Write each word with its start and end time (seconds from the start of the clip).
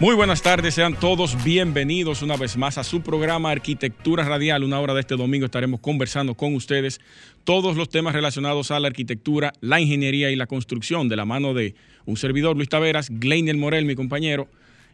Muy 0.00 0.14
buenas 0.14 0.42
tardes, 0.42 0.74
sean 0.74 0.94
todos 0.94 1.42
bienvenidos 1.42 2.22
una 2.22 2.36
vez 2.36 2.56
más 2.56 2.78
a 2.78 2.84
su 2.84 3.00
programa 3.00 3.50
Arquitectura 3.50 4.22
Radial. 4.22 4.62
Una 4.62 4.78
hora 4.78 4.94
de 4.94 5.00
este 5.00 5.16
domingo 5.16 5.46
estaremos 5.46 5.80
conversando 5.80 6.34
con 6.34 6.54
ustedes 6.54 7.00
todos 7.42 7.76
los 7.76 7.88
temas 7.88 8.14
relacionados 8.14 8.70
a 8.70 8.78
la 8.78 8.86
arquitectura, 8.86 9.52
la 9.60 9.80
ingeniería 9.80 10.30
y 10.30 10.36
la 10.36 10.46
construcción 10.46 11.08
de 11.08 11.16
la 11.16 11.24
mano 11.24 11.52
de 11.52 11.74
un 12.06 12.16
servidor, 12.16 12.54
Luis 12.54 12.68
Taveras, 12.68 13.10
Gleinier 13.10 13.56
Morel, 13.56 13.86
mi 13.86 13.96
compañero, 13.96 14.46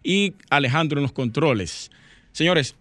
y 0.02 0.32
Alejandro 0.48 0.98
en 0.98 1.02
los 1.02 1.12
controles. 1.12 1.90
Señores, 2.32 2.74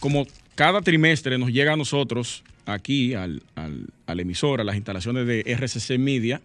como 0.00 0.26
cada 0.56 0.82
trimestre 0.82 1.38
nos 1.38 1.48
llega 1.48 1.72
a 1.72 1.76
nosotros 1.76 2.44
aquí 2.66 3.14
al, 3.14 3.42
al, 3.54 4.20
emisor, 4.20 4.60
a 4.60 4.64
las 4.64 4.76
instalaciones 4.76 5.26
de 5.26 5.44
RCC 5.46 5.98
Media, 5.98 6.42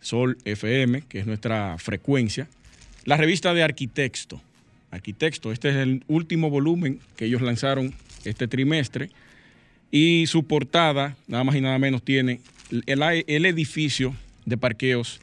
Sol 0.00 0.38
FM, 0.46 1.02
que 1.02 1.18
es 1.18 1.26
nuestra 1.26 1.76
frecuencia, 1.76 2.48
la 3.04 3.16
revista 3.16 3.54
de 3.54 3.62
Arquitecto. 3.62 4.40
Arquitecto, 4.90 5.52
este 5.52 5.70
es 5.70 5.76
el 5.76 6.02
último 6.08 6.50
volumen 6.50 7.00
que 7.16 7.26
ellos 7.26 7.42
lanzaron 7.42 7.94
este 8.24 8.48
trimestre 8.48 9.10
y 9.90 10.26
su 10.26 10.44
portada, 10.44 11.16
nada 11.26 11.44
más 11.44 11.56
y 11.56 11.60
nada 11.60 11.78
menos, 11.78 12.02
tiene 12.02 12.40
el, 12.86 13.02
el 13.02 13.46
edificio 13.46 14.14
de 14.44 14.56
parqueos 14.56 15.20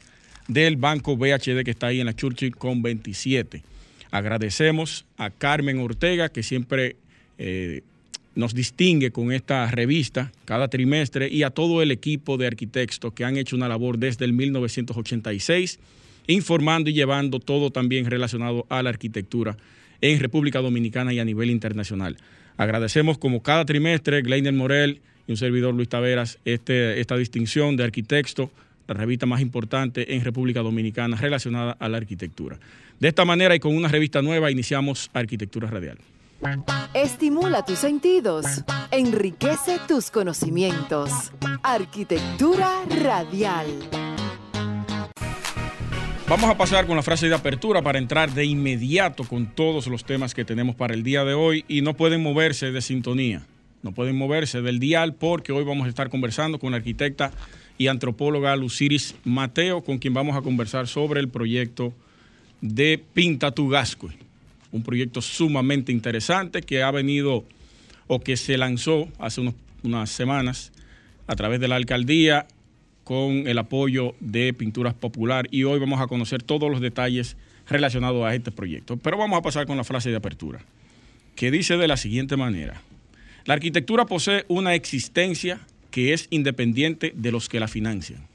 del 0.48 0.76
Banco 0.76 1.16
BHD 1.16 1.64
que 1.64 1.70
está 1.70 1.88
ahí 1.88 2.00
en 2.00 2.06
la 2.06 2.14
Churchill 2.14 2.56
con 2.56 2.82
27. 2.82 3.62
Agradecemos 4.10 5.04
a 5.18 5.30
Carmen 5.30 5.78
Ortega, 5.78 6.28
que 6.28 6.42
siempre 6.42 6.96
eh, 7.38 7.82
nos 8.34 8.54
distingue 8.54 9.10
con 9.10 9.32
esta 9.32 9.70
revista 9.70 10.32
cada 10.44 10.68
trimestre, 10.68 11.28
y 11.28 11.42
a 11.42 11.50
todo 11.50 11.82
el 11.82 11.90
equipo 11.90 12.36
de 12.36 12.46
arquitectos 12.46 13.12
que 13.12 13.24
han 13.24 13.36
hecho 13.36 13.56
una 13.56 13.68
labor 13.68 13.98
desde 13.98 14.24
el 14.24 14.32
1986 14.32 15.78
informando 16.26 16.90
y 16.90 16.94
llevando 16.94 17.40
todo 17.40 17.70
también 17.70 18.10
relacionado 18.10 18.66
a 18.68 18.82
la 18.82 18.90
arquitectura 18.90 19.56
en 20.00 20.20
República 20.20 20.60
Dominicana 20.60 21.12
y 21.12 21.18
a 21.18 21.24
nivel 21.24 21.50
internacional. 21.50 22.16
Agradecemos 22.56 23.18
como 23.18 23.42
cada 23.42 23.64
trimestre, 23.64 24.22
Gleiner 24.22 24.52
Morel 24.52 25.00
y 25.26 25.32
un 25.32 25.36
servidor 25.36 25.74
Luis 25.74 25.88
Taveras, 25.88 26.38
este, 26.44 27.00
esta 27.00 27.16
distinción 27.16 27.76
de 27.76 27.84
arquitecto, 27.84 28.50
la 28.86 28.94
revista 28.94 29.26
más 29.26 29.40
importante 29.40 30.14
en 30.14 30.22
República 30.22 30.60
Dominicana 30.60 31.16
relacionada 31.16 31.76
a 31.78 31.88
la 31.88 31.96
arquitectura. 31.96 32.58
De 33.00 33.08
esta 33.08 33.24
manera 33.24 33.54
y 33.54 33.60
con 33.60 33.76
una 33.76 33.88
revista 33.88 34.22
nueva 34.22 34.50
iniciamos 34.50 35.10
Arquitectura 35.12 35.68
Radial. 35.68 35.98
Estimula 36.94 37.64
tus 37.64 37.78
sentidos, 37.78 38.46
enriquece 38.90 39.78
tus 39.88 40.10
conocimientos. 40.10 41.32
Arquitectura 41.62 42.82
Radial. 43.02 43.66
Vamos 46.28 46.50
a 46.50 46.58
pasar 46.58 46.88
con 46.88 46.96
la 46.96 47.04
frase 47.04 47.28
de 47.28 47.36
apertura 47.36 47.82
para 47.82 48.00
entrar 48.00 48.34
de 48.34 48.44
inmediato 48.44 49.22
con 49.22 49.46
todos 49.46 49.86
los 49.86 50.04
temas 50.04 50.34
que 50.34 50.44
tenemos 50.44 50.74
para 50.74 50.92
el 50.92 51.04
día 51.04 51.24
de 51.24 51.34
hoy 51.34 51.64
y 51.68 51.82
no 51.82 51.94
pueden 51.94 52.20
moverse 52.20 52.72
de 52.72 52.82
sintonía, 52.82 53.46
no 53.84 53.92
pueden 53.92 54.16
moverse 54.16 54.60
del 54.60 54.80
dial 54.80 55.14
porque 55.14 55.52
hoy 55.52 55.62
vamos 55.62 55.86
a 55.86 55.88
estar 55.88 56.10
conversando 56.10 56.58
con 56.58 56.72
la 56.72 56.78
arquitecta 56.78 57.30
y 57.78 57.86
antropóloga 57.86 58.56
Luciris 58.56 59.14
Mateo, 59.22 59.84
con 59.84 59.98
quien 59.98 60.14
vamos 60.14 60.36
a 60.36 60.42
conversar 60.42 60.88
sobre 60.88 61.20
el 61.20 61.28
proyecto 61.28 61.94
de 62.60 63.00
Pinta 63.14 63.52
tu 63.52 63.68
Gasco, 63.68 64.10
un 64.72 64.82
proyecto 64.82 65.22
sumamente 65.22 65.92
interesante 65.92 66.62
que 66.62 66.82
ha 66.82 66.90
venido 66.90 67.44
o 68.08 68.18
que 68.18 68.36
se 68.36 68.58
lanzó 68.58 69.06
hace 69.20 69.48
unas 69.84 70.10
semanas 70.10 70.72
a 71.28 71.36
través 71.36 71.60
de 71.60 71.68
la 71.68 71.76
alcaldía 71.76 72.48
con 73.06 73.46
el 73.46 73.56
apoyo 73.56 74.16
de 74.18 74.52
Pinturas 74.52 74.92
Popular 74.92 75.46
y 75.52 75.62
hoy 75.62 75.78
vamos 75.78 76.00
a 76.00 76.08
conocer 76.08 76.42
todos 76.42 76.68
los 76.68 76.80
detalles 76.80 77.36
relacionados 77.68 78.24
a 78.24 78.34
este 78.34 78.50
proyecto. 78.50 78.96
Pero 78.96 79.16
vamos 79.16 79.38
a 79.38 79.42
pasar 79.42 79.64
con 79.64 79.76
la 79.76 79.84
frase 79.84 80.10
de 80.10 80.16
apertura, 80.16 80.58
que 81.36 81.52
dice 81.52 81.76
de 81.76 81.86
la 81.86 81.96
siguiente 81.96 82.36
manera. 82.36 82.82
La 83.44 83.54
arquitectura 83.54 84.06
posee 84.06 84.44
una 84.48 84.74
existencia 84.74 85.60
que 85.92 86.14
es 86.14 86.26
independiente 86.30 87.12
de 87.14 87.30
los 87.30 87.48
que 87.48 87.60
la 87.60 87.68
financian. 87.68 88.26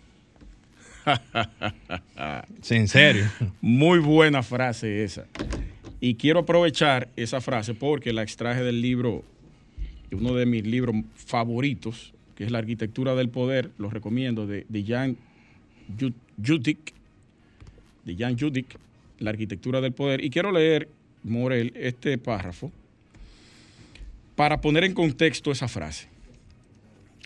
¿En 2.69 2.87
serio? 2.87 3.29
Muy 3.59 3.99
buena 3.99 4.41
frase 4.41 5.03
esa. 5.03 5.25
Y 5.99 6.15
quiero 6.15 6.39
aprovechar 6.39 7.09
esa 7.17 7.41
frase 7.41 7.73
porque 7.73 8.13
la 8.13 8.23
extraje 8.23 8.63
del 8.63 8.81
libro, 8.81 9.25
uno 10.13 10.33
de 10.33 10.45
mis 10.45 10.65
libros 10.65 10.95
favoritos, 11.13 12.13
que 12.41 12.45
es 12.45 12.51
La 12.51 12.57
arquitectura 12.57 13.13
del 13.13 13.29
poder, 13.29 13.69
lo 13.77 13.91
recomiendo, 13.91 14.47
de, 14.47 14.65
de 14.67 14.83
Jan 14.83 15.15
Judik, 16.43 16.91
de 18.03 18.15
Jan 18.15 18.35
Judik, 18.35 18.79
La 19.19 19.29
arquitectura 19.29 19.79
del 19.79 19.91
poder. 19.91 20.25
Y 20.25 20.31
quiero 20.31 20.51
leer, 20.51 20.89
Morel, 21.23 21.71
este 21.75 22.17
párrafo 22.17 22.71
para 24.35 24.59
poner 24.59 24.85
en 24.85 24.95
contexto 24.95 25.51
esa 25.51 25.67
frase. 25.67 26.07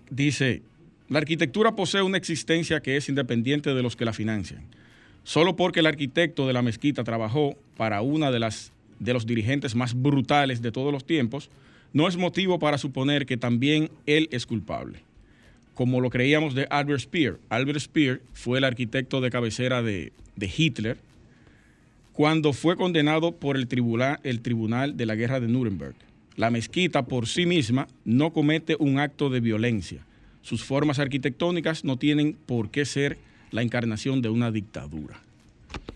Dice, 0.09 0.63
la 1.07 1.19
arquitectura 1.19 1.77
posee 1.77 2.01
una 2.01 2.17
existencia 2.17 2.81
que 2.81 2.97
es 2.97 3.07
independiente 3.07 3.73
de 3.73 3.81
los 3.81 3.95
que 3.95 4.03
la 4.03 4.11
financian. 4.11 4.65
Solo 5.23 5.55
porque 5.55 5.79
el 5.79 5.85
arquitecto 5.85 6.45
de 6.45 6.51
la 6.51 6.61
mezquita 6.61 7.05
trabajó 7.05 7.55
para 7.77 8.01
una 8.01 8.31
de 8.31 8.39
las 8.39 8.73
de 8.99 9.13
los 9.13 9.25
dirigentes 9.25 9.75
más 9.75 9.93
brutales 9.93 10.61
de 10.61 10.73
todos 10.73 10.91
los 10.91 11.05
tiempos, 11.05 11.49
no 11.95 12.09
es 12.09 12.17
motivo 12.17 12.59
para 12.59 12.77
suponer 12.77 13.25
que 13.25 13.37
también 13.37 13.89
él 14.05 14.27
es 14.33 14.45
culpable. 14.45 14.99
Como 15.75 16.01
lo 16.01 16.09
creíamos 16.09 16.53
de 16.53 16.67
Albert 16.69 16.99
Speer. 16.99 17.39
Albert 17.47 17.79
Speer 17.79 18.21
fue 18.33 18.57
el 18.57 18.65
arquitecto 18.65 19.21
de 19.21 19.29
cabecera 19.29 19.81
de, 19.81 20.11
Hitler 20.37 20.97
cuando 22.11 22.51
fue 22.51 22.75
condenado 22.75 23.31
por 23.31 23.55
el 23.55 23.69
tribunal, 23.69 24.19
el 24.23 24.41
tribunal 24.41 24.97
de 24.97 25.05
la 25.05 25.15
Guerra 25.15 25.39
de 25.39 25.47
Nuremberg. 25.47 25.95
La 26.35 26.49
mezquita 26.49 27.05
por 27.05 27.27
sí 27.27 27.45
misma 27.45 27.87
no 28.03 28.33
comete 28.33 28.75
un 28.77 28.99
acto 28.99 29.29
de 29.29 29.39
violencia. 29.39 30.05
Sus 30.41 30.65
formas 30.65 30.99
arquitectónicas 30.99 31.85
no 31.85 31.95
tienen 31.95 32.35
por 32.45 32.71
qué 32.71 32.83
ser 32.83 33.17
la 33.51 33.61
encarnación 33.61 34.21
de 34.21 34.27
una 34.27 34.51
dictadura. 34.51 35.21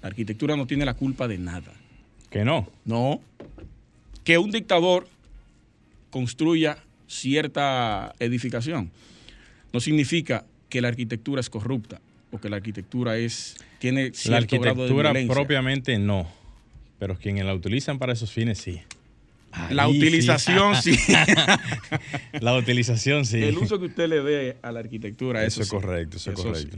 La 0.01 0.07
arquitectura 0.07 0.55
no 0.55 0.65
tiene 0.65 0.85
la 0.85 0.93
culpa 0.93 1.27
de 1.27 1.39
nada. 1.39 1.73
Que 2.29 2.45
no. 2.45 2.69
No. 2.85 3.19
Que 4.23 4.37
un 4.37 4.51
dictador 4.51 5.05
construya 6.09 6.77
cierta 7.07 8.13
edificación. 8.19 8.91
No 9.73 9.79
significa 9.79 10.45
que 10.69 10.81
la 10.81 10.87
arquitectura 10.87 11.41
es 11.41 11.49
corrupta 11.49 12.01
o 12.31 12.39
que 12.39 12.49
la 12.49 12.57
arquitectura 12.57 13.17
es 13.17 13.57
tiene 13.79 14.11
cierto 14.13 14.31
la 14.31 14.37
arquitectura 14.37 15.13
propiamente 15.27 15.97
no, 15.97 16.31
pero 16.99 17.17
quienes 17.17 17.45
la 17.45 17.53
utilizan 17.53 17.97
para 17.97 18.13
esos 18.13 18.31
fines 18.31 18.59
sí. 18.59 18.81
la 19.71 19.87
utilización 19.87 20.75
sí. 20.75 20.95
la 22.39 22.55
utilización 22.55 23.25
sí. 23.25 23.41
El 23.41 23.57
uso 23.57 23.79
que 23.79 23.85
usted 23.85 24.07
le 24.07 24.21
dé 24.21 24.57
a 24.61 24.71
la 24.71 24.79
arquitectura. 24.79 25.43
Eso, 25.43 25.63
es 25.63 25.69
correcto, 25.69 26.17
eso, 26.17 26.31
es 26.31 26.39
correcto. 26.39 26.77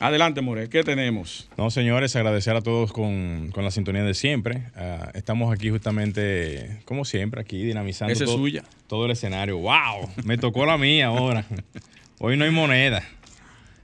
Adelante, 0.00 0.42
More, 0.42 0.68
¿qué 0.68 0.84
tenemos? 0.84 1.48
No, 1.56 1.70
señores, 1.70 2.14
agradecer 2.14 2.54
a 2.54 2.60
todos 2.60 2.92
con, 2.92 3.50
la 3.56 3.70
sintonía 3.72 4.04
de 4.04 4.14
siempre. 4.14 4.62
Ah, 4.76 5.10
estamos 5.14 5.52
aquí 5.52 5.70
justamente, 5.70 6.80
como 6.84 7.04
siempre, 7.04 7.40
aquí 7.40 7.64
dinamizando 7.64 8.14
todo, 8.14 8.36
suya. 8.36 8.62
todo 8.86 9.06
el 9.06 9.10
escenario. 9.10 9.58
¡Wow! 9.58 10.08
Me 10.24 10.38
tocó 10.38 10.64
la 10.66 10.78
mía 10.78 11.06
ahora. 11.06 11.44
Hoy 12.20 12.36
no 12.36 12.44
hay 12.44 12.52
moneda. 12.52 13.02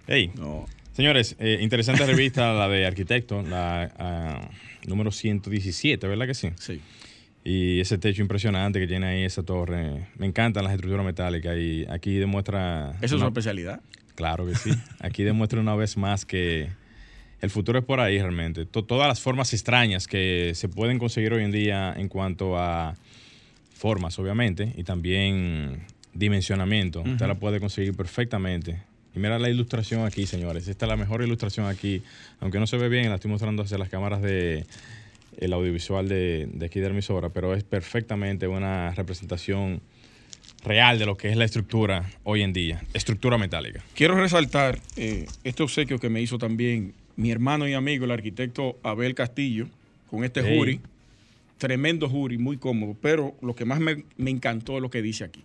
Hey, 0.06 0.30
no. 0.36 0.66
señores, 0.92 1.34
eh, 1.40 1.58
interesante 1.60 2.06
revista 2.06 2.52
la 2.54 2.68
de 2.68 2.86
Arquitecto, 2.86 3.42
la 3.42 3.90
ah, 3.98 4.50
número 4.86 5.10
117, 5.10 6.06
¿verdad 6.06 6.26
que 6.28 6.34
sí? 6.34 6.50
Sí. 6.60 6.80
Y 7.42 7.80
ese 7.80 7.98
techo 7.98 8.22
impresionante 8.22 8.78
que 8.78 8.86
tiene 8.86 9.06
ahí 9.06 9.24
esa 9.24 9.42
torre. 9.42 10.06
Me 10.16 10.26
encantan 10.26 10.62
las 10.62 10.74
estructuras 10.74 11.04
metálicas 11.04 11.58
y 11.58 11.84
aquí 11.90 12.14
demuestra... 12.18 12.92
¿Eso 13.02 13.16
es 13.16 13.20
una 13.20 13.26
especialidad? 13.26 13.80
Claro 14.14 14.46
que 14.46 14.54
sí. 14.54 14.70
Aquí 15.00 15.24
demuestra 15.24 15.60
una 15.60 15.74
vez 15.74 15.96
más 15.96 16.24
que 16.24 16.68
el 17.40 17.50
futuro 17.50 17.78
es 17.78 17.84
por 17.84 18.00
ahí 18.00 18.18
realmente. 18.18 18.64
todas 18.64 19.08
las 19.08 19.20
formas 19.20 19.52
extrañas 19.52 20.06
que 20.06 20.52
se 20.54 20.68
pueden 20.68 20.98
conseguir 20.98 21.32
hoy 21.32 21.44
en 21.44 21.52
día 21.52 21.92
en 21.96 22.08
cuanto 22.08 22.58
a 22.58 22.94
formas, 23.74 24.18
obviamente, 24.18 24.72
y 24.76 24.84
también 24.84 25.84
dimensionamiento, 26.14 27.02
usted 27.02 27.26
la 27.26 27.34
puede 27.34 27.60
conseguir 27.60 27.94
perfectamente. 27.94 28.82
Y 29.14 29.18
mira 29.18 29.38
la 29.38 29.50
ilustración 29.50 30.06
aquí, 30.06 30.26
señores. 30.26 30.68
Esta 30.68 30.86
es 30.86 30.88
la 30.88 30.96
mejor 30.96 31.22
ilustración 31.22 31.66
aquí. 31.66 32.02
Aunque 32.40 32.58
no 32.58 32.66
se 32.66 32.78
ve 32.78 32.88
bien, 32.88 33.10
la 33.10 33.16
estoy 33.16 33.30
mostrando 33.30 33.62
hacia 33.62 33.78
las 33.78 33.88
cámaras 33.88 34.22
de 34.22 34.64
el 35.36 35.52
audiovisual 35.52 36.08
de, 36.08 36.48
de 36.52 36.66
aquí 36.66 36.80
de 36.80 36.86
emisora, 36.86 37.28
pero 37.28 37.54
es 37.54 37.64
perfectamente 37.64 38.46
una 38.46 38.92
representación 38.92 39.82
real 40.64 40.98
de 40.98 41.06
lo 41.06 41.16
que 41.16 41.30
es 41.30 41.36
la 41.36 41.44
estructura 41.44 42.10
hoy 42.24 42.42
en 42.42 42.52
día, 42.52 42.82
estructura 42.94 43.38
metálica. 43.38 43.84
Quiero 43.94 44.14
resaltar 44.16 44.78
eh, 44.96 45.26
este 45.44 45.62
obsequio 45.62 45.98
que 45.98 46.08
me 46.08 46.20
hizo 46.22 46.38
también 46.38 46.94
mi 47.16 47.30
hermano 47.30 47.68
y 47.68 47.74
amigo, 47.74 48.04
el 48.06 48.10
arquitecto 48.10 48.78
Abel 48.82 49.14
Castillo, 49.14 49.68
con 50.10 50.24
este 50.24 50.40
Hey. 50.42 50.58
jury. 50.58 50.80
Tremendo 51.58 52.08
jury, 52.08 52.36
muy 52.38 52.56
cómodo. 52.56 52.96
Pero 53.00 53.34
lo 53.40 53.54
que 53.54 53.64
más 53.64 53.78
me, 53.78 54.04
me 54.16 54.30
encantó 54.30 54.76
es 54.76 54.82
lo 54.82 54.90
que 54.90 55.02
dice 55.02 55.22
aquí. 55.24 55.42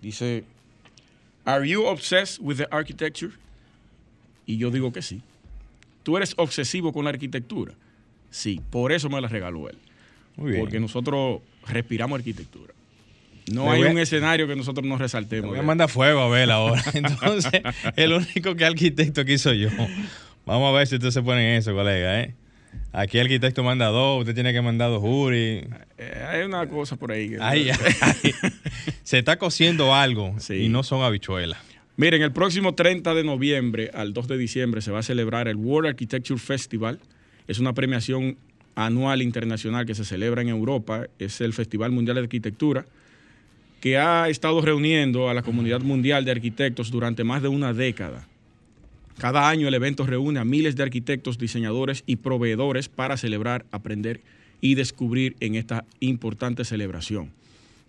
Dice, 0.00 0.44
¿Are 1.44 1.68
you 1.68 1.84
obsessed 1.84 2.38
with 2.40 2.56
the 2.56 2.68
architecture? 2.70 3.32
Y 4.46 4.58
yo 4.58 4.70
digo 4.70 4.92
que 4.92 5.02
sí. 5.02 5.22
¿Tú 6.02 6.16
eres 6.16 6.34
obsesivo 6.36 6.92
con 6.92 7.04
la 7.04 7.10
arquitectura? 7.10 7.72
Sí, 8.30 8.60
por 8.70 8.92
eso 8.92 9.08
me 9.08 9.20
la 9.20 9.28
regaló 9.28 9.68
él. 9.68 9.76
Muy 10.36 10.52
bien. 10.52 10.60
Porque 10.62 10.78
nosotros 10.78 11.40
respiramos 11.66 12.18
arquitectura. 12.18 12.72
No 13.52 13.70
hay 13.70 13.82
un 13.82 13.98
escenario 13.98 14.46
que 14.48 14.56
nosotros 14.56 14.84
no 14.86 14.96
Te 14.96 15.04
resaltemos. 15.04 15.50
voy 15.50 15.58
a 15.58 15.62
mandar 15.62 15.88
fuego 15.88 16.20
a 16.20 16.28
ver 16.28 16.50
ahora. 16.50 16.82
Entonces, 16.94 17.52
el 17.96 18.12
único 18.12 18.54
que 18.56 18.64
arquitecto 18.64 19.20
aquí 19.20 19.38
soy 19.38 19.60
yo. 19.60 19.68
Vamos 20.44 20.68
a 20.74 20.78
ver 20.78 20.86
si 20.86 20.96
usted 20.96 21.10
se 21.10 21.22
pone 21.22 21.52
en 21.52 21.58
eso, 21.58 21.72
colega, 21.74 22.20
¿eh? 22.22 22.34
Aquí 22.92 23.18
el 23.18 23.24
arquitecto 23.26 23.62
manda 23.62 23.86
dos, 23.86 24.20
usted 24.20 24.34
tiene 24.34 24.52
que 24.52 24.60
mandar 24.62 24.90
dos 24.90 25.00
jury. 25.00 25.66
Eh, 25.98 26.24
hay 26.28 26.42
una 26.42 26.66
cosa 26.68 26.96
por 26.96 27.12
ahí. 27.12 27.30
que- 27.30 27.38
Ay, 27.40 27.70
ay. 27.70 28.32
Se 29.02 29.18
está 29.18 29.36
cociendo 29.38 29.94
algo 29.94 30.34
Sí. 30.38 30.54
y 30.64 30.68
no 30.68 30.82
son 30.82 31.02
habichuelas. 31.02 31.58
Miren, 31.96 32.22
el 32.22 32.32
próximo 32.32 32.74
30 32.74 33.14
de 33.14 33.24
noviembre 33.24 33.90
al 33.94 34.12
2 34.12 34.28
de 34.28 34.36
diciembre 34.38 34.82
se 34.82 34.90
va 34.90 34.98
a 34.98 35.02
celebrar 35.02 35.48
el 35.48 35.56
World 35.56 35.88
Architecture 35.90 36.38
Festival. 36.38 36.98
Es 37.48 37.58
una 37.58 37.72
premiación 37.74 38.36
anual 38.74 39.22
internacional 39.22 39.86
que 39.86 39.94
se 39.94 40.04
celebra 40.04 40.42
en 40.42 40.48
Europa. 40.48 41.06
Es 41.18 41.40
el 41.40 41.52
Festival 41.54 41.92
Mundial 41.92 42.16
de 42.16 42.22
Arquitectura 42.22 42.84
que 43.86 43.98
ha 43.98 44.28
estado 44.28 44.60
reuniendo 44.60 45.30
a 45.30 45.34
la 45.34 45.42
comunidad 45.42 45.80
mundial 45.80 46.24
de 46.24 46.32
arquitectos 46.32 46.90
durante 46.90 47.22
más 47.22 47.40
de 47.40 47.46
una 47.46 47.72
década. 47.72 48.26
Cada 49.16 49.48
año 49.48 49.68
el 49.68 49.74
evento 49.74 50.04
reúne 50.04 50.40
a 50.40 50.44
miles 50.44 50.74
de 50.74 50.82
arquitectos, 50.82 51.38
diseñadores 51.38 52.02
y 52.04 52.16
proveedores 52.16 52.88
para 52.88 53.16
celebrar, 53.16 53.64
aprender 53.70 54.22
y 54.60 54.74
descubrir 54.74 55.36
en 55.38 55.54
esta 55.54 55.84
importante 56.00 56.64
celebración. 56.64 57.30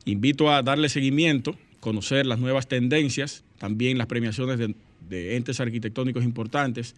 Invito 0.05 0.51
a 0.51 0.61
darle 0.61 0.89
seguimiento, 0.89 1.55
conocer 1.79 2.27
las 2.27 2.37
nuevas 2.37 2.67
tendencias, 2.67 3.43
también 3.57 3.97
las 3.97 4.05
premiaciones 4.05 4.59
de, 4.59 5.35
entes 5.35 5.59
arquitectónicos 5.59 6.23
importantes 6.23 6.93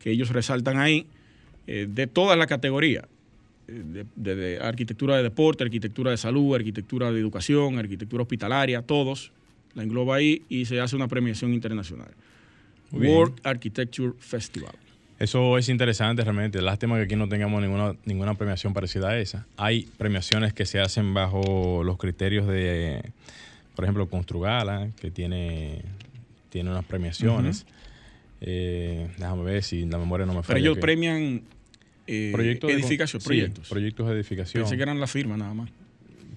que 0.00 0.10
ellos 0.10 0.30
resaltan 0.30 0.80
ahí, 0.80 1.06
eh, 1.68 1.86
de 1.88 2.08
todas 2.08 2.36
las 2.36 2.48
categorías, 2.48 3.04
eh, 3.04 3.08
de, 3.66 4.04
de- 4.16 4.34
de 4.36 4.58
arquitectura 4.60 5.16
de 5.16 5.22
deporte, 5.22 5.64
arquitectura 5.64 6.10
de 6.10 6.16
salud, 6.16 6.54
arquitectura 6.54 7.10
de 7.12 7.20
educación, 7.20 7.78
arquitectura 7.78 8.22
hospitalaria, 8.22 8.82
todos, 8.82 9.32
la 9.74 9.82
engloba 9.82 10.16
ahí 10.16 10.42
y 10.48 10.64
se 10.66 10.80
hace 10.80 10.96
una 10.96 11.08
premiación 11.08 11.52
internacional. 11.54 12.10
Muy 12.90 13.02
bien. 13.02 13.14
World 13.16 13.34
Architecture 13.44 14.12
Festival. 14.18 14.74
Eso 15.18 15.56
es 15.56 15.68
interesante 15.68 16.22
realmente. 16.24 16.60
Lástima 16.60 16.96
que 16.96 17.02
aquí 17.04 17.16
no 17.16 17.28
tengamos 17.28 17.62
ninguna, 17.62 17.94
ninguna 18.04 18.34
premiación 18.34 18.74
parecida 18.74 19.10
a 19.10 19.18
esa. 19.18 19.46
Hay 19.56 19.88
premiaciones 19.96 20.52
que 20.52 20.66
se 20.66 20.80
hacen 20.80 21.14
bajo 21.14 21.82
los 21.84 21.96
criterios 21.96 22.46
de, 22.48 23.00
por 23.76 23.84
ejemplo, 23.84 24.08
Construgala, 24.08 24.90
que 25.00 25.10
tiene, 25.12 25.82
tiene 26.50 26.70
unas 26.70 26.84
premiaciones. 26.84 27.66
Eh, 28.40 29.08
déjame 29.16 29.44
ver 29.44 29.62
si 29.62 29.84
la 29.86 29.98
memoria 29.98 30.26
no 30.26 30.32
me 30.32 30.40
Pero 30.40 30.48
falla. 30.54 30.58
ellos 30.58 30.74
que- 30.74 30.80
premian 30.80 31.42
eh, 32.12 32.32
proyectos 32.32 32.68
de 32.68 32.74
edificación, 32.74 33.20
sí, 33.20 33.26
proyectos. 33.26 33.68
proyectos 33.68 34.08
de 34.08 34.14
edificación. 34.14 34.62
Pensé 34.62 34.76
que 34.76 34.82
eran 34.82 35.00
la 35.00 35.06
firma 35.06 35.36
nada 35.36 35.54
más. 35.54 35.70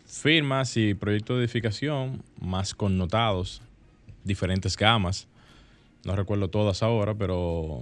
firmas 0.06 0.78
y 0.78 0.94
proyectos 0.94 1.38
de 1.38 1.44
edificación 1.44 2.24
más 2.40 2.74
connotados, 2.74 3.62
diferentes 4.24 4.78
gamas. 4.78 5.28
No 6.06 6.16
recuerdo 6.16 6.50
todas 6.50 6.84
ahora, 6.84 7.14
pero 7.16 7.82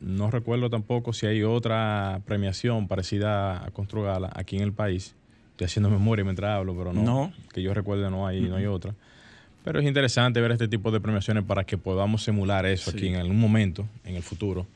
no 0.00 0.30
recuerdo 0.30 0.70
tampoco 0.70 1.12
si 1.12 1.26
hay 1.26 1.42
otra 1.42 2.20
premiación 2.26 2.88
parecida 2.88 3.64
a 3.64 3.70
Construgala 3.70 4.30
aquí 4.34 4.56
en 4.56 4.62
el 4.62 4.72
país. 4.72 5.14
Estoy 5.52 5.66
haciendo 5.66 5.90
memoria 5.90 6.24
mientras 6.24 6.50
hablo, 6.50 6.76
pero 6.76 6.92
no. 6.92 7.02
No. 7.02 7.32
Que 7.52 7.62
yo 7.62 7.74
recuerde, 7.74 8.10
no 8.10 8.26
hay, 8.26 8.40
no 8.42 8.56
hay 8.56 8.66
otra. 8.66 8.94
Pero 9.64 9.80
es 9.80 9.86
interesante 9.86 10.40
ver 10.40 10.52
este 10.52 10.68
tipo 10.68 10.90
de 10.90 11.00
premiaciones 11.00 11.44
para 11.44 11.64
que 11.64 11.78
podamos 11.78 12.26
emular 12.28 12.66
eso 12.66 12.90
Sí. 12.90 12.96
aquí 12.98 13.08
en 13.08 13.16
algún 13.16 13.38
momento, 13.40 13.88
en 14.04 14.14
el 14.16 14.22
futuro, 14.22 14.66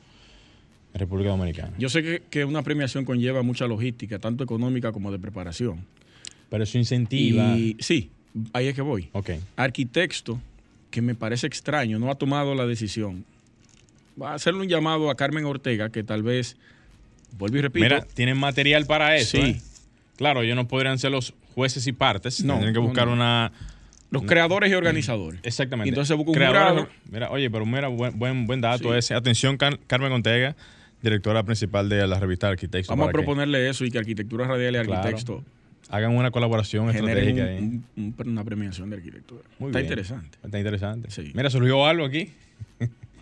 República 0.93 1.29
Dominicana. 1.29 1.71
Yo 1.77 1.89
sé 1.89 2.01
que, 2.03 2.21
que 2.29 2.45
una 2.45 2.63
premiación 2.63 3.05
conlleva 3.05 3.43
mucha 3.43 3.67
logística, 3.67 4.19
tanto 4.19 4.43
económica 4.43 4.91
como 4.91 5.11
de 5.11 5.19
preparación. 5.19 5.85
Pero 6.49 6.63
eso 6.63 6.77
incentiva. 6.77 7.55
Y 7.55 7.77
sí, 7.79 8.09
ahí 8.53 8.67
es 8.67 8.73
que 8.75 8.81
voy. 8.81 9.09
Ok. 9.13 9.31
Arquitecto, 9.55 10.39
que 10.89 11.01
me 11.01 11.13
parece 11.15 11.45
extraño, 11.47 11.99
no 11.99 12.09
ha 12.09 12.15
tomado 12.15 12.55
la 12.55 12.65
decisión. 12.65 13.23
Va 14.21 14.31
a 14.31 14.33
hacerle 14.35 14.61
un 14.61 14.67
llamado 14.67 15.09
a 15.11 15.15
Carmen 15.15 15.45
Ortega, 15.45 15.89
que 15.89 16.03
tal 16.03 16.23
vez, 16.23 16.57
vuelvo 17.37 17.57
y 17.57 17.61
repito, 17.61 17.83
Mira, 17.83 18.01
tienen 18.01 18.37
material 18.37 18.85
para 18.85 19.15
eso. 19.15 19.37
Sí. 19.37 19.43
¿eh? 19.43 19.61
Claro, 20.17 20.41
ellos 20.41 20.55
no 20.55 20.67
podrían 20.67 20.97
ser 20.99 21.11
los 21.11 21.33
jueces 21.53 21.85
y 21.87 21.93
partes. 21.93 22.43
No, 22.43 22.55
Tienen 22.55 22.73
que 22.73 22.79
buscar 22.79 23.07
no. 23.07 23.13
una. 23.13 23.51
los 24.09 24.23
creadores 24.23 24.69
y 24.71 24.73
organizadores. 24.73 25.39
Exactamente. 25.43 25.87
Y 25.87 25.91
entonces 25.91 26.17
busca 26.17 26.31
un. 26.31 26.87
Mira, 27.11 27.29
oye, 27.29 27.49
pero 27.49 27.65
mira, 27.65 27.87
buen, 27.87 28.17
buen, 28.17 28.45
buen 28.47 28.59
dato 28.59 28.91
Sí. 28.91 28.97
ese. 28.97 29.13
Atención, 29.13 29.55
Car- 29.55 29.79
Carmen 29.87 30.11
Ortega, 30.11 30.55
directora 31.01 31.43
principal 31.43 31.87
de 31.89 32.05
la 32.07 32.19
revista 32.19 32.47
Arquitectos. 32.49 32.89
Vamos 32.89 33.05
a 33.05 33.09
que 33.09 33.13
proponerle 33.13 33.69
eso 33.69 33.85
y 33.85 33.91
que 33.91 33.97
Arquitectura 33.99 34.45
Radial 34.47 34.75
y 34.75 34.79
Claro. 34.85 35.01
Arquitecto 35.07 35.43
Hagan 35.91 36.15
una 36.15 36.29
colaboración 36.29 36.89
estratégica. 36.91 37.45
ahí. 37.45 37.57
un- 37.57 37.83
un- 37.97 38.15
un- 38.19 38.29
una 38.29 38.43
premiación 38.43 38.89
de 38.91 38.97
arquitectura. 38.97 39.41
Muy 39.57 39.69
Está 39.69 39.79
bien. 39.79 39.91
interesante. 39.91 40.37
Está 40.43 40.57
interesante. 40.59 41.09
Sí. 41.09 41.31
Mira, 41.33 41.49
surgió 41.49 41.83
algo 41.85 42.05
aquí. 42.05 42.31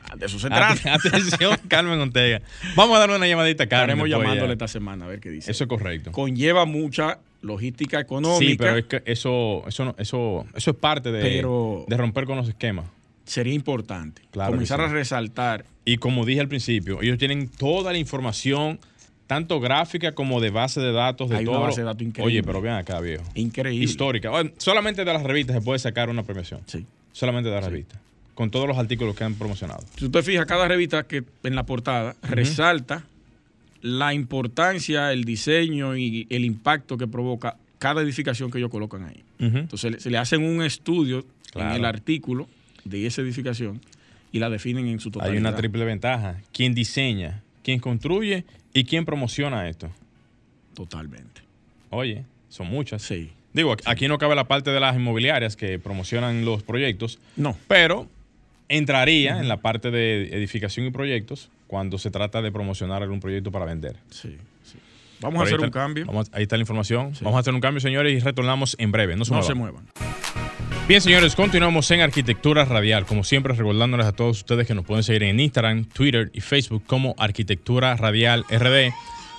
Ah, 0.09 0.15
De 0.17 0.25
eso 0.25 0.37
se 0.39 0.47
trata. 0.49 0.93
Atención, 0.95 1.57
Carmen 1.69 1.99
Ortega. 1.99 2.41
Vamos 2.75 2.95
a 2.97 2.99
darle 2.99 3.15
una 3.17 3.27
llamadita 3.27 3.65
a 3.65 3.67
Carmen. 3.67 3.83
Estaremos 3.97 4.05
después 4.09 4.23
ya. 4.25 4.29
llamándole 4.29 4.53
esta 4.53 4.67
semana 4.67 5.05
a 5.05 5.07
ver 5.07 5.19
qué 5.21 5.29
dice. 5.29 5.49
Eso 5.51 5.63
es 5.65 5.67
correcto. 5.69 6.11
Conlleva 6.11 6.65
mucha 6.65 7.19
logística 7.41 7.99
económica. 7.99 8.39
Sí, 8.51 8.57
pero 8.57 8.75
es 8.77 8.85
que 8.85 9.01
eso, 9.05 9.63
eso, 9.67 9.85
no- 9.85 9.95
eso, 9.97 10.45
eso 10.55 10.71
es 10.71 10.77
parte 10.77 11.11
de, 11.11 11.21
Pero- 11.21 11.85
de 11.87 11.97
romper 11.97 12.25
con 12.25 12.35
los 12.37 12.47
esquemas. 12.49 12.85
Sería 13.27 13.53
importante 13.53 14.21
Claro 14.31 14.51
comenzar 14.53 14.79
sí. 14.79 14.85
a 14.85 14.87
resaltar. 14.89 15.65
Y 15.85 15.97
como 15.97 16.25
dije 16.25 16.39
al 16.41 16.47
principio, 16.47 17.01
ellos 17.01 17.17
tienen 17.17 17.47
toda 17.49 17.91
la 17.91 17.97
información, 17.97 18.79
tanto 19.27 19.59
gráfica 19.59 20.13
como 20.13 20.41
de 20.41 20.49
base 20.49 20.79
de 20.81 20.91
datos, 20.91 21.29
de 21.29 21.37
Hay 21.37 21.43
una 21.45 21.53
todo. 21.53 21.61
base 21.63 21.81
de 21.81 21.85
datos 21.85 22.01
increíble. 22.01 22.33
Oye, 22.33 22.43
pero 22.43 22.61
vean 22.61 22.77
acá, 22.77 22.99
viejo. 22.99 23.23
Increíble. 23.35 23.85
Histórica. 23.85 24.31
Solamente 24.57 25.05
de 25.05 25.13
las 25.13 25.23
revistas 25.23 25.55
se 25.57 25.61
puede 25.61 25.79
sacar 25.79 26.09
una 26.09 26.23
premiación. 26.23 26.61
Sí. 26.65 26.85
Solamente 27.11 27.49
de 27.49 27.55
las 27.55 27.65
revistas. 27.65 27.99
Con 28.33 28.51
todos 28.51 28.67
los 28.67 28.77
artículos 28.77 29.15
que 29.15 29.23
han 29.23 29.33
promocionado. 29.35 29.83
Si 29.97 30.05
usted 30.05 30.23
fija, 30.23 30.45
cada 30.45 30.67
revista 30.67 31.03
que 31.03 31.23
en 31.43 31.55
la 31.55 31.65
portada 31.65 32.15
resalta 32.21 33.03
la 33.81 34.13
importancia, 34.13 35.11
el 35.13 35.23
diseño 35.23 35.95
y 35.97 36.27
el 36.29 36.45
impacto 36.45 36.97
que 36.97 37.07
provoca 37.07 37.57
cada 37.79 38.01
edificación 38.01 38.49
que 38.51 38.57
ellos 38.57 38.69
colocan 38.71 39.03
ahí. 39.05 39.23
Entonces 39.39 40.01
se 40.03 40.09
le 40.09 40.17
hacen 40.17 40.43
un 40.43 40.63
estudio 40.63 41.25
Claro. 41.51 41.69
en 41.71 41.75
el 41.77 41.85
artículo 41.85 42.47
de 42.89 43.05
esa 43.07 43.21
edificación 43.21 43.81
y 44.31 44.39
la 44.39 44.49
definen 44.49 44.87
en 44.87 44.99
su 44.99 45.11
totalidad. 45.11 45.33
Hay 45.33 45.39
una 45.39 45.55
triple 45.55 45.85
ventaja. 45.85 46.37
Quien 46.51 46.73
diseña, 46.73 47.41
quien 47.63 47.79
construye 47.79 48.45
y 48.73 48.83
quien 48.85 49.05
promociona 49.05 49.67
esto. 49.69 49.89
Totalmente. 50.73 51.41
Oye, 51.89 52.23
son 52.49 52.67
muchas. 52.67 53.01
Sí. 53.01 53.31
Digo, 53.53 53.75
aquí 53.85 54.07
no 54.07 54.17
cabe 54.17 54.35
la 54.35 54.47
parte 54.47 54.71
de 54.71 54.79
las 54.79 54.95
inmobiliarias 54.95 55.55
que 55.55 55.79
promocionan 55.79 56.45
los 56.45 56.61
proyectos, 56.63 57.19
No. 57.35 57.57
pero 57.67 58.07
entraría 58.69 59.39
en 59.39 59.47
la 59.47 59.57
parte 59.57 59.89
de 59.91 60.35
edificación 60.37 60.85
y 60.85 60.91
proyectos 60.91 61.49
cuando 61.67 61.97
se 61.97 62.11
trata 62.11 62.41
de 62.41 62.51
promocionar 62.51 63.01
algún 63.01 63.19
proyecto 63.19 63.51
para 63.51 63.65
vender. 63.65 63.95
Sí, 64.11 64.35
sí. 64.63 64.77
Vamos 65.21 65.37
Por 65.37 65.43
a 65.43 65.45
hacer 65.45 65.55
está- 65.55 65.65
un 65.67 65.71
cambio. 65.71 66.05
vamos- 66.05 66.29
ahí 66.33 66.43
está 66.43 66.57
la 66.57 66.61
información. 66.61 67.13
Vamos 67.21 67.37
a 67.37 67.39
hacer 67.39 67.53
un 67.53 67.61
cambio, 67.61 67.79
señores, 67.81 68.13
y 68.13 68.19
retornamos 68.23 68.75
en 68.79 68.91
breve. 68.91 69.15
No 69.15 69.25
se 69.25 69.31
no 69.31 69.37
muevan. 69.37 69.47
se 69.47 69.55
muevan. 69.55 70.06
Bien, 70.87 71.01
señores, 71.01 71.35
continuamos 71.35 71.91
en 71.91 71.99
Arquitectura 71.99 72.63
Radial. 72.63 73.05
Como 73.05 73.25
siempre, 73.25 73.53
recordándoles 73.53 74.05
a 74.05 74.13
todos 74.13 74.37
ustedes 74.37 74.65
que 74.65 74.73
nos 74.73 74.85
pueden 74.85 75.03
seguir 75.03 75.23
en 75.23 75.37
Instagram, 75.37 75.83
Twitter 75.83 76.31
y 76.33 76.39
Facebook 76.39 76.83
como 76.87 77.13
Arquitectura 77.17 77.97
Radial 77.97 78.45
RD 78.49 78.93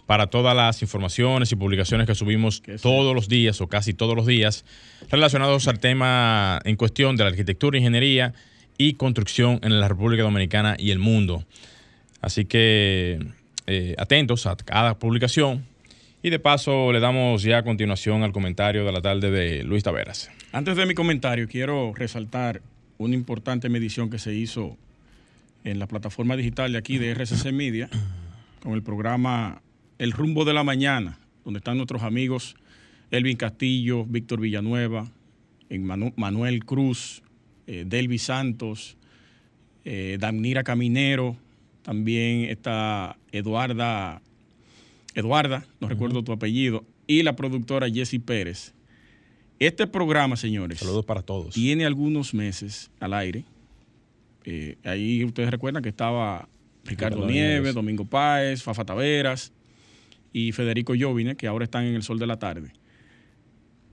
para 0.04 0.26
todas 0.26 0.54
las 0.54 0.82
informaciones 0.82 1.50
y 1.50 1.56
publicaciones 1.56 2.06
que 2.06 2.14
subimos 2.14 2.62
todos 2.82 3.14
los 3.14 3.30
días 3.30 3.62
o 3.62 3.66
casi 3.66 3.94
todos 3.94 4.14
los 4.14 4.26
días 4.26 4.66
relacionados 5.10 5.68
al 5.68 5.78
tema 5.78 6.60
en 6.64 6.76
cuestión 6.76 7.16
de 7.16 7.24
la 7.24 7.30
arquitectura, 7.30 7.78
ingeniería 7.78 8.34
y 8.76 8.94
construcción 8.94 9.58
en 9.62 9.80
la 9.80 9.88
República 9.88 10.24
Dominicana 10.24 10.76
y 10.78 10.90
el 10.90 10.98
mundo. 10.98 11.46
Así 12.20 12.44
que 12.44 13.20
eh, 13.66 13.94
atentos 13.96 14.44
a 14.44 14.54
cada 14.54 14.98
publicación. 14.98 15.64
Y 16.22 16.28
de 16.28 16.40
paso 16.40 16.92
le 16.92 17.00
damos 17.00 17.42
ya 17.42 17.58
a 17.58 17.62
continuación 17.62 18.22
al 18.22 18.32
comentario 18.32 18.84
de 18.84 18.92
la 18.92 19.00
tarde 19.00 19.30
de 19.30 19.64
Luis 19.64 19.82
Taveras. 19.82 20.30
Antes 20.50 20.76
de 20.76 20.86
mi 20.86 20.94
comentario, 20.94 21.46
quiero 21.46 21.92
resaltar 21.94 22.62
una 22.96 23.14
importante 23.14 23.68
medición 23.68 24.08
que 24.08 24.18
se 24.18 24.34
hizo 24.34 24.78
en 25.62 25.78
la 25.78 25.86
plataforma 25.86 26.36
digital 26.36 26.72
de 26.72 26.78
aquí 26.78 26.96
de 26.96 27.10
RCC 27.10 27.52
Media 27.52 27.90
con 28.62 28.72
el 28.72 28.82
programa 28.82 29.60
El 29.98 30.12
Rumbo 30.12 30.46
de 30.46 30.54
la 30.54 30.64
Mañana, 30.64 31.18
donde 31.44 31.58
están 31.58 31.76
nuestros 31.76 32.02
amigos 32.02 32.56
Elvin 33.10 33.36
Castillo, 33.36 34.06
Víctor 34.06 34.40
Villanueva, 34.40 35.10
Manuel 36.16 36.64
Cruz, 36.64 37.22
eh, 37.66 37.84
Delvi 37.86 38.16
Santos, 38.16 38.96
eh, 39.84 40.16
Damnira 40.18 40.64
Caminero, 40.64 41.36
también 41.82 42.44
está 42.44 43.18
Eduarda, 43.32 44.22
Eduarda, 45.14 45.66
no 45.80 45.88
recuerdo 45.88 46.24
tu 46.24 46.32
apellido, 46.32 46.86
y 47.06 47.22
la 47.22 47.36
productora 47.36 47.90
Jessie 47.90 48.20
Pérez. 48.20 48.72
Este 49.58 49.88
programa, 49.88 50.36
señores. 50.36 50.78
Saludos 50.78 51.04
para 51.04 51.22
todos. 51.22 51.54
Tiene 51.54 51.84
algunos 51.84 52.32
meses 52.32 52.90
al 53.00 53.12
aire. 53.12 53.44
Eh, 54.44 54.76
ahí 54.84 55.24
ustedes 55.24 55.50
recuerdan 55.50 55.82
que 55.82 55.88
estaba 55.88 56.48
Ricardo 56.84 57.26
Nieves, 57.26 57.74
Domingo 57.74 58.04
Páez, 58.04 58.62
Fafa 58.62 58.84
Taveras 58.84 59.52
y 60.32 60.52
Federico 60.52 60.94
Jovine, 60.98 61.36
que 61.36 61.48
ahora 61.48 61.64
están 61.64 61.84
en 61.84 61.96
el 61.96 62.02
sol 62.02 62.20
de 62.20 62.26
la 62.26 62.38
tarde. 62.38 62.72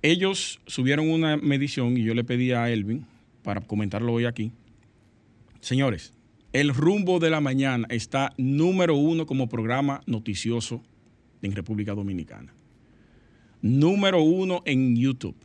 Ellos 0.04 0.62
subieron 0.68 1.10
una 1.10 1.36
medición 1.38 1.98
y 1.98 2.04
yo 2.04 2.14
le 2.14 2.24
pedí 2.24 2.52
a 2.52 2.70
Elvin 2.70 3.08
para 3.42 3.62
comentarlo 3.62 4.14
hoy 4.14 4.26
aquí. 4.26 4.52
Señores, 5.62 6.14
el 6.54 6.76
rumbo 6.76 7.20
de 7.20 7.32
la 7.32 7.42
mañana 7.42 7.88
está 7.90 8.34
número 8.38 8.96
uno 8.96 9.26
como 9.26 9.50
programa 9.50 10.02
noticioso 10.06 10.84
en 11.42 11.54
República 11.54 11.96
Dominicana. 11.96 12.54
Número 13.64 14.22
uno 14.22 14.62
en 14.66 14.96
YouTube. 14.96 15.36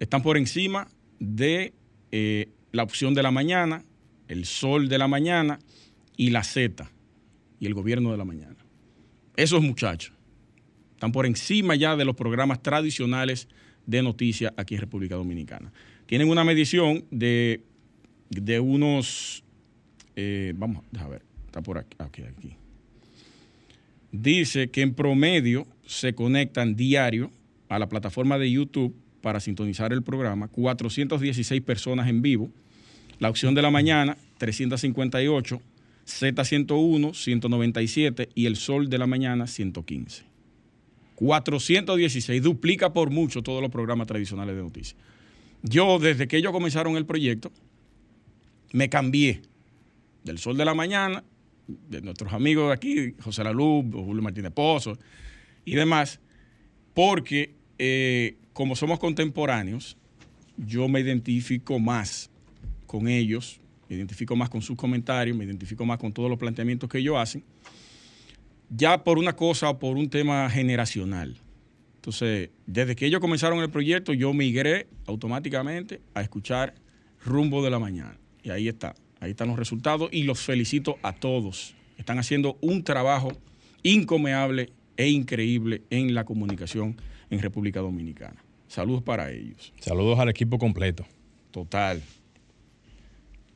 Están 0.00 0.22
por 0.22 0.38
encima 0.38 0.88
de 1.20 1.74
eh, 2.10 2.48
la 2.72 2.82
opción 2.82 3.14
de 3.14 3.22
la 3.22 3.30
mañana, 3.30 3.84
el 4.28 4.46
sol 4.46 4.88
de 4.88 4.96
la 4.98 5.06
mañana 5.06 5.60
y 6.16 6.30
la 6.30 6.42
Z 6.42 6.90
y 7.60 7.66
el 7.66 7.74
gobierno 7.74 8.10
de 8.10 8.16
la 8.16 8.24
mañana. 8.24 8.56
Esos 9.36 9.62
muchachos 9.62 10.14
están 10.94 11.12
por 11.12 11.26
encima 11.26 11.76
ya 11.76 11.96
de 11.96 12.06
los 12.06 12.16
programas 12.16 12.62
tradicionales 12.62 13.46
de 13.86 14.02
noticias 14.02 14.52
aquí 14.56 14.74
en 14.74 14.80
República 14.80 15.16
Dominicana. 15.16 15.70
Tienen 16.06 16.30
una 16.30 16.44
medición 16.44 17.04
de, 17.10 17.62
de 18.30 18.58
unos, 18.58 19.44
eh, 20.16 20.54
vamos, 20.56 20.82
a 20.98 21.08
ver, 21.08 21.22
está 21.44 21.60
por 21.60 21.76
aquí, 21.76 21.96
aquí, 21.98 22.22
aquí. 22.22 22.56
Dice 24.12 24.70
que 24.70 24.80
en 24.80 24.94
promedio 24.94 25.66
se 25.86 26.14
conectan 26.14 26.74
diario 26.74 27.30
a 27.68 27.78
la 27.78 27.88
plataforma 27.88 28.38
de 28.38 28.50
YouTube 28.50 28.94
para 29.20 29.40
sintonizar 29.40 29.92
el 29.92 30.02
programa 30.02 30.48
416 30.48 31.62
personas 31.62 32.08
en 32.08 32.22
vivo. 32.22 32.50
La 33.18 33.28
opción 33.28 33.54
de 33.54 33.62
la 33.62 33.70
mañana, 33.70 34.16
358 34.38 35.60
Z101, 36.10 37.14
197 37.14 38.28
y 38.34 38.46
el 38.46 38.56
Sol 38.56 38.88
de 38.88 38.98
la 38.98 39.06
Mañana, 39.06 39.46
115. 39.46 40.24
416, 41.14 42.42
duplica 42.42 42.92
por 42.92 43.10
mucho 43.10 43.42
todos 43.42 43.60
los 43.60 43.70
programas 43.70 44.06
tradicionales 44.06 44.56
de 44.56 44.62
noticias. 44.62 44.96
Yo, 45.62 45.98
desde 45.98 46.26
que 46.26 46.38
ellos 46.38 46.52
comenzaron 46.52 46.96
el 46.96 47.04
proyecto, 47.04 47.52
me 48.72 48.88
cambié 48.88 49.42
del 50.24 50.38
Sol 50.38 50.56
de 50.56 50.64
la 50.64 50.74
Mañana, 50.74 51.22
de 51.66 52.00
nuestros 52.00 52.32
amigos 52.32 52.68
de 52.68 52.74
aquí, 52.74 53.14
José 53.20 53.44
Laluz, 53.44 53.84
Julio 53.92 54.22
Martínez 54.22 54.52
Pozo 54.52 54.98
y 55.64 55.74
demás, 55.74 56.20
porque 56.94 57.54
eh, 57.82 58.36
como 58.52 58.76
somos 58.76 58.98
contemporáneos, 58.98 59.96
yo 60.56 60.86
me 60.88 61.00
identifico 61.00 61.78
más 61.78 62.30
con 62.86 63.08
ellos 63.08 63.60
me 63.90 63.96
identifico 63.96 64.36
más 64.36 64.48
con 64.48 64.62
sus 64.62 64.76
comentarios, 64.76 65.36
me 65.36 65.44
identifico 65.44 65.84
más 65.84 65.98
con 65.98 66.12
todos 66.12 66.30
los 66.30 66.38
planteamientos 66.38 66.88
que 66.88 66.98
ellos 66.98 67.16
hacen, 67.18 67.42
ya 68.68 69.02
por 69.02 69.18
una 69.18 69.34
cosa 69.34 69.68
o 69.68 69.78
por 69.80 69.96
un 69.96 70.08
tema 70.08 70.48
generacional. 70.48 71.36
Entonces, 71.96 72.50
desde 72.66 72.94
que 72.94 73.06
ellos 73.06 73.20
comenzaron 73.20 73.58
el 73.58 73.68
proyecto, 73.68 74.12
yo 74.12 74.32
migré 74.32 74.86
automáticamente 75.06 76.00
a 76.14 76.22
escuchar 76.22 76.74
Rumbo 77.24 77.64
de 77.64 77.70
la 77.70 77.80
Mañana. 77.80 78.16
Y 78.44 78.50
ahí 78.50 78.68
está, 78.68 78.94
ahí 79.18 79.32
están 79.32 79.48
los 79.48 79.58
resultados 79.58 80.08
y 80.12 80.22
los 80.22 80.38
felicito 80.38 80.98
a 81.02 81.12
todos. 81.12 81.74
Están 81.98 82.20
haciendo 82.20 82.58
un 82.60 82.84
trabajo 82.84 83.32
incomeable 83.82 84.70
e 84.96 85.08
increíble 85.08 85.82
en 85.90 86.14
la 86.14 86.24
comunicación 86.24 86.96
en 87.30 87.40
República 87.40 87.80
Dominicana. 87.80 88.42
Saludos 88.68 89.02
para 89.02 89.30
ellos. 89.30 89.72
Saludos 89.80 90.18
al 90.18 90.28
equipo 90.28 90.58
completo. 90.58 91.04
Total 91.50 92.02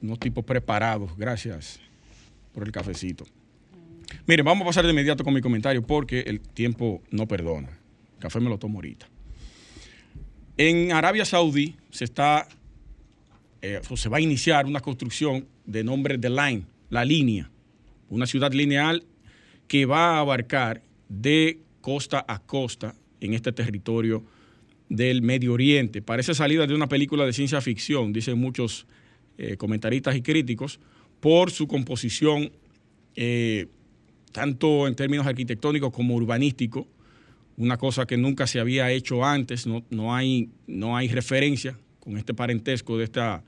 unos 0.04 0.18
tipos 0.18 0.44
preparados. 0.44 1.16
Gracias 1.16 1.80
por 2.52 2.64
el 2.64 2.72
cafecito. 2.72 3.24
Miren, 4.26 4.44
vamos 4.44 4.62
a 4.62 4.66
pasar 4.66 4.84
de 4.84 4.90
inmediato 4.90 5.24
con 5.24 5.34
mi 5.34 5.40
comentario 5.40 5.84
porque 5.84 6.20
el 6.20 6.40
tiempo 6.40 7.02
no 7.10 7.26
perdona. 7.26 7.68
El 8.14 8.20
café 8.20 8.38
me 8.40 8.48
lo 8.48 8.58
tomo 8.58 8.78
ahorita. 8.78 9.08
En 10.56 10.92
Arabia 10.92 11.24
Saudí 11.24 11.74
se 11.90 12.04
está, 12.04 12.46
eh, 13.60 13.80
se 13.96 14.08
va 14.08 14.18
a 14.18 14.20
iniciar 14.20 14.66
una 14.66 14.80
construcción 14.80 15.48
de 15.64 15.82
nombre 15.82 16.18
The 16.18 16.30
Line, 16.30 16.64
la 16.90 17.04
línea, 17.04 17.50
una 18.08 18.26
ciudad 18.26 18.52
lineal 18.52 19.04
que 19.66 19.86
va 19.86 20.16
a 20.16 20.20
abarcar 20.20 20.82
de 21.08 21.60
costa 21.80 22.24
a 22.28 22.38
costa 22.38 22.94
en 23.24 23.34
este 23.34 23.52
territorio 23.52 24.22
del 24.88 25.22
Medio 25.22 25.54
Oriente. 25.54 26.02
Parece 26.02 26.34
salida 26.34 26.66
de 26.66 26.74
una 26.74 26.88
película 26.88 27.24
de 27.24 27.32
ciencia 27.32 27.60
ficción, 27.60 28.12
dicen 28.12 28.38
muchos 28.38 28.86
eh, 29.38 29.56
comentaristas 29.56 30.14
y 30.16 30.22
críticos, 30.22 30.78
por 31.20 31.50
su 31.50 31.66
composición, 31.66 32.52
eh, 33.16 33.66
tanto 34.32 34.86
en 34.86 34.94
términos 34.94 35.26
arquitectónicos 35.26 35.92
como 35.92 36.14
urbanísticos, 36.14 36.86
una 37.56 37.78
cosa 37.78 38.06
que 38.06 38.16
nunca 38.16 38.46
se 38.46 38.60
había 38.60 38.90
hecho 38.90 39.24
antes, 39.24 39.66
no, 39.66 39.84
no, 39.90 40.14
hay, 40.14 40.50
no 40.66 40.96
hay 40.96 41.08
referencia 41.08 41.78
con 42.00 42.18
este 42.18 42.34
parentesco 42.34 42.98
de 42.98 43.04
esta, 43.04 43.42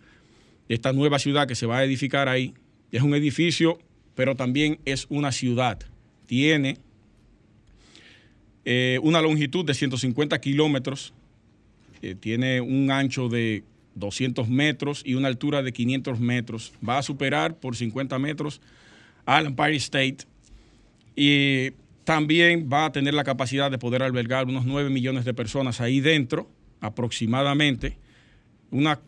esta 0.69 0.93
nueva 0.93 1.19
ciudad 1.19 1.47
que 1.47 1.55
se 1.55 1.67
va 1.67 1.79
a 1.79 1.85
edificar 1.85 2.29
ahí. 2.29 2.55
Es 2.93 3.03
un 3.03 3.15
edificio, 3.15 3.79
pero 4.15 4.37
también 4.37 4.79
es 4.85 5.07
una 5.11 5.33
ciudad. 5.33 5.79
Tiene 6.27 6.79
eh, 8.67 9.01
una 9.03 9.23
longitud 9.23 9.65
de 9.65 9.73
150 9.73 10.39
kilómetros, 10.41 11.15
tiene 12.21 12.61
un 12.61 12.91
ancho 12.91 13.29
de 13.29 13.65
200 13.97 14.49
metros 14.49 15.03
y 15.05 15.15
una 15.15 15.29
altura 15.29 15.63
de 15.63 15.73
500 15.73 16.21
metros. 16.21 16.73
Va 16.87 16.99
a 16.99 17.03
superar 17.03 17.59
por 17.59 17.75
50 17.75 18.19
metros 18.19 18.61
al 19.25 19.47
Empire 19.47 19.77
State 19.77 20.19
y 21.17 21.73
también 22.05 22.69
va 22.73 22.85
a 22.85 22.93
tener 22.93 23.15
la 23.15 23.25
capacidad 23.25 23.71
de 23.71 23.79
poder 23.79 24.03
albergar 24.03 24.47
unos 24.47 24.65
9 24.65 24.91
millones 24.91 25.25
de 25.25 25.35
personas 25.35 25.81
ahí 25.81 26.01
dentro, 26.01 26.49
aproximadamente. 26.81 27.97
Una 28.71 29.01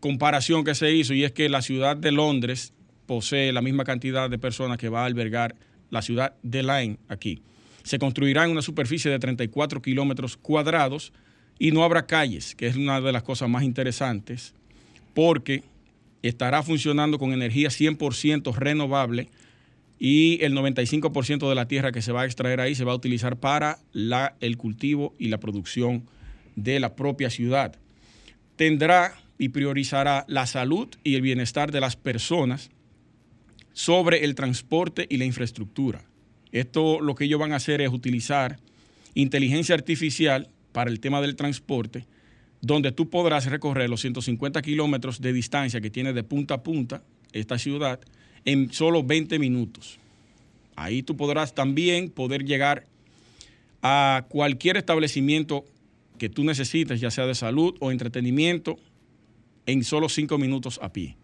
comparación 0.00 0.64
que 0.64 0.74
se 0.74 0.90
hizo 0.92 1.14
y 1.14 1.24
es 1.24 1.32
que 1.32 1.48
la 1.48 1.62
ciudad 1.62 1.96
de 1.96 2.10
Londres 2.10 2.72
posee 3.06 3.52
la 3.52 3.62
misma 3.62 3.84
cantidad 3.84 4.28
de 4.30 4.38
personas 4.38 4.78
que 4.78 4.88
va 4.88 5.02
a 5.02 5.06
albergar 5.06 5.54
la 5.90 6.02
ciudad 6.02 6.34
de 6.42 6.62
Lyme 6.62 6.98
aquí. 7.08 7.42
Se 7.82 7.98
construirá 7.98 8.44
en 8.44 8.50
una 8.50 8.62
superficie 8.62 9.10
de 9.10 9.18
34 9.18 9.82
kilómetros 9.82 10.36
cuadrados 10.36 11.12
y 11.58 11.72
no 11.72 11.84
habrá 11.84 12.06
calles, 12.06 12.54
que 12.54 12.66
es 12.66 12.76
una 12.76 13.00
de 13.00 13.12
las 13.12 13.22
cosas 13.22 13.48
más 13.48 13.62
interesantes, 13.62 14.54
porque 15.14 15.62
estará 16.22 16.62
funcionando 16.62 17.18
con 17.18 17.32
energía 17.32 17.68
100% 17.68 18.54
renovable 18.54 19.28
y 19.98 20.42
el 20.42 20.54
95% 20.54 21.48
de 21.48 21.54
la 21.54 21.68
tierra 21.68 21.92
que 21.92 22.02
se 22.02 22.12
va 22.12 22.22
a 22.22 22.24
extraer 22.24 22.60
ahí 22.60 22.74
se 22.74 22.84
va 22.84 22.92
a 22.92 22.96
utilizar 22.96 23.36
para 23.36 23.78
la, 23.92 24.34
el 24.40 24.56
cultivo 24.56 25.14
y 25.18 25.28
la 25.28 25.38
producción 25.38 26.08
de 26.56 26.80
la 26.80 26.96
propia 26.96 27.28
ciudad. 27.28 27.76
Tendrá 28.56 29.14
y 29.38 29.50
priorizará 29.50 30.24
la 30.28 30.46
salud 30.46 30.88
y 31.04 31.14
el 31.14 31.22
bienestar 31.22 31.72
de 31.72 31.80
las 31.80 31.96
personas 31.96 32.70
sobre 33.72 34.24
el 34.24 34.34
transporte 34.34 35.06
y 35.08 35.16
la 35.16 35.24
infraestructura. 35.24 36.04
Esto 36.52 37.00
lo 37.00 37.14
que 37.14 37.24
ellos 37.24 37.40
van 37.40 37.52
a 37.52 37.56
hacer 37.56 37.80
es 37.80 37.90
utilizar 37.90 38.58
inteligencia 39.14 39.74
artificial 39.74 40.48
para 40.72 40.90
el 40.90 41.00
tema 41.00 41.20
del 41.20 41.36
transporte, 41.36 42.06
donde 42.60 42.92
tú 42.92 43.08
podrás 43.08 43.46
recorrer 43.46 43.88
los 43.88 44.00
150 44.00 44.60
kilómetros 44.62 45.20
de 45.20 45.32
distancia 45.32 45.80
que 45.80 45.90
tiene 45.90 46.12
de 46.12 46.22
punta 46.22 46.54
a 46.54 46.62
punta 46.62 47.02
esta 47.32 47.58
ciudad 47.58 48.00
en 48.44 48.72
solo 48.72 49.02
20 49.02 49.38
minutos. 49.38 49.98
Ahí 50.76 51.02
tú 51.02 51.16
podrás 51.16 51.54
también 51.54 52.10
poder 52.10 52.44
llegar 52.44 52.86
a 53.82 54.26
cualquier 54.28 54.76
establecimiento 54.76 55.64
que 56.18 56.28
tú 56.28 56.44
necesites, 56.44 57.00
ya 57.00 57.10
sea 57.10 57.26
de 57.26 57.34
salud 57.34 57.76
o 57.80 57.90
entretenimiento, 57.90 58.78
en 59.66 59.84
solo 59.84 60.08
5 60.08 60.36
minutos 60.38 60.78
a 60.82 60.92
pie. 60.92 61.16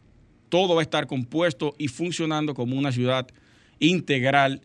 Todo 0.49 0.75
va 0.75 0.81
a 0.81 0.85
estar 0.85 1.07
compuesto 1.07 1.75
y 1.79 1.89
funcionando 1.89 2.55
como 2.55 2.77
una 2.77 2.93
ciudad 2.93 3.27
integral 3.79 4.63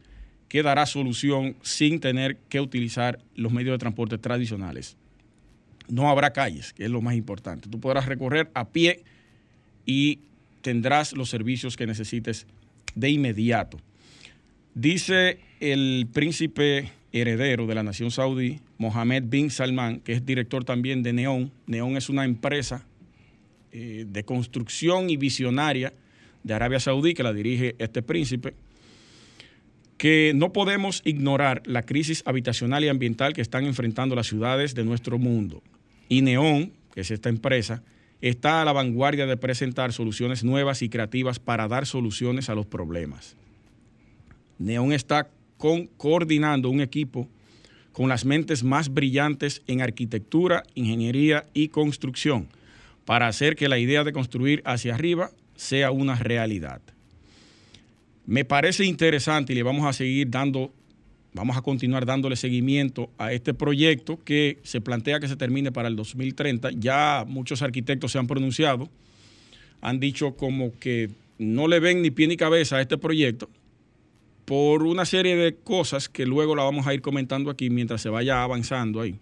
que 0.52 0.64
dará 0.64 0.86
solución 0.86 1.56
sin 1.62 2.02
tener 2.02 2.36
que 2.50 2.60
utilizar 2.60 3.20
los 3.36 3.54
medios 3.54 3.74
de 3.74 3.78
transporte 3.78 4.18
tradicionales. 4.18 4.98
No 5.88 6.10
habrá 6.10 6.34
calles, 6.34 6.74
que 6.74 6.84
es 6.84 6.90
lo 6.90 7.02
más 7.02 7.16
importante. 7.16 7.70
Tú 7.70 7.80
podrás 7.80 8.06
recorrer 8.06 8.52
a 8.54 8.68
pie 8.68 9.06
y 9.86 10.20
tendrás 10.62 11.14
los 11.14 11.30
servicios 11.30 11.78
que 11.78 11.88
necesites 11.88 12.48
de 12.96 13.10
inmediato. 13.10 13.80
Dice 14.76 15.40
el 15.62 16.10
príncipe 16.12 16.92
heredero 17.14 17.66
de 17.66 17.76
la 17.76 17.84
nación 17.84 18.12
saudí, 18.12 18.60
Mohammed 18.78 19.24
bin 19.28 19.52
Salman, 19.52 20.02
que 20.02 20.12
es 20.12 20.26
director 20.26 20.66
también 20.66 21.02
de 21.02 21.14
Neon. 21.14 21.50
Neon 21.66 21.96
es 21.96 22.10
una 22.10 22.26
empresa 22.26 22.86
eh, 23.72 24.04
de 24.06 24.26
construcción 24.26 25.10
y 25.10 25.16
visionaria 25.16 25.94
de 26.44 26.54
Arabia 26.54 26.82
Saudí, 26.82 27.14
que 27.14 27.24
la 27.24 27.32
dirige 27.32 27.76
este 27.80 28.02
príncipe, 28.02 28.54
que 30.02 30.32
no 30.34 30.52
podemos 30.52 31.04
ignorar 31.06 31.62
la 31.68 31.84
crisis 31.84 32.24
habitacional 32.26 32.84
y 32.84 32.88
ambiental 32.88 33.34
que 33.34 33.42
están 33.44 33.66
enfrentando 33.66 34.16
las 34.16 34.26
ciudades 34.26 34.74
de 34.74 34.84
nuestro 34.84 35.20
mundo. 35.20 35.62
Y 36.10 36.24
Neón, 36.24 36.74
que 36.96 37.02
es 37.02 37.12
esta 37.12 37.30
empresa, 37.30 37.84
está 38.20 38.64
a 38.64 38.66
la 38.66 38.74
vanguardia 38.74 39.28
de 39.28 39.38
presentar 39.38 39.94
soluciones 39.94 40.44
nuevas 40.44 40.82
y 40.82 40.90
creativas 40.90 41.38
para 41.38 41.68
dar 41.68 41.86
soluciones 41.86 42.50
a 42.50 42.56
los 42.56 42.66
problemas. 42.66 43.36
Neón 44.58 44.92
está 44.92 45.30
con, 45.60 45.86
coordinando 45.86 46.72
un 46.72 46.82
equipo 46.82 47.30
con 47.92 48.10
las 48.10 48.26
mentes 48.26 48.64
más 48.64 48.92
brillantes 48.92 49.62
en 49.68 49.84
arquitectura, 49.84 50.64
ingeniería 50.74 51.46
y 51.54 51.68
construcción 51.68 52.48
para 53.06 53.28
hacer 53.28 53.56
que 53.56 53.70
la 53.70 53.78
idea 53.78 54.04
de 54.04 54.14
construir 54.14 54.64
hacia 54.66 54.96
arriba 54.96 55.30
sea 55.56 55.92
una 55.92 56.16
realidad. 56.16 56.82
Me 58.32 58.46
parece 58.46 58.86
interesante 58.86 59.52
y 59.52 59.58
le 59.58 59.64
vamos 59.64 59.86
a 59.86 59.92
seguir 59.92 60.30
dando, 60.30 60.72
vamos 61.34 61.58
a 61.58 61.62
continuar 61.62 62.06
dándole 62.06 62.38
seguimiento 62.38 63.10
a 63.18 63.34
este 63.34 63.54
proyecto 63.54 64.24
que 64.24 64.58
se 64.64 64.80
plantea 64.80 65.20
que 65.20 65.28
se 65.28 65.36
termine 65.36 65.74
para 65.74 65.90
el 65.90 65.98
2030. 65.98 66.70
Ya 66.78 67.26
muchos 67.28 67.62
arquitectos 67.62 68.14
se 68.14 68.20
han 68.20 68.28
pronunciado, 68.28 68.88
han 69.82 70.00
dicho 70.00 70.38
como 70.38 70.72
que 70.80 71.10
no 71.40 71.68
le 71.68 71.82
ven 71.82 72.02
ni 72.02 72.10
pie 72.10 72.28
ni 72.28 72.38
cabeza 72.38 72.78
a 72.78 72.82
este 72.82 72.98
proyecto 72.98 73.50
por 74.46 74.84
una 74.84 75.04
serie 75.04 75.36
de 75.36 75.56
cosas 75.56 76.08
que 76.08 76.26
luego 76.26 76.56
la 76.56 76.64
vamos 76.64 76.88
a 76.88 76.94
ir 76.94 77.02
comentando 77.02 77.52
aquí 77.52 77.70
mientras 77.70 78.02
se 78.02 78.08
vaya 78.08 78.44
avanzando 78.44 79.02
ahí. 79.02 79.20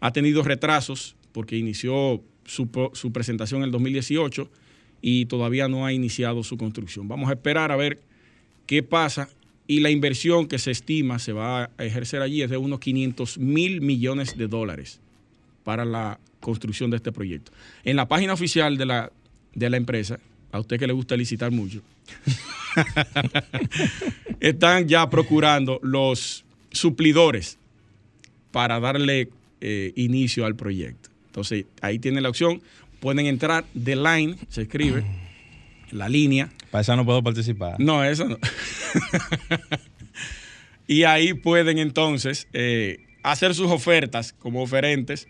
Ha 0.00 0.12
tenido 0.12 0.42
retrasos 0.42 1.16
porque 1.32 1.56
inició 1.56 2.22
su, 2.44 2.68
su 2.92 3.12
presentación 3.12 3.62
en 3.62 3.64
el 3.64 3.70
2018 3.70 4.50
y 5.00 5.24
todavía 5.24 5.68
no 5.68 5.86
ha 5.86 5.94
iniciado 5.94 6.42
su 6.42 6.58
construcción. 6.58 7.08
Vamos 7.08 7.30
a 7.30 7.32
esperar 7.32 7.72
a 7.72 7.76
ver 7.76 7.98
qué 8.66 8.82
pasa 8.82 9.28
y 9.66 9.80
la 9.80 9.90
inversión 9.90 10.46
que 10.46 10.58
se 10.58 10.70
estima 10.70 11.18
se 11.18 11.32
va 11.32 11.70
a 11.76 11.84
ejercer 11.84 12.22
allí 12.22 12.42
es 12.42 12.50
de 12.50 12.56
unos 12.56 12.80
500 12.80 13.38
mil 13.38 13.80
millones 13.80 14.36
de 14.36 14.46
dólares 14.46 15.00
para 15.64 15.84
la 15.84 16.20
construcción 16.40 16.90
de 16.90 16.98
este 16.98 17.10
proyecto. 17.10 17.50
En 17.84 17.96
la 17.96 18.06
página 18.06 18.32
oficial 18.32 18.76
de 18.76 18.86
la, 18.86 19.10
de 19.54 19.70
la 19.70 19.76
empresa, 19.76 20.20
a 20.52 20.60
usted 20.60 20.78
que 20.78 20.86
le 20.86 20.92
gusta 20.92 21.16
licitar 21.16 21.50
mucho, 21.50 21.82
están 24.40 24.86
ya 24.86 25.10
procurando 25.10 25.80
los 25.82 26.44
suplidores 26.70 27.58
para 28.52 28.78
darle 28.78 29.28
eh, 29.60 29.92
inicio 29.96 30.46
al 30.46 30.54
proyecto. 30.54 31.10
Entonces, 31.26 31.64
ahí 31.80 31.98
tiene 31.98 32.20
la 32.20 32.28
opción. 32.28 32.62
Pueden 33.00 33.26
entrar, 33.26 33.64
The 33.82 33.96
Line, 33.96 34.36
se 34.48 34.62
escribe, 34.62 35.04
la 35.90 36.08
línea. 36.08 36.50
Para 36.70 36.82
eso 36.82 36.96
no 36.96 37.04
puedo 37.04 37.22
participar. 37.22 37.76
No, 37.78 38.04
eso 38.04 38.28
no. 38.28 38.38
y 40.86 41.04
ahí 41.04 41.34
pueden 41.34 41.78
entonces 41.78 42.48
eh, 42.52 43.06
hacer 43.22 43.54
sus 43.54 43.70
ofertas 43.70 44.32
como 44.32 44.62
oferentes 44.62 45.28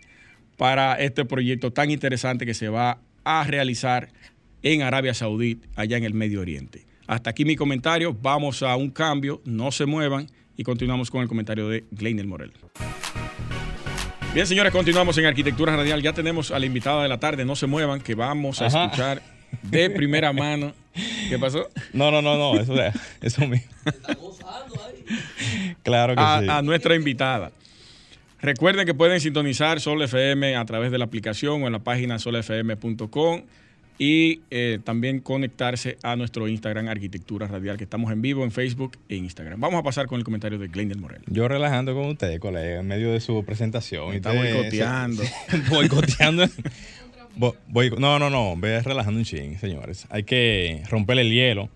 para 0.57 0.95
este 0.95 1.25
proyecto 1.25 1.71
tan 1.71 1.91
interesante 1.91 2.45
que 2.45 2.53
se 2.53 2.69
va 2.69 2.99
a 3.23 3.43
realizar 3.43 4.09
en 4.63 4.81
Arabia 4.81 5.13
Saudí, 5.13 5.59
allá 5.75 5.97
en 5.97 6.03
el 6.03 6.13
Medio 6.13 6.41
Oriente. 6.41 6.85
Hasta 7.07 7.29
aquí 7.29 7.45
mi 7.45 7.55
comentario. 7.55 8.15
Vamos 8.21 8.63
a 8.63 8.75
un 8.75 8.89
cambio. 8.89 9.41
No 9.45 9.71
se 9.71 9.85
muevan 9.85 10.27
y 10.57 10.63
continuamos 10.63 11.09
con 11.09 11.21
el 11.21 11.27
comentario 11.27 11.69
de 11.69 11.85
Gleiner 11.91 12.25
Morel. 12.25 12.51
Bien, 14.33 14.45
señores, 14.45 14.71
continuamos 14.71 15.17
en 15.17 15.25
Arquitectura 15.25 15.75
Radial. 15.75 16.01
Ya 16.01 16.13
tenemos 16.13 16.51
a 16.51 16.59
la 16.59 16.65
invitada 16.65 17.01
de 17.01 17.09
la 17.09 17.19
tarde. 17.19 17.45
No 17.45 17.55
se 17.55 17.65
muevan, 17.65 18.01
que 18.01 18.13
vamos 18.13 18.61
a 18.61 18.67
escuchar 18.67 19.21
de 19.63 19.89
primera 19.89 20.33
mano. 20.33 20.73
¿Qué 21.29 21.37
pasó? 21.37 21.67
No, 21.93 22.11
no, 22.11 22.21
no, 22.21 22.37
no. 22.37 22.59
Eso, 22.59 22.73
eso 23.21 23.47
mismo. 23.47 23.71
Está 23.85 24.13
gozando 24.15 24.75
ahí. 24.85 25.75
Claro 25.83 26.15
que 26.15 26.21
a, 26.21 26.39
sí. 26.41 26.47
A 26.49 26.61
nuestra 26.61 26.95
invitada. 26.95 27.51
Recuerden 28.41 28.85
que 28.85 28.93
pueden 28.93 29.19
sintonizar 29.19 29.79
Sol 29.79 30.01
FM 30.01 30.55
a 30.55 30.65
través 30.65 30.91
de 30.91 30.97
la 30.97 31.05
aplicación 31.05 31.63
o 31.63 31.67
en 31.67 31.73
la 31.73 31.79
página 31.79 32.19
solfm.com 32.19 33.43
y 33.99 34.41
eh, 34.51 34.79
también 34.83 35.19
conectarse 35.19 35.97
a 36.03 36.15
nuestro 36.15 36.47
Instagram 36.47 36.87
Arquitectura 36.87 37.47
Radial, 37.47 37.77
que 37.77 37.83
estamos 37.83 38.11
en 38.11 38.21
vivo 38.21 38.43
en 38.43 38.51
Facebook 38.51 38.97
e 39.09 39.15
Instagram. 39.15 39.59
Vamos 39.59 39.79
a 39.79 39.83
pasar 39.83 40.05
con 40.05 40.19
el 40.19 40.23
comentario 40.23 40.59
de 40.59 40.67
Glendel 40.67 40.99
Morel. 40.99 41.21
Yo 41.25 41.47
relajando 41.47 41.95
con 41.95 42.05
usted, 42.05 42.39
colega, 42.39 42.79
en 42.79 42.87
medio 42.87 43.11
de 43.11 43.19
su 43.19 43.43
presentación. 43.43 44.13
está 44.13 44.33
boicoteando. 44.33 45.23
boicoteando. 45.69 46.45
Voy, 47.37 47.91
no, 47.97 48.19
no, 48.19 48.29
no, 48.29 48.55
ve 48.57 48.81
relajando 48.81 49.19
un 49.19 49.25
ching, 49.25 49.57
señores. 49.59 50.07
Hay 50.09 50.23
que 50.23 50.81
romper 50.89 51.19
el 51.19 51.31
hielo 51.31 51.69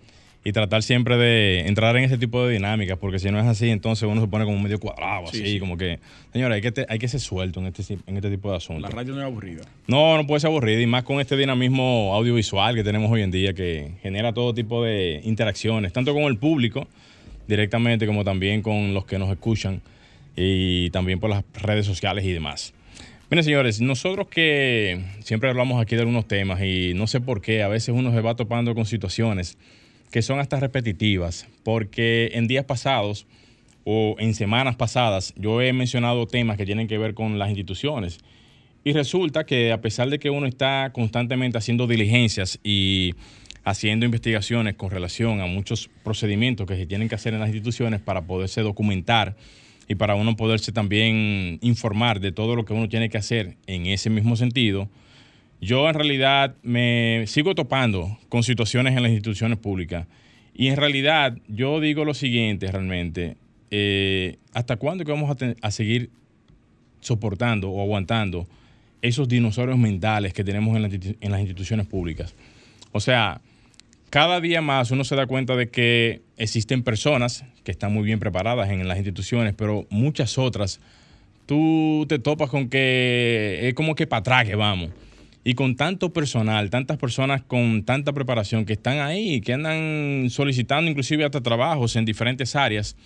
y 0.44 0.54
tratar 0.54 0.82
siempre 0.82 1.18
de 1.18 1.68
entrar 1.68 1.96
en 1.98 2.04
ese 2.04 2.18
tipo 2.18 2.44
de 2.44 2.54
dinámicas, 2.54 2.98
porque 2.98 3.20
si 3.20 3.30
no 3.30 3.40
es 3.40 3.46
así, 3.46 3.70
entonces 3.70 4.10
uno 4.10 4.22
se 4.22 4.28
pone 4.28 4.44
como 4.44 4.58
medio 4.58 4.80
cuadrado, 4.80 5.28
sí, 5.28 5.42
así, 5.42 5.52
sí. 5.52 5.60
como 5.60 5.78
que, 5.78 6.00
señores, 6.34 6.56
hay 6.56 6.62
que, 6.62 6.72
te, 6.72 6.86
hay 6.90 6.98
que 6.98 7.08
ser 7.08 7.20
suelto 7.20 7.60
en 7.60 7.68
este, 7.68 7.98
en 8.08 8.16
este 8.16 8.32
tipo 8.32 8.50
de 8.50 8.58
asuntos. 8.58 8.90
La 8.90 8.90
radio 8.90 9.14
no 9.14 9.22
es 9.22 9.28
aburrida. 9.28 9.62
No, 9.86 10.18
no 10.18 10.26
puede 10.26 10.40
ser 10.40 10.50
aburrida, 10.50 10.82
y 10.82 10.88
más 10.88 11.04
con 11.04 11.20
este 11.20 11.38
dinamismo 11.38 12.16
audiovisual 12.16 12.74
que 12.74 12.84
tenemos 12.84 13.12
hoy 13.12 13.22
en 13.22 13.30
día, 13.30 13.54
que 13.54 13.92
genera 14.02 14.34
todo 14.34 14.54
tipo 14.54 14.84
de 14.84 15.22
interacciones, 15.24 15.94
tanto 15.94 16.12
con 16.14 16.24
el 16.24 16.38
público 16.38 16.88
directamente, 17.48 18.08
como 18.08 18.24
también 18.24 18.64
con 18.64 18.96
los 18.96 19.06
que 19.06 19.20
nos 19.20 19.30
escuchan, 19.30 19.82
y 20.36 20.90
también 20.90 21.20
por 21.20 21.30
las 21.30 21.44
redes 21.54 21.86
sociales 21.86 22.26
y 22.26 22.32
demás. 22.32 22.74
Miren, 23.32 23.46
señores, 23.46 23.80
nosotros 23.80 24.28
que 24.28 25.00
siempre 25.24 25.50
hablamos 25.50 25.82
aquí 25.82 25.96
de 25.96 26.02
algunos 26.02 26.28
temas, 26.28 26.62
y 26.64 26.92
no 26.96 27.08
sé 27.08 27.22
por 27.22 27.40
qué, 27.40 27.64
a 27.64 27.70
veces 27.70 27.96
uno 27.96 28.12
se 28.12 28.20
va 28.20 28.36
topando 28.36 28.76
con 28.76 28.86
situaciones 28.86 29.58
que 30.12 30.22
son 30.22 30.42
hasta 30.42 30.60
repetitivas, 30.60 31.48
porque 31.64 32.32
en 32.34 32.50
días 32.50 32.66
pasados 32.66 33.26
o 33.86 34.18
en 34.20 34.34
semanas 34.34 34.76
pasadas 34.76 35.34
yo 35.38 35.62
he 35.62 35.72
mencionado 35.72 36.28
temas 36.28 36.58
que 36.58 36.66
tienen 36.66 36.90
que 36.90 36.98
ver 36.98 37.14
con 37.14 37.40
las 37.40 37.48
instituciones. 37.48 38.20
Y 38.84 38.92
resulta 38.92 39.46
que 39.46 39.72
a 39.72 39.80
pesar 39.80 40.10
de 40.10 40.20
que 40.20 40.30
uno 40.30 40.46
está 40.46 40.92
constantemente 40.92 41.58
haciendo 41.58 41.88
diligencias 41.88 42.60
y 42.66 43.16
haciendo 43.64 44.06
investigaciones 44.06 44.76
con 44.76 44.92
relación 44.92 45.40
a 45.40 45.46
muchos 45.46 45.90
procedimientos 46.04 46.68
que 46.68 46.76
se 46.76 46.86
tienen 46.86 47.08
que 47.08 47.16
hacer 47.16 47.34
en 47.34 47.40
las 47.40 47.48
instituciones 47.48 48.02
para 48.02 48.24
poderse 48.24 48.60
documentar 48.60 49.38
y 49.92 49.96
para 49.96 50.16
uno 50.16 50.38
poderse 50.38 50.72
también 50.72 51.60
informar 51.62 52.22
de 52.22 52.32
todo 52.32 52.56
lo 52.56 52.64
que 52.64 52.72
uno 52.72 52.88
tiene 52.88 53.10
que 53.10 53.18
hacer 53.18 53.58
en 53.68 53.88
ese 53.88 54.10
mismo 54.10 54.38
sentido, 54.38 54.88
yo 55.60 55.90
en 55.90 55.96
realidad 55.96 56.56
me 56.64 57.26
sigo 57.28 57.56
topando 57.56 58.18
con 58.30 58.42
situaciones 58.42 58.96
en 58.96 59.04
las 59.04 59.12
instituciones 59.12 59.58
públicas. 59.58 60.08
Y 60.56 60.70
en 60.70 60.78
realidad 60.78 61.38
yo 61.50 61.82
digo 61.82 62.06
lo 62.06 62.14
siguiente 62.14 62.72
realmente, 62.72 63.36
eh, 63.70 64.38
¿hasta 64.54 64.78
cuándo 64.78 65.04
que 65.04 65.12
vamos 65.12 65.36
a, 65.62 65.72
seguir 65.72 66.10
soportando 67.02 67.70
o 67.70 67.82
aguantando 67.82 68.48
esos 69.02 69.28
dinosaurios 69.28 69.78
mentales 69.78 70.34
que 70.34 70.46
tenemos 70.46 70.78
en, 70.78 71.18
en, 71.20 71.32
las 71.32 71.42
instituciones 71.42 71.86
públicas? 71.86 72.34
O 72.94 73.02
sea, 73.02 73.42
cada 74.12 74.42
día 74.42 74.62
más 74.62 74.92
uno 74.92 75.06
se 75.06 75.16
da 75.16 75.26
cuenta 75.26 75.56
de 75.56 75.70
que 75.70 76.22
existen 76.38 76.84
personas 76.84 77.46
que 77.64 77.72
están 77.72 77.94
muy 77.94 78.04
bien 78.04 78.20
preparadas 78.20 78.70
en 78.70 78.86
las 78.86 78.98
instituciones, 78.98 79.54
pero 79.56 79.88
muchas 79.90 80.38
otras, 80.38 80.82
tú 81.46 82.06
te 82.10 82.20
topas 82.20 82.50
con 82.50 82.70
que 82.70 83.60
es 83.64 83.74
como 83.74 83.96
que 83.96 84.06
para 84.08 84.20
atrás 84.20 84.46
que 84.46 84.56
vamos 84.56 84.92
y 85.46 85.54
con 85.54 85.78
tanto 85.78 86.12
personal, 86.12 86.70
tantas 86.70 86.98
personas 86.98 87.42
con 87.42 87.84
tanta 87.84 88.12
preparación 88.12 88.66
que 88.66 88.74
están 88.74 89.00
ahí, 89.00 89.40
que 89.40 89.54
andan 89.54 90.28
solicitando 90.30 90.92
inclusive 90.92 91.24
hasta 91.24 91.42
trabajos 91.42 91.96
en 91.96 92.04
diferentes 92.04 92.56
áreas. 92.56 92.98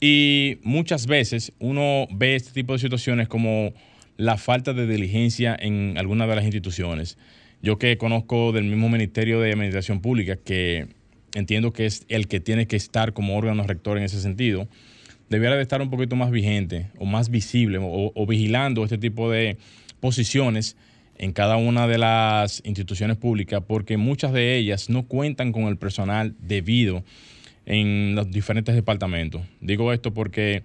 Y 0.00 0.58
muchas 0.62 1.06
veces 1.06 1.52
uno 1.60 2.06
ve 2.10 2.36
este 2.36 2.52
tipo 2.52 2.74
de 2.74 2.78
situaciones 2.78 3.26
como 3.26 3.72
la 4.18 4.36
falta 4.36 4.74
de 4.74 4.86
diligencia 4.86 5.56
en 5.58 5.96
algunas 5.96 6.28
de 6.28 6.36
las 6.36 6.44
instituciones. 6.44 7.16
Yo 7.62 7.78
que 7.78 7.96
conozco 7.96 8.50
del 8.50 8.64
mismo 8.64 8.88
Ministerio 8.88 9.40
de 9.40 9.52
Administración 9.52 10.00
Pública, 10.00 10.36
que 10.36 10.88
entiendo 11.34 11.72
que 11.72 11.86
es 11.86 12.04
el 12.08 12.26
que 12.26 12.40
tiene 12.40 12.66
que 12.66 12.74
estar 12.74 13.12
como 13.12 13.36
órgano 13.36 13.62
rector 13.62 13.96
en 13.96 14.02
ese 14.04 14.20
sentido, 14.20 14.66
debiera 15.30 15.54
de 15.54 15.62
estar 15.62 15.80
un 15.80 15.88
poquito 15.88 16.16
más 16.16 16.32
vigente 16.32 16.88
o 16.98 17.04
más 17.04 17.30
visible 17.30 17.78
o, 17.78 18.12
o 18.14 18.26
vigilando 18.26 18.82
este 18.82 18.98
tipo 18.98 19.30
de 19.30 19.56
posiciones 20.00 20.76
en 21.16 21.32
cada 21.32 21.56
una 21.56 21.86
de 21.86 21.98
las 21.98 22.62
instituciones 22.64 23.16
públicas 23.16 23.62
porque 23.66 23.96
muchas 23.96 24.32
de 24.32 24.56
ellas 24.56 24.90
no 24.90 25.06
cuentan 25.06 25.52
con 25.52 25.64
el 25.64 25.76
personal 25.76 26.34
debido 26.40 27.04
en 27.64 28.16
los 28.16 28.28
diferentes 28.30 28.74
departamentos. 28.74 29.42
Digo 29.60 29.92
esto 29.92 30.12
porque 30.12 30.64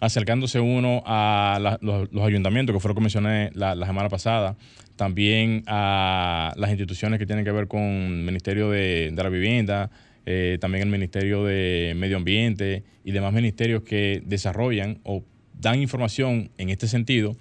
acercándose 0.00 0.60
uno 0.60 1.02
a 1.06 1.78
los, 1.80 2.08
ayuntamientos, 2.22 2.74
que 2.74 2.80
fue 2.80 2.90
lo 2.90 2.94
que 2.94 3.00
mencioné 3.00 3.50
la, 3.54 3.74
la, 3.74 3.86
semana 3.86 4.08
pasada, 4.08 4.56
también 4.96 5.64
a 5.66 6.52
las 6.56 6.70
instituciones 6.70 7.18
que 7.18 7.26
tienen 7.26 7.44
que 7.44 7.52
ver 7.52 7.68
con 7.68 7.80
el 7.80 8.22
Ministerio 8.24 8.70
de, 8.70 9.10
de 9.12 9.22
la 9.22 9.28
Vivienda, 9.28 9.90
eh, 10.26 10.58
también 10.60 10.82
el 10.82 10.90
Ministerio 10.90 11.44
de 11.44 11.94
Medio 11.96 12.18
Ambiente 12.18 12.84
y 13.02 13.12
demás 13.12 13.32
ministerios 13.32 13.82
que 13.82 14.22
desarrollan 14.26 14.98
o 15.02 15.24
dan 15.58 15.80
información 15.80 16.50
en 16.58 16.68
este 16.68 16.86
sentido, 16.86 17.34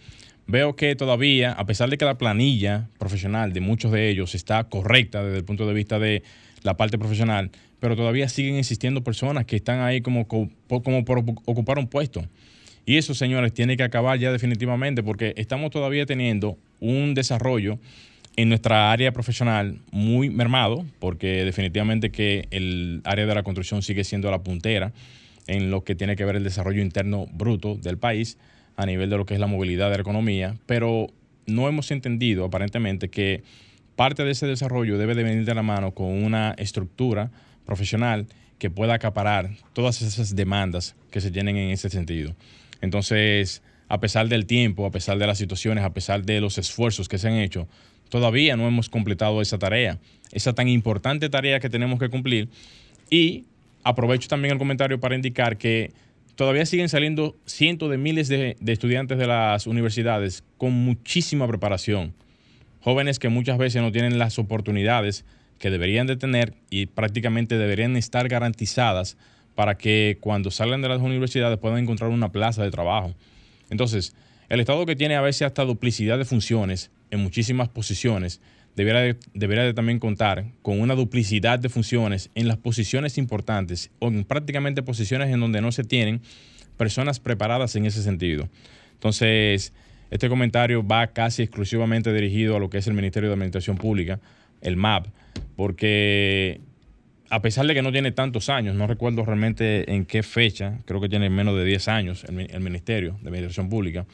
veo 0.46 0.76
que 0.76 0.96
todavía, 0.96 1.52
a 1.52 1.66
pesar 1.66 1.90
de 1.90 1.98
que 1.98 2.06
la 2.06 2.18
planilla 2.18 2.88
profesional 2.98 3.54
de 3.54 3.60
muchos 3.60 3.92
de 3.92 4.10
ellos 4.10 4.36
está 4.36 4.64
correcta 4.64 5.22
desde 5.24 5.38
el 5.38 5.44
punto 5.44 5.68
de 5.68 5.74
vista 5.74 6.00
de 6.00 6.24
la 6.64 6.78
parte 6.78 6.98
profesional, 6.98 7.52
pero 7.80 7.96
todavía 7.96 8.28
siguen 8.30 8.56
existiendo 8.56 9.04
personas 9.04 9.46
que 9.46 9.56
están 9.56 9.82
ahí 9.82 10.02
como, 10.02 10.28
como 10.28 11.06
por 11.06 11.20
ocupar 11.46 11.78
un 11.80 11.88
puesto. 11.88 12.26
Y 12.86 12.98
eso, 12.98 13.14
señores, 13.14 13.54
tiene 13.54 13.76
que 13.76 13.84
acabar 13.84 14.18
ya 14.18 14.32
definitivamente 14.32 15.04
porque 15.04 15.34
estamos 15.36 15.72
todavía 15.72 16.06
teniendo 16.06 16.58
un 16.80 17.14
desarrollo 17.14 17.80
en 18.38 18.50
nuestra 18.50 18.92
área 18.92 19.12
profesional 19.12 19.80
muy 19.92 20.30
mermado, 20.30 20.86
porque 21.00 21.44
definitivamente 21.44 22.12
que 22.12 22.48
el 22.52 23.02
área 23.04 23.26
de 23.26 23.36
la 23.36 23.44
construcción 23.44 23.82
sigue 23.82 24.04
siendo 24.04 24.32
la 24.32 24.44
puntera 24.44 24.94
en 25.48 25.72
lo 25.72 25.84
que 25.84 25.96
tiene 25.96 26.16
que 26.16 26.24
ver 26.24 26.36
el 26.36 26.44
desarrollo 26.44 26.82
interno 26.82 27.26
bruto 27.34 27.76
del 27.76 27.98
país 27.98 28.38
a 28.76 28.86
nivel 28.86 29.10
de 29.10 29.18
lo 29.18 29.26
que 29.26 29.34
es 29.34 29.40
la 29.40 29.48
movilidad 29.48 29.90
de 29.90 29.96
la 29.96 30.02
economía, 30.02 30.56
pero 30.66 31.08
no 31.48 31.68
hemos 31.68 31.90
entendido 31.92 32.46
aparentemente 32.46 33.10
que 33.10 33.44
parte 33.96 34.24
de 34.24 34.32
ese 34.32 34.46
desarrollo 34.46 34.98
debe 35.00 35.16
de 35.16 35.24
venir 35.24 35.46
de 35.46 35.56
la 35.56 35.64
mano 35.64 35.92
con 35.92 36.08
una 36.08 36.54
estructura 36.60 37.32
profesional 37.68 38.26
que 38.58 38.72
pueda 38.72 38.96
acaparar 38.96 39.52
todas 39.74 40.02
esas 40.02 40.36
demandas 40.36 40.96
que 41.12 41.22
se 41.22 41.30
tienen 41.30 41.58
en 41.58 41.70
ese 41.70 41.90
sentido. 41.90 42.36
Entonces, 42.82 43.62
a 43.88 44.00
pesar 44.00 44.28
del 44.28 44.48
tiempo, 44.48 44.86
a 44.86 44.92
pesar 44.92 45.20
de 45.20 45.28
las 45.28 45.38
situaciones, 45.38 45.84
a 45.84 45.94
pesar 45.94 46.24
de 46.24 46.42
los 46.42 46.58
esfuerzos 46.58 47.08
que 47.08 47.20
se 47.20 47.28
han 47.28 47.36
hecho, 47.36 47.68
todavía 48.10 48.58
no 48.58 48.68
hemos 48.68 48.90
completado 48.90 49.42
esa 49.42 49.60
tarea, 49.60 50.00
esa 50.32 50.54
tan 50.54 50.68
importante 50.68 51.30
tarea 51.30 51.60
que 51.60 51.70
tenemos 51.70 52.00
que 52.00 52.10
cumplir. 52.10 52.50
Y 53.10 53.46
aprovecho 53.84 54.28
también 54.28 54.54
el 54.54 54.58
comentario 54.58 55.00
para 55.00 55.16
indicar 55.16 55.58
que 55.58 55.92
todavía 56.36 56.66
siguen 56.66 56.90
saliendo 56.90 57.36
cientos 57.46 57.90
de 57.90 57.98
miles 57.98 58.28
de, 58.28 58.58
estudiantes 58.66 59.18
de 59.18 59.28
las 59.28 59.68
universidades 59.68 60.44
con 60.58 60.74
muchísima 60.74 61.48
preparación. 61.48 62.14
Jóvenes 62.82 63.20
que 63.20 63.30
muchas 63.30 63.58
veces 63.58 63.82
no 63.82 63.92
tienen 63.92 64.20
las 64.20 64.40
oportunidades 64.40 65.26
que 65.60 65.70
deberían 65.70 66.08
de 66.08 66.18
tener 66.18 66.54
y 66.70 66.88
prácticamente 66.88 67.58
deberían 67.58 67.96
estar 67.98 68.28
garantizadas 68.28 69.18
para 69.56 69.78
que 69.78 70.18
cuando 70.22 70.52
salgan 70.52 70.82
de 70.82 70.90
las 70.90 71.02
universidades 71.02 71.58
puedan 71.58 71.80
encontrar 71.80 72.12
una 72.12 72.32
plaza 72.32 72.64
de 72.64 72.72
trabajo. 72.72 73.16
Entonces, 73.70 74.16
el 74.50 74.60
Estado 74.60 74.86
que 74.86 74.96
tiene 74.96 75.16
a 75.16 75.22
veces 75.22 75.44
hasta 75.44 75.66
duplicidad 75.66 76.18
de 76.18 76.26
funciones 76.26 76.92
en 77.12 77.22
muchísimas 77.22 77.70
posiciones, 77.70 78.40
debería 78.76 79.64
de, 79.64 79.74
también 79.74 80.00
contar 80.00 80.46
con 80.62 80.80
una 80.80 80.94
duplicidad 80.94 81.58
de 81.58 81.70
funciones 81.70 82.30
en 82.36 82.48
las 82.48 82.58
posiciones 82.58 83.18
importantes 83.18 83.90
o 84.00 84.08
en 84.08 84.24
prácticamente 84.24 84.84
posiciones 84.84 85.34
en 85.34 85.40
donde 85.40 85.62
no 85.62 85.72
se 85.72 85.84
tienen 85.84 86.22
personas 86.78 87.20
preparadas 87.20 87.76
en 87.76 87.88
ese 87.88 88.04
sentido. 88.04 88.48
Entonces, 88.94 89.74
este 90.12 90.30
comentario 90.30 90.86
va 90.86 91.08
casi 91.08 91.42
exclusivamente 91.42 92.14
dirigido 92.14 92.56
a 92.56 92.60
lo 92.60 92.70
que 92.70 92.78
es 92.78 92.88
el 92.88 92.94
Ministerio 92.94 93.30
de 93.30 93.34
Administración 93.34 93.78
Pública, 93.78 94.20
el 94.62 94.78
MAP, 94.78 95.08
porque 95.58 96.62
a 97.30 97.42
pesar 97.42 97.68
de 97.68 97.74
que 97.74 97.82
no 97.82 97.92
tiene 97.92 98.14
tantos 98.14 98.48
años, 98.48 98.76
no 98.76 98.88
recuerdo 98.88 99.26
realmente 99.26 99.92
en 99.92 100.06
qué 100.06 100.24
fecha, 100.24 100.80
creo 100.86 101.02
que 101.02 101.10
tiene 101.10 101.30
menos 101.30 101.58
de 101.58 101.66
10 101.66 101.88
años 101.90 102.24
el, 102.24 102.62
Ministerio 102.62 103.18
de 103.22 103.28
Administración 103.28 103.68
Pública, 103.68 104.06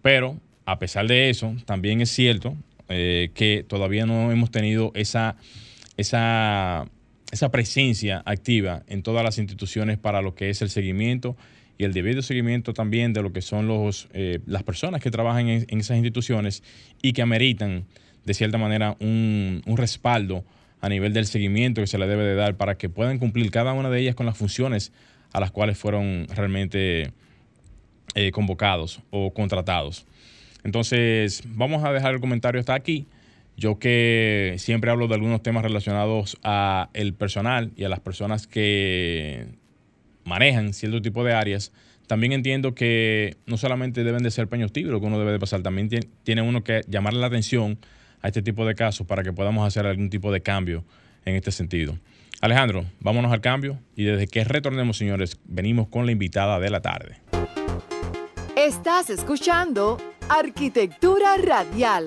pero 0.00 0.38
a 0.64 0.78
pesar 0.78 1.06
de 1.06 1.28
eso, 1.28 1.54
también 1.66 2.00
es 2.00 2.08
cierto 2.08 2.56
eh, 2.88 3.30
que 3.34 3.64
todavía 3.68 4.06
no 4.06 4.32
hemos 4.32 4.50
tenido 4.50 4.92
esa, 4.94 5.36
esa, 5.98 6.86
esa 7.30 7.50
presencia 7.50 8.22
activa 8.24 8.84
en 8.86 9.02
todas 9.02 9.22
las 9.22 9.36
instituciones 9.36 9.98
para 9.98 10.22
lo 10.22 10.34
que 10.34 10.48
es 10.48 10.62
el 10.62 10.70
seguimiento 10.70 11.36
y 11.78 11.84
el 11.84 11.92
debido 11.92 12.22
seguimiento 12.22 12.74
también 12.74 13.12
de 13.12 13.22
lo 13.22 13.32
que 13.32 13.42
son 13.42 13.66
los, 13.66 14.08
eh, 14.12 14.38
las 14.46 14.62
personas 14.62 15.00
que 15.00 15.10
trabajan 15.10 15.48
en, 15.48 15.80
esas 15.80 15.96
instituciones 15.96 16.62
y 17.02 17.12
que 17.12 17.22
ameritan 17.22 17.86
de 18.24 18.34
cierta 18.34 18.56
manera 18.56 18.96
un, 19.00 19.62
respaldo 19.66 20.44
a 20.82 20.88
nivel 20.88 21.12
del 21.14 21.26
seguimiento 21.26 21.80
que 21.80 21.86
se 21.86 21.96
le 21.96 22.06
debe 22.06 22.24
de 22.24 22.34
dar 22.34 22.56
para 22.56 22.76
que 22.76 22.88
puedan 22.88 23.18
cumplir 23.18 23.50
cada 23.50 23.72
una 23.72 23.88
de 23.88 24.00
ellas 24.00 24.16
con 24.16 24.26
las 24.26 24.36
funciones 24.36 24.92
a 25.32 25.40
las 25.40 25.52
cuales 25.52 25.78
fueron 25.78 26.26
realmente 26.34 27.12
eh, 28.14 28.32
convocados 28.32 29.00
o 29.10 29.32
contratados. 29.32 30.04
Entonces, 30.64 31.44
vamos 31.46 31.84
a 31.84 31.92
dejar 31.92 32.14
el 32.14 32.20
comentario 32.20 32.60
hasta 32.60 32.74
aquí. 32.74 33.06
Yo 33.56 33.78
que 33.78 34.56
siempre 34.58 34.90
hablo 34.90 35.06
de 35.06 35.14
algunos 35.14 35.42
temas 35.42 35.62
relacionados 35.62 36.36
a 36.42 36.90
el 36.94 37.14
personal 37.14 37.70
y 37.76 37.84
a 37.84 37.88
las 37.88 38.00
personas 38.00 38.48
que 38.48 39.46
manejan 40.24 40.74
cierto 40.74 41.00
tipo 41.00 41.22
de 41.22 41.32
áreas, 41.32 41.72
también 42.08 42.32
entiendo 42.32 42.74
que 42.74 43.36
no 43.46 43.56
solamente 43.56 44.02
deben 44.02 44.24
de 44.24 44.32
ser 44.32 44.48
peños 44.48 44.72
tibios, 44.72 44.92
lo 44.92 45.00
que 45.00 45.06
uno 45.06 45.18
debe 45.18 45.30
de 45.30 45.38
pasar, 45.38 45.62
también 45.62 45.88
tiene 46.24 46.42
uno 46.42 46.64
que 46.64 46.80
llamarle 46.88 47.20
la 47.20 47.28
atención 47.28 47.78
a 48.22 48.28
este 48.28 48.42
tipo 48.42 48.64
de 48.64 48.74
casos 48.74 49.06
para 49.06 49.22
que 49.22 49.32
podamos 49.32 49.66
hacer 49.66 49.86
algún 49.86 50.08
tipo 50.08 50.32
de 50.32 50.40
cambio 50.40 50.84
en 51.24 51.36
este 51.36 51.50
sentido. 51.52 51.98
Alejandro, 52.40 52.84
vámonos 53.00 53.32
al 53.32 53.40
cambio 53.40 53.78
y 53.94 54.04
desde 54.04 54.26
que 54.26 54.42
retornemos, 54.44 54.96
señores, 54.96 55.38
venimos 55.44 55.88
con 55.88 56.06
la 56.06 56.12
invitada 56.12 56.58
de 56.58 56.70
la 56.70 56.80
tarde. 56.80 57.18
Estás 58.56 59.10
escuchando 59.10 59.98
Arquitectura 60.28 61.36
Radial. 61.36 62.06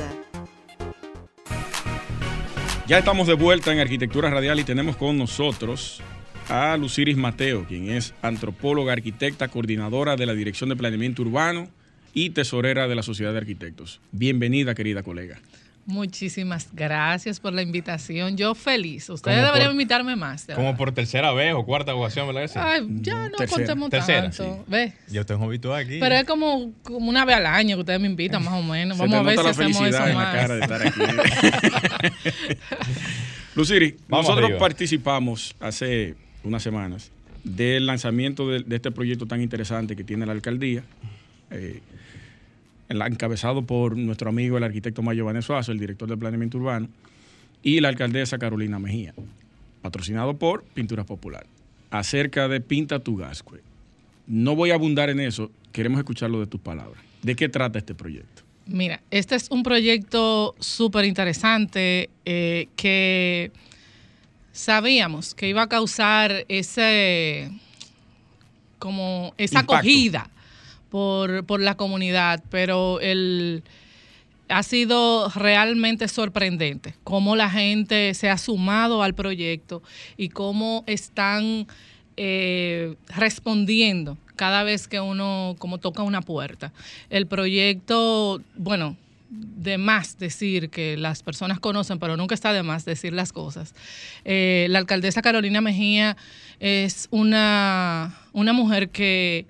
Ya 2.88 3.00
estamos 3.00 3.28
de 3.28 3.34
vuelta 3.34 3.74
en 3.74 3.80
Arquitectura 3.80 4.30
Radial 4.30 4.60
y 4.60 4.64
tenemos 4.64 4.96
con 4.96 5.18
nosotros 5.18 6.02
a 6.50 6.78
Luciris 6.78 7.18
Mateo, 7.18 7.66
quien 7.66 7.90
es 7.90 8.14
antropóloga, 8.22 8.94
arquitecta, 8.94 9.48
coordinadora 9.48 10.16
de 10.16 10.26
la 10.26 10.34
Dirección 10.34 10.70
de 10.70 10.76
Planeamiento 10.76 11.24
Urbano 11.24 11.68
y 12.14 12.30
tesorera 12.32 12.88
de 12.88 12.96
la 12.96 13.04
Sociedad 13.04 13.32
de 13.32 13.40
Arquitectos. 13.40 14.02
Bienvenida, 14.12 14.76
querida 14.76 15.02
colega. 15.02 15.40
Muchísimas 15.88 16.70
gracias 16.74 17.40
por 17.40 17.54
la 17.54 17.62
invitación. 17.62 18.36
Yo 18.38 18.56
feliz. 18.56 19.08
Ustedes 19.10 19.44
deberían 19.44 19.72
invitarme 19.72 20.16
más. 20.16 20.48
Como 20.56 20.76
por 20.76 20.92
tercera 20.92 21.32
vez 21.32 21.54
o 21.54 21.64
cuarta 21.64 21.94
ocasión, 21.94 22.34
¿verdad? 22.34 22.50
Ay, 22.56 22.88
ya 23.02 23.30
no 23.30 23.38
contemos 23.48 23.92
tanto. 23.92 24.66
Yo 25.12 25.26
tengo 25.28 25.46
habituado 25.46 25.78
aquí. 25.78 26.00
Pero 26.00 26.16
es 26.16 26.24
como, 26.24 26.72
como 26.82 27.08
una 27.08 27.24
vez 27.24 27.36
al 27.36 27.46
año 27.46 27.76
que 27.76 27.82
ustedes 27.82 28.00
me 28.00 28.08
invitan, 28.08 28.44
más 28.44 28.56
o 28.56 28.64
menos. 28.64 28.98
Vamos 28.98 29.14
a 29.14 29.22
ver 29.22 29.38
si 29.38 29.48
hacemos 29.48 29.88
eso 29.88 30.08
en 30.08 30.16
más. 30.16 30.34
La 30.34 30.42
cara 30.42 30.56
de 30.56 30.62
estar 30.62 30.88
aquí. 30.88 31.02
Luciri, 33.56 33.98
nosotros 34.08 34.54
participamos 34.58 35.56
hace 35.60 36.16
unas 36.44 36.64
semanas 36.64 37.12
del 37.44 37.86
lanzamiento 37.86 38.50
de, 38.50 38.66
este 38.76 38.90
proyecto 38.92 39.28
tan 39.28 39.40
interesante 39.40 39.96
que 39.96 40.04
tiene 40.04 40.26
la 40.26 40.32
alcaldía. 40.32 40.84
Eh, 41.52 41.80
encabezado 42.90 43.66
por 43.66 43.98
nuestro 43.98 44.30
amigo 44.30 44.58
el 44.58 44.64
arquitecto 44.64 45.02
Mayo 45.02 45.26
Vanesuazo, 45.26 45.72
el 45.72 45.80
director 45.80 46.10
de 46.10 46.18
planeamiento 46.18 46.58
urbano, 46.58 46.88
y 47.64 47.80
la 47.80 47.90
alcaldesa 47.90 48.38
Carolina 48.38 48.80
Mejía, 48.80 49.14
patrocinado 49.82 50.38
por 50.38 50.64
Pinturas 50.64 51.06
Popular, 51.06 51.46
acerca 51.90 52.48
de 52.48 52.62
Pinta 52.62 53.00
tu 53.00 53.18
Gascue. 53.18 53.62
No 54.28 54.56
voy 54.56 54.72
a 54.72 54.76
abundar 54.76 55.10
en 55.10 55.20
eso, 55.20 55.52
queremos 55.72 56.00
escucharlo 56.00 56.40
de 56.40 56.48
tus 56.48 56.62
palabras. 56.62 57.02
¿De 57.22 57.36
qué 57.36 57.50
trata 57.50 57.80
este 57.80 57.96
proyecto? 57.96 58.44
Mira, 58.68 59.02
este 59.12 59.36
es 59.36 59.50
un 59.52 59.64
proyecto 59.64 60.56
súper 60.60 61.06
interesante 61.06 62.10
eh, 62.26 62.68
que 62.76 63.52
sabíamos 64.52 65.36
que 65.36 65.50
iba 65.50 65.64
a 65.64 65.70
causar 65.70 66.46
ese 66.48 67.52
como 68.80 69.34
esa 69.38 69.60
acogida 69.60 70.30
por, 70.96 71.60
la 71.60 71.76
comunidad, 71.76 72.42
pero 72.50 73.02
el, 73.02 73.64
ha 74.48 74.64
sido 74.64 75.28
realmente 75.36 76.08
sorprendente 76.08 76.96
cómo 77.04 77.36
la 77.36 77.50
gente 77.50 78.14
se 78.14 78.30
ha 78.30 78.38
sumado 78.38 79.04
al 79.04 79.14
proyecto 79.14 79.84
y 80.16 80.30
cómo 80.30 80.86
están 80.88 81.68
eh, 82.16 82.96
respondiendo 83.14 84.18
cada 84.38 84.64
vez 84.64 84.88
que 84.88 85.02
uno 85.02 85.58
como 85.60 85.80
toca 85.80 86.02
una 86.02 86.22
puerta. 86.22 86.72
El 87.10 87.28
proyecto, 87.28 88.42
bueno, 88.56 88.96
de 89.30 89.78
más 89.78 90.18
decir 90.18 90.70
que 90.70 90.96
las 90.96 91.24
personas 91.24 91.60
conocen, 91.60 92.00
pero 92.00 92.16
nunca 92.16 92.36
está 92.36 92.54
de 92.54 92.64
más 92.64 92.86
decir 92.86 93.12
las 93.12 93.34
cosas. 93.34 93.76
Eh, 94.24 94.68
la 94.70 94.80
alcaldesa 94.80 95.22
Carolina 95.22 95.60
Mejía 95.60 96.16
es 96.62 97.10
una, 97.12 98.18
una 98.32 98.54
mujer 98.54 98.88
que 98.92 99.46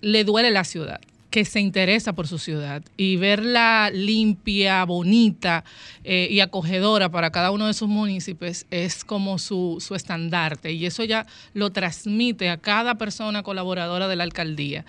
le 0.00 0.24
duele 0.24 0.50
la 0.50 0.64
ciudad 0.64 1.00
que 1.30 1.44
se 1.44 1.60
interesa 1.60 2.12
por 2.12 2.26
su 2.26 2.38
ciudad 2.38 2.82
y 2.96 3.16
verla 3.16 3.90
limpia, 3.92 4.84
bonita 4.84 5.64
eh, 6.02 6.28
y 6.30 6.40
acogedora 6.40 7.08
para 7.08 7.30
cada 7.30 7.52
uno 7.52 7.68
de 7.68 7.74
sus 7.74 7.88
municipios 7.88 8.66
es 8.70 9.04
como 9.04 9.38
su, 9.38 9.76
su, 9.80 9.94
estandarte 9.94 10.72
y 10.72 10.86
eso 10.86 11.04
ya 11.04 11.26
lo 11.54 11.70
transmite 11.70 12.50
a 12.50 12.56
cada 12.56 12.96
persona 12.96 13.44
colaboradora 13.44 14.08
de 14.08 14.16
la 14.16 14.24
alcaldía. 14.24 14.84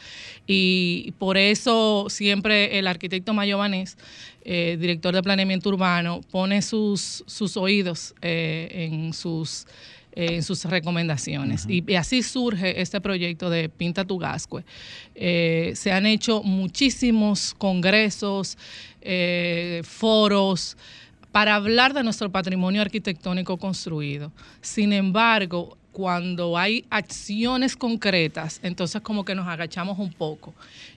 Y 0.47 1.13
por 1.19 1.37
eso 1.37 2.07
siempre 2.09 2.79
el 2.79 2.87
arquitecto 2.87 3.33
Mayo 3.33 3.59
eh, 4.43 4.77
director 4.79 5.13
de 5.13 5.21
planeamiento 5.21 5.69
urbano, 5.69 6.21
pone 6.31 6.63
sus, 6.63 7.23
sus 7.27 7.57
oídos 7.57 8.15
eh, 8.23 8.89
en 8.91 9.13
sus 9.13 9.67
en 10.13 10.43
sus 10.43 10.65
recomendaciones. 10.65 11.65
y, 11.67 11.83
y 11.89 11.95
así 11.95 12.23
surge 12.23 12.81
este 12.81 12.99
proyecto 13.01 13.49
de 13.49 13.69
Pinta 13.69 14.05
tu 14.05 14.17
Gascue. 14.17 14.63
Eh, 15.15 15.73
se 15.75 15.91
han 15.91 16.05
hecho 16.05 16.43
muchísimos 16.43 17.53
congresos, 17.57 18.57
eh, 19.01 19.81
foros 19.83 20.77
para 21.31 21.55
hablar 21.55 21.93
de 21.93 22.03
nuestro 22.03 22.29
patrimonio 22.29 22.81
arquitectónico 22.81 23.57
construido. 23.57 24.31
Sin 24.61 24.91
embargo, 24.91 25.77
cuando 25.91 26.57
hay 26.57 26.85
acciones 26.89 27.75
concretas, 27.75 28.59
entonces 28.63 29.01
como 29.01 29.25
que 29.25 29.35
nos 29.35 29.47
agachamos 29.47 29.99
un 29.99 30.11
poco 30.11 30.53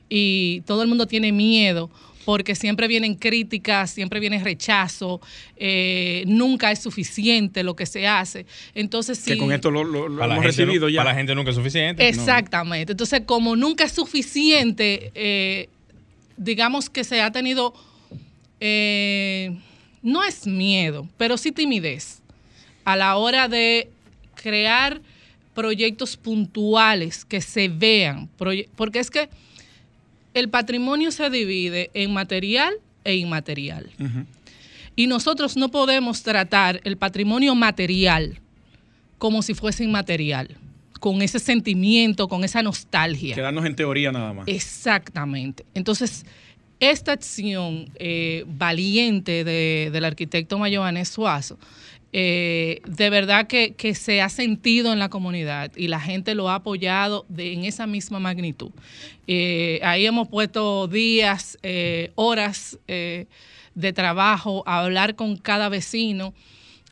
y 0.08 0.62
todo 0.66 0.82
el 0.82 0.88
mundo 0.88 1.06
tiene 1.06 1.32
miedo 1.32 1.90
porque 2.24 2.54
siempre 2.54 2.88
vienen 2.88 3.16
críticas, 3.16 3.90
siempre 3.90 4.18
viene 4.18 4.42
rechazo, 4.42 5.20
eh, 5.58 6.24
nunca 6.26 6.72
es 6.72 6.78
suficiente 6.78 7.62
lo 7.62 7.76
que 7.76 7.84
se 7.84 8.06
hace. 8.06 8.46
Entonces, 8.74 9.18
Que 9.22 9.34
sí, 9.34 9.38
con 9.38 9.52
esto 9.52 9.70
lo, 9.70 9.84
lo- 9.84 10.08
lo 10.08 10.24
hemos 10.24 10.36
gente, 10.42 10.46
recibido 10.46 10.88
ya. 10.88 11.00
para 11.00 11.10
la 11.10 11.16
gente 11.18 11.34
nunca 11.34 11.50
es 11.50 11.56
suficiente. 11.56 12.08
Exactamente. 12.08 12.92
Entonces, 12.92 13.22
como 13.26 13.56
nunca 13.56 13.84
es 13.84 13.92
suficiente, 13.92 15.12
eh, 15.14 15.68
digamos 16.38 16.88
que 16.88 17.04
se 17.04 17.20
ha 17.20 17.30
tenido, 17.30 17.74
eh, 18.60 19.54
no 20.02 20.24
es 20.24 20.46
miedo, 20.46 21.06
pero 21.18 21.36
sí 21.36 21.52
timidez 21.52 22.20
a 22.84 22.96
la 22.96 23.16
hora 23.16 23.48
de 23.48 23.88
crear 24.34 25.00
proyectos 25.54 26.16
puntuales 26.16 27.24
que 27.24 27.40
se 27.40 27.68
vean, 27.68 28.28
porque 28.36 28.98
es 28.98 29.10
que 29.10 29.28
el 30.34 30.48
patrimonio 30.50 31.10
se 31.10 31.30
divide 31.30 31.90
en 31.94 32.12
material 32.12 32.74
e 33.04 33.16
inmaterial. 33.16 33.90
Y 34.96 35.06
nosotros 35.06 35.56
no 35.56 35.70
podemos 35.70 36.22
tratar 36.22 36.80
el 36.84 36.96
patrimonio 36.96 37.54
material 37.54 38.40
como 39.18 39.42
si 39.42 39.54
fuese 39.54 39.84
inmaterial, 39.84 40.56
con 41.00 41.22
ese 41.22 41.38
sentimiento, 41.38 42.28
con 42.28 42.44
esa 42.44 42.62
nostalgia. 42.62 43.34
Quedarnos 43.34 43.64
en 43.64 43.74
teoría 43.76 44.12
nada 44.12 44.32
más. 44.32 44.46
Exactamente. 44.48 45.64
Entonces, 45.74 46.24
esta 46.80 47.12
acción 47.12 47.88
eh, 47.96 48.44
valiente 48.46 49.44
de- 49.44 49.90
del 49.92 50.04
arquitecto 50.04 50.58
Mayoanés 50.58 51.08
Suazo, 51.08 51.58
eh, 52.16 52.80
de 52.86 53.10
verdad 53.10 53.48
que, 53.48 53.72
que 53.74 53.94
se 53.96 54.22
ha 54.22 54.28
sentido 54.28 54.92
en 54.92 55.00
la 55.00 55.08
comunidad 55.08 55.72
y 55.76 55.88
la 55.88 55.98
gente 55.98 56.36
lo 56.36 56.48
ha 56.48 56.54
apoyado 56.54 57.26
de- 57.28 57.52
en 57.52 57.64
esa 57.64 57.88
misma 57.88 58.20
magnitud. 58.20 58.70
Eh, 59.26 59.80
ahí 59.82 60.06
hemos 60.06 60.28
puesto 60.28 60.86
días, 60.86 61.58
eh, 61.64 62.12
horas 62.14 62.78
de 62.86 63.92
trabajo, 63.92 64.62
a 64.64 64.78
hablar 64.84 65.16
con 65.16 65.36
cada 65.36 65.68
vecino. 65.68 66.32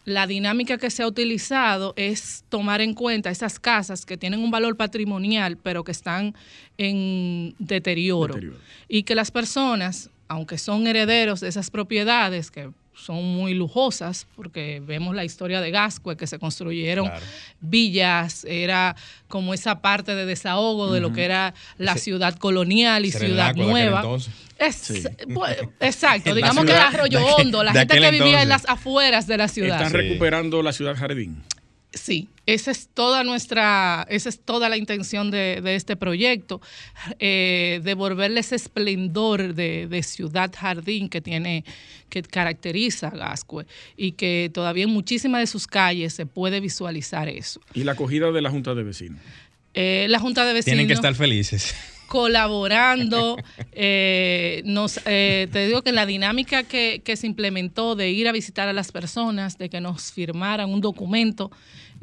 La 0.04 0.26
dinámica 0.26 0.78
que 0.78 0.90
se 0.90 1.04
ha 1.04 1.06
utilizado 1.06 1.94
es 1.96 2.42
tomar 2.48 2.80
en 2.80 2.92
cuenta 2.92 3.30
esas 3.30 3.60
casas 3.60 4.04
que 4.04 4.16
tienen 4.16 4.40
un 4.40 4.50
valor 4.50 4.76
patrimonial, 4.76 5.56
pero 5.56 5.84
que 5.84 5.92
están 5.92 6.34
en 6.78 7.54
deterioro. 7.60 8.34
Deterioro. 8.34 8.58
Y 8.88 9.04
que 9.04 9.14
las 9.14 9.30
personas, 9.30 10.10
aunque 10.26 10.58
son 10.58 10.88
herederos 10.88 11.38
de 11.38 11.46
esas 11.48 11.70
propiedades, 11.70 12.50
que 12.50 12.70
son 12.94 13.24
muy 13.24 13.54
lujosas, 13.54 14.26
porque 14.36 14.82
vemos 14.84 15.14
la 15.14 15.24
historia 15.24 15.60
de 15.60 15.70
Gascue, 15.70 16.16
que 16.16 16.26
se 16.26 16.38
construyeron 16.38 17.06
Claro. 17.08 17.24
villas, 17.60 18.44
era 18.44 18.94
como 19.28 19.54
esa 19.54 19.80
parte 19.80 20.14
de 20.14 20.26
desahogo 20.26 20.92
de 20.92 21.00
lo 21.00 21.12
que 21.12 21.24
era 21.24 21.54
la 21.78 21.96
ciudad 21.96 22.36
colonial 22.36 23.04
y 23.06 23.12
ciudad 23.12 23.54
nueva. 23.54 24.00
entonces. 24.00 24.32
Es- 24.58 24.76
Sí. 24.76 25.02
pues, 25.34 25.56
exacto, 25.80 26.34
digamos 26.34 26.64
que 26.64 26.72
era 26.72 26.88
Arroyo 26.88 27.24
Hondo, 27.26 27.62
la 27.64 27.72
gente 27.72 27.98
que 27.98 28.10
vivía 28.10 28.42
en 28.42 28.48
las 28.48 28.68
afueras 28.68 29.26
de 29.26 29.36
la 29.38 29.48
ciudad. 29.48 29.76
Están 29.82 29.90
Sí. 29.90 29.96
recuperando 30.08 30.62
la 30.62 30.72
ciudad 30.72 30.94
jardín. 30.96 31.42
Sí, 31.94 32.28
esa 32.46 32.70
es 32.70 32.88
toda 32.88 33.22
nuestra, 33.22 34.06
esa 34.08 34.28
es 34.30 34.40
toda 34.40 34.68
la 34.68 34.78
intención 34.78 35.30
de, 35.30 35.60
de 35.60 35.74
este 35.74 35.94
proyecto, 35.94 36.60
eh, 37.18 37.80
devolverle 37.84 38.40
ese 38.40 38.56
esplendor 38.56 39.54
de, 39.54 39.86
de 39.88 40.02
ciudad 40.02 40.50
jardín 40.56 41.08
que 41.08 41.20
tiene, 41.20 41.64
que 42.08 42.22
caracteriza 42.22 43.08
a 43.08 43.10
Gascue 43.10 43.66
y 43.96 44.12
que 44.12 44.50
todavía 44.52 44.84
en 44.84 44.90
muchísimas 44.90 45.42
de 45.42 45.46
sus 45.46 45.66
calles 45.66 46.14
se 46.14 46.24
puede 46.24 46.60
visualizar 46.60 47.28
eso. 47.28 47.60
Y 47.74 47.84
la 47.84 47.92
acogida 47.92 48.32
de 48.32 48.40
la 48.40 48.50
Junta 48.50 48.74
de 48.74 48.82
Vecinos. 48.82 49.20
Eh, 49.74 50.06
la 50.08 50.18
Junta 50.18 50.44
de 50.44 50.54
Vecinos 50.54 50.76
Tienen 50.76 50.86
que 50.86 50.94
estar 50.94 51.14
felices. 51.14 51.74
colaborando. 52.08 53.36
eh, 53.72 54.62
nos, 54.64 55.00
eh, 55.06 55.48
te 55.50 55.66
digo 55.66 55.82
que 55.82 55.92
la 55.92 56.04
dinámica 56.04 56.62
que, 56.62 57.00
que 57.04 57.16
se 57.16 57.26
implementó 57.26 57.96
de 57.96 58.10
ir 58.10 58.28
a 58.28 58.32
visitar 58.32 58.68
a 58.68 58.72
las 58.72 58.92
personas, 58.92 59.56
de 59.56 59.70
que 59.70 59.80
nos 59.80 60.12
firmaran 60.12 60.68
un 60.70 60.80
documento 60.80 61.50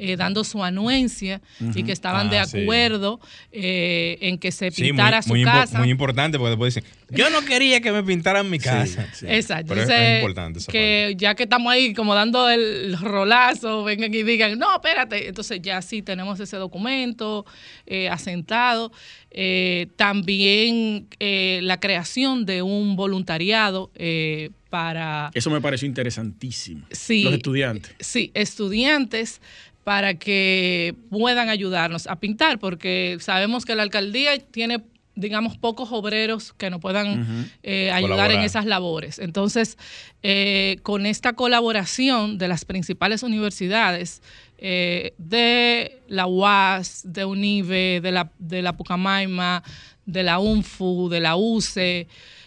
eh, 0.00 0.16
dando 0.16 0.42
su 0.44 0.64
anuencia 0.64 1.40
y 1.74 1.82
que 1.84 1.92
estaban 1.92 2.28
Ah, 2.28 2.30
de 2.40 2.46
sí. 2.46 2.62
acuerdo 2.62 3.20
eh, 3.52 4.16
en 4.22 4.38
que 4.38 4.50
se 4.50 4.70
Sí, 4.70 4.82
muy, 4.82 4.88
pintara 4.90 5.22
su 5.22 5.28
muy, 5.28 5.44
casa. 5.44 5.78
muy 5.78 5.90
importante 5.90 6.38
porque 6.38 6.50
después 6.50 6.74
dicen, 6.74 6.90
yo 7.10 7.28
no 7.30 7.42
quería 7.44 7.80
que 7.80 7.92
me 7.92 8.02
pintaran 8.02 8.48
mi 8.48 8.58
casa. 8.58 9.06
sí. 9.12 9.26
Exacto. 9.28 9.66
Pero 9.68 9.82
es- 9.82 9.88
Entonces, 9.88 10.08
es 10.10 10.18
importante 10.22 10.58
esa 10.60 10.72
que 10.72 11.14
ya 11.18 11.34
que 11.34 11.42
estamos 11.44 11.72
ahí 11.72 11.92
como 11.92 12.14
dando 12.14 12.48
el 12.48 12.96
rolazo, 12.98 13.84
vengan 13.84 14.12
y 14.14 14.22
digan, 14.22 14.58
no, 14.58 14.74
espérate. 14.74 15.28
Entonces 15.28 15.60
ya 15.62 15.82
sí 15.82 16.02
tenemos 16.02 16.40
ese 16.40 16.56
documento 16.56 17.44
eh, 17.86 18.08
asentado. 18.08 18.90
Eh, 19.32 19.86
también 19.96 21.06
eh, 21.20 21.60
la 21.62 21.78
creación 21.78 22.46
de 22.46 22.62
un 22.62 22.96
voluntariado 22.96 23.90
eh, 23.94 24.50
para 24.70 25.30
Eso 25.34 25.50
me 25.50 25.60
pareció 25.60 25.86
interesantísimo. 25.86 26.84
Sí. 26.90 27.22
Los 27.24 27.34
estudiantes. 27.34 27.92
sí, 28.00 28.30
estudiantes 28.34 29.40
para 29.90 30.14
que 30.14 30.94
puedan 31.10 31.48
ayudarnos 31.48 32.06
a 32.06 32.14
pintar, 32.20 32.60
porque 32.60 33.16
sabemos 33.18 33.64
que 33.64 33.74
la 33.74 33.82
alcaldía 33.82 34.38
tiene, 34.38 34.84
digamos, 35.16 35.58
pocos 35.58 35.88
obreros 35.90 36.52
que 36.52 36.70
nos 36.70 36.80
puedan 36.80 37.50
eh, 37.64 37.90
ayudar 37.90 38.30
en 38.30 38.42
esas 38.42 38.66
labores. 38.66 39.18
Entonces, 39.18 39.76
eh, 40.22 40.76
con 40.84 41.06
esta 41.06 41.32
colaboración 41.32 42.38
de 42.38 42.46
las 42.46 42.64
principales 42.64 43.24
universidades, 43.24 44.22
eh, 44.58 45.12
de 45.18 45.98
la 46.06 46.28
UAS, 46.28 47.02
de 47.04 47.24
UNIVE, 47.24 48.00
de 48.00 48.12
la, 48.12 48.30
de 48.38 48.62
la 48.62 48.76
Pucamaima, 48.76 49.64
de 50.06 50.22
la 50.22 50.38
UNFU, 50.38 51.08
de 51.08 51.18
la 51.18 51.34
UCE, 51.34 52.06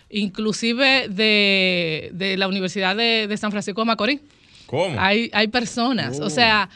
inclusive 0.09 1.09
de, 1.09 2.09
de 2.13 2.37
la 2.37 2.47
Universidad 2.47 2.95
de, 2.95 3.27
de 3.27 3.35
San 3.35 3.51
Francisco 3.51 3.81
de 3.81 3.85
Macorís. 3.85 4.21
¿Cómo? 4.65 4.95
Hay, 4.97 5.29
hay 5.33 5.47
personas, 5.49 6.21
o 6.21 6.25
Oh. 6.27 6.29
sea, 6.29 6.69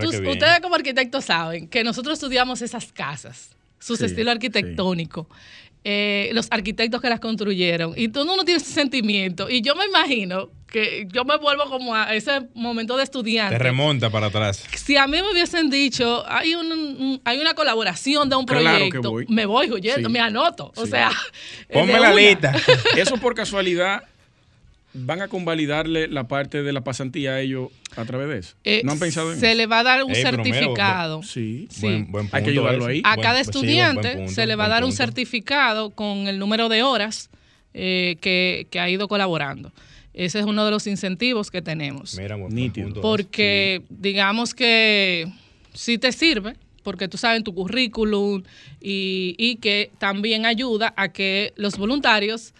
tú- 0.00 0.30
ustedes 0.30 0.60
como 0.60 0.74
arquitectos 0.74 1.24
saben 1.24 1.68
que 1.68 1.82
nosotros 1.84 2.14
estudiamos 2.14 2.62
esas 2.62 2.92
casas, 2.92 3.50
sus 3.78 3.98
Sí, 3.98 4.04
estilos 4.06 4.32
arquitectónicos, 4.32 5.26
eh, 5.84 6.30
los 6.32 6.48
arquitectos 6.50 7.00
que 7.00 7.08
las 7.08 7.20
construyeron, 7.20 7.94
y 7.96 8.08
todo 8.08 8.34
uno 8.34 8.44
tiene 8.44 8.60
ese 8.60 8.72
sentimiento. 8.72 9.48
Y 9.48 9.62
yo 9.62 9.74
me 9.76 9.84
imagino 9.86 10.50
que 10.66 11.08
yo 11.10 11.24
me 11.24 11.38
vuelvo 11.38 11.64
como 11.70 11.94
a 11.94 12.14
ese 12.14 12.42
momento 12.54 12.96
de 12.98 13.04
estudiante. 13.04 13.54
Te 13.56 13.58
remonta 13.62 14.10
para 14.10 14.26
atrás. 14.26 14.66
Si 14.76 14.96
a 14.98 15.06
mí 15.06 15.16
me 15.22 15.32
hubiesen 15.32 15.70
dicho, 15.70 16.24
hay, 16.28 16.54
un, 16.54 16.70
un- 16.72 17.20
hay 17.24 17.38
una 17.38 17.54
colaboración 17.54 18.28
de 18.28 18.36
un 18.36 18.44
Claro 18.44 18.64
que 18.64 18.74
proyecto, 18.90 19.10
voy. 19.12 19.26
me 19.30 19.46
voy 19.46 19.70
huyendo, 19.70 20.08
Sí. 20.08 20.12
me 20.12 20.20
anoto. 20.20 20.72
O 20.76 20.84
sea, 20.86 21.10
Ponme 21.72 21.98
la 21.98 22.12
lista. 22.12 22.54
Eso 22.96 23.16
por 23.16 23.34
casualidad, 23.34 24.02
¿van 24.94 25.20
a 25.22 25.28
convalidarle 25.28 26.08
la 26.08 26.28
parte 26.28 26.62
de 26.62 26.72
la 26.72 26.82
pasantía 26.82 27.32
a 27.32 27.40
ellos 27.40 27.68
a 27.96 28.04
través 28.04 28.28
de 28.28 28.38
eso? 28.38 28.54
Eh, 28.64 28.80
¿No 28.84 28.92
han 28.92 28.98
pensado 28.98 29.32
en 29.32 29.38
Se 29.40 29.48
eso? 29.48 29.56
le 29.56 29.66
va 29.66 29.80
a 29.80 29.82
dar 29.82 30.04
un 30.04 30.14
Ey, 30.14 30.22
certificado. 30.22 31.22
Sí. 31.22 31.68
Sí. 31.70 31.82
Buen- 31.82 32.10
buen 32.10 32.24
Hay 32.26 32.30
que 32.42 32.50
punto 32.50 32.50
ayudarlo 32.50 32.86
ahí. 32.86 33.02
A 33.04 33.16
cada 33.16 33.42
pues 33.42 33.46
sí, 33.46 33.52
buen- 33.52 33.64
estudiante 33.68 34.00
buen 34.08 34.16
punto, 34.18 34.32
se 34.32 34.46
le 34.46 34.56
va 34.56 34.64
a 34.64 34.68
dar 34.68 34.84
un 34.84 34.90
punto. 34.90 34.96
certificado 35.04 35.90
con 35.90 36.26
el 36.28 36.38
número 36.38 36.68
de 36.68 36.82
horas 36.82 37.30
eh, 37.74 38.16
que, 38.20 38.66
que 38.70 38.80
ha 38.80 38.88
ido 38.90 39.08
colaborando. 39.08 39.72
Ese 40.14 40.40
es 40.40 40.46
uno 40.46 40.64
de 40.64 40.70
los 40.72 40.86
incentivos 40.88 41.50
que 41.50 41.62
tenemos. 41.62 42.16
Mira, 42.18 42.34
buen 42.36 42.52
Nítido. 42.54 42.86
punto. 42.86 43.00
Porque 43.02 43.82
digamos 43.90 44.52
que 44.54 45.30
sí 45.74 45.96
te 45.98 46.10
sirve, 46.10 46.54
porque 46.82 47.06
tú 47.06 47.18
sabes 47.18 47.44
tu 47.44 47.54
currículum 47.54 48.42
y, 48.80 49.36
y 49.38 49.56
que 49.56 49.90
también 49.98 50.44
ayuda 50.46 50.92
a 50.96 51.10
que 51.12 51.52
los 51.56 51.76
voluntarios 51.78 52.52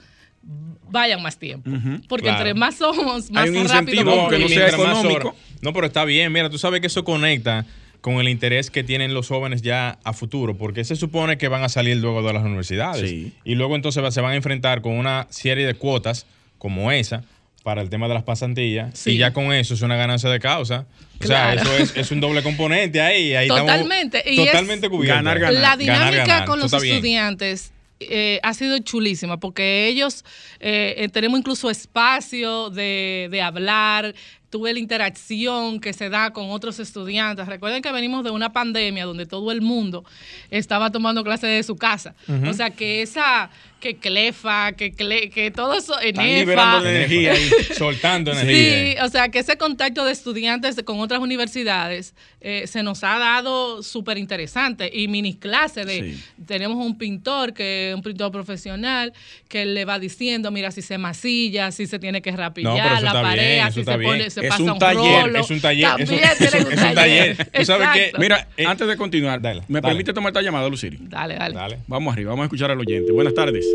vayan 0.91 1.23
más 1.23 1.39
tiempo. 1.39 1.71
Porque 2.09 2.25
claro. 2.25 2.39
entre 2.39 2.55
más 2.55 2.77
somos, 2.77 3.31
más 3.31 3.45
Hay 3.45 3.51
un 3.51 3.69
rápido 3.69 4.01
incentivo, 4.01 4.31
no 4.31 4.39
Y 4.39 4.49
sea 4.49 4.69
económico. 4.69 5.35
No, 5.61 5.73
pero 5.73 5.87
está 5.87 6.05
bien. 6.05 6.33
Mira, 6.33 6.51
tú 6.51 6.59
sabes 6.59 6.81
que 6.81 6.87
eso 6.87 7.05
conecta 7.05 7.67
con 8.01 8.15
el 8.21 8.29
interés 8.29 8.71
que 8.71 8.85
tienen 8.85 9.13
los 9.13 9.29
jóvenes 9.29 9.63
ya 9.63 9.99
a 10.05 10.13
futuro, 10.13 10.57
porque 10.57 10.85
se 10.85 10.97
supone 10.97 11.37
que 11.37 11.49
van 11.49 11.65
a 11.65 11.69
salir 11.69 11.97
luego 11.97 12.23
de 12.23 12.33
las 12.33 12.45
universidades. 12.45 13.11
Sí. 13.11 13.33
Y 13.45 13.55
luego 13.57 13.75
entonces 13.75 14.15
se 14.15 14.21
van 14.21 14.33
a 14.33 14.37
enfrentar 14.37 14.83
con 14.83 14.93
una 14.93 15.27
serie 15.31 15.67
de 15.67 15.75
cuotas 15.75 16.27
como 16.59 16.93
esa 16.93 17.25
para 17.65 17.83
el 17.83 17.91
tema 17.91 18.07
de 18.09 18.15
las 18.15 18.23
pasantillas. 18.23 18.97
Sí. 18.97 19.13
Y 19.13 19.19
ya 19.19 19.33
con 19.33 19.53
eso 19.53 19.75
es 19.75 19.83
una 19.83 19.97
ganancia 19.97 20.31
de 20.31 20.39
causa. 20.39 20.87
O 21.23 21.27
sea, 21.27 21.55
eso 21.55 21.77
es, 21.77 21.97
es 21.97 22.11
un 22.13 22.21
doble 22.21 22.43
componente 22.43 23.01
ahí. 23.01 23.35
ahí 23.35 23.49
estamos 23.49 23.67
Totalmente. 23.73 24.23
Y 24.25 24.41
es 24.41 24.47
totalmente 24.47 24.89
cubiertos. 24.89 25.17
ganar, 25.17 25.41
ganar. 25.41 25.61
La 25.61 25.77
dinámica 25.77 26.05
Ganar, 26.11 26.27
ganar. 26.29 26.49
con 26.49 26.61
los 26.61 26.73
estudiantes 26.73 27.73
eh, 28.01 28.39
ha 28.43 28.55
sido 28.55 28.79
chulísima 28.79 29.39
porque 29.39 29.89
ellos 29.89 30.25
eh, 30.61 30.95
eh, 30.99 31.09
tenemos 31.09 31.39
incluso 31.39 31.69
espacio 31.71 32.71
de, 32.71 33.29
de 33.31 33.43
hablar, 33.43 34.15
tuve 34.51 34.73
la 34.73 34.79
interacción 34.79 35.81
que 35.81 35.93
se 35.93 36.09
da 36.09 36.33
con 36.33 36.51
otros 36.51 36.79
estudiantes. 36.81 37.47
Recuerden 37.47 37.83
que 37.83 37.93
venimos 37.93 38.25
de 38.25 38.31
una 38.31 38.53
pandemia 38.53 39.05
donde 39.05 39.27
todo 39.27 39.53
el 39.53 39.61
mundo 39.61 40.05
estaba 40.51 40.91
tomando 40.91 41.23
clases 41.25 41.51
de 41.51 41.63
su 41.63 41.77
casa. 41.77 42.15
O 42.49 42.53
sea, 42.53 42.71
que 42.71 43.03
esa 43.03 43.51
que 43.81 43.97
clefa, 43.97 44.73
que, 44.73 44.91
que 44.93 45.51
todo 45.53 45.75
eso, 45.75 45.99
Están 46.01 46.27
liberando 46.27 46.89
energía 46.89 47.35
y 47.39 47.75
soltando 47.75 48.33
energía. 48.33 48.95
Sí, 48.95 49.07
o 49.07 49.09
sea, 49.09 49.29
que 49.29 49.39
ese 49.39 49.57
contacto 49.57 50.05
de 50.05 50.13
estudiantes 50.13 50.83
con 50.85 50.99
otras 50.99 51.21
universidades 51.21 52.15
eh, 52.41 52.67
se 52.67 52.83
nos 52.83 53.05
ha 53.05 53.19
dado 53.19 53.83
súper 53.83 54.19
interesante. 54.19 54.91
Y 54.93 55.07
mini 55.07 55.35
clase 55.35 55.85
de, 55.85 56.17
tenemos 56.47 56.85
un 56.85 56.99
pintor, 56.99 57.53
que 57.53 57.93
un 57.95 58.03
pintor 58.03 58.33
profesional, 58.33 59.13
que 59.49 59.65
le 59.65 59.85
va 59.85 59.99
diciendo, 59.99 60.51
mira, 60.51 60.73
si 60.73 60.83
se 60.83 60.99
masilla, 60.99 61.71
si 61.71 61.87
se 61.87 62.01
tiene 62.01 62.21
que 62.21 62.33
rapillar 62.33 63.03
la 63.03 63.13
pared, 63.13 63.63
si 63.71 63.85
se, 63.85 63.99
pone, 63.99 64.31
se 64.42 64.48
pasa 64.48 64.62
un, 64.62 64.79
taller, 64.79 65.37
Es 65.37 65.51
un 65.51 65.61
taller, 65.61 65.88
es 65.98 66.11
un, 66.11 66.16
es 66.18 66.83
un 66.83 66.94
taller. 66.94 67.37
¿Tú 67.53 67.64
sabes 67.64 67.88
qué? 67.94 68.12
Mira, 68.18 68.46
eh, 68.57 68.66
antes 68.66 68.87
de 68.87 68.96
continuar, 68.96 69.40
¿me 69.68 69.83
permite 69.83 70.12
tomar 70.12 70.31
esta 70.31 70.42
llamada, 70.42 70.68
Luciri? 70.68 70.98
Dale, 71.01 71.37
dale, 71.37 71.55
dale. 71.55 71.79
Vamos 71.87 72.12
arriba, 72.12 72.31
vamos 72.31 72.44
a 72.44 72.46
escuchar 72.46 72.70
al 72.70 72.79
oyente. 72.79 73.12
Buenas 73.12 73.35
tardes. 73.35 73.66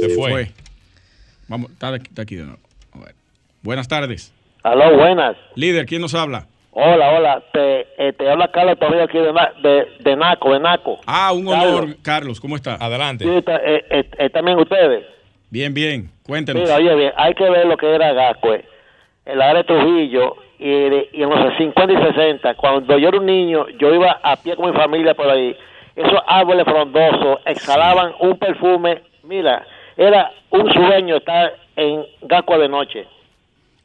Se, 0.00 0.08
fue. 0.10 0.50
Vamos, 1.48 1.70
está, 1.70 1.94
aquí 2.22 2.36
de 2.36 2.44
nuevo. 2.44 2.60
Buenas 3.62 3.88
tardes. 3.88 4.32
Aló, 4.62 4.96
buenas. 4.96 5.36
Líder, 5.54 5.86
¿quién 5.86 6.00
nos 6.00 6.14
habla? 6.14 6.46
Hola, 6.72 7.10
hola. 7.10 7.42
Te, 7.52 7.80
eh, 7.98 8.12
te 8.12 8.30
habla 8.30 8.48
Carlos 8.48 8.78
todavía 8.78 9.04
aquí 9.04 9.18
de, 9.18 9.32
de, 9.62 9.86
de, 10.00 10.16
Naco, 10.16 10.52
de 10.52 10.60
Naco. 10.60 11.00
Ah, 11.06 11.32
un 11.32 11.48
honor, 11.48 11.96
Carlos. 12.02 12.40
¿Cómo 12.40 12.56
está? 12.56 12.76
Adelante. 12.76 13.24
Sí, 13.24 13.30
eh, 13.30 14.04
eh, 14.18 14.30
también 14.30 14.58
ustedes. 14.58 15.04
Bien, 15.50 15.74
bien. 15.74 16.10
Cuéntenos. 16.22 16.62
Mira, 16.62 16.76
oye, 16.76 16.94
bien, 16.94 17.12
hay 17.16 17.34
que 17.34 17.50
ver 17.50 17.66
lo 17.66 17.76
que 17.76 17.92
era 17.92 18.12
Gascue, 19.24 19.32
el 19.32 19.42
área 19.42 19.62
de 19.62 19.64
Trujillo, 19.64 20.36
y, 20.58 20.66
y, 20.66 21.22
en 21.22 21.30
los 21.30 21.56
50 21.56 21.92
y 21.92 21.96
60, 21.96 22.54
cuando 22.54 22.98
yo 22.98 23.08
era 23.08 23.18
un 23.18 23.26
niño, 23.26 23.66
yo 23.78 23.94
iba 23.94 24.20
a 24.22 24.36
pie 24.36 24.56
con 24.56 24.70
mi 24.70 24.76
familia 24.76 25.14
por 25.14 25.30
ahí. 25.30 25.56
Esos 25.96 26.20
árboles 26.26 26.64
frondosos 26.64 27.40
exhalaban 27.46 28.12
un 28.20 28.38
perfume. 28.38 29.02
Mira, 29.24 29.66
era 29.96 30.30
un 30.50 30.72
sueño 30.72 31.16
estar 31.16 31.54
en 31.76 32.04
Gascue 32.22 32.58
de 32.58 32.68
noche. 32.68 33.06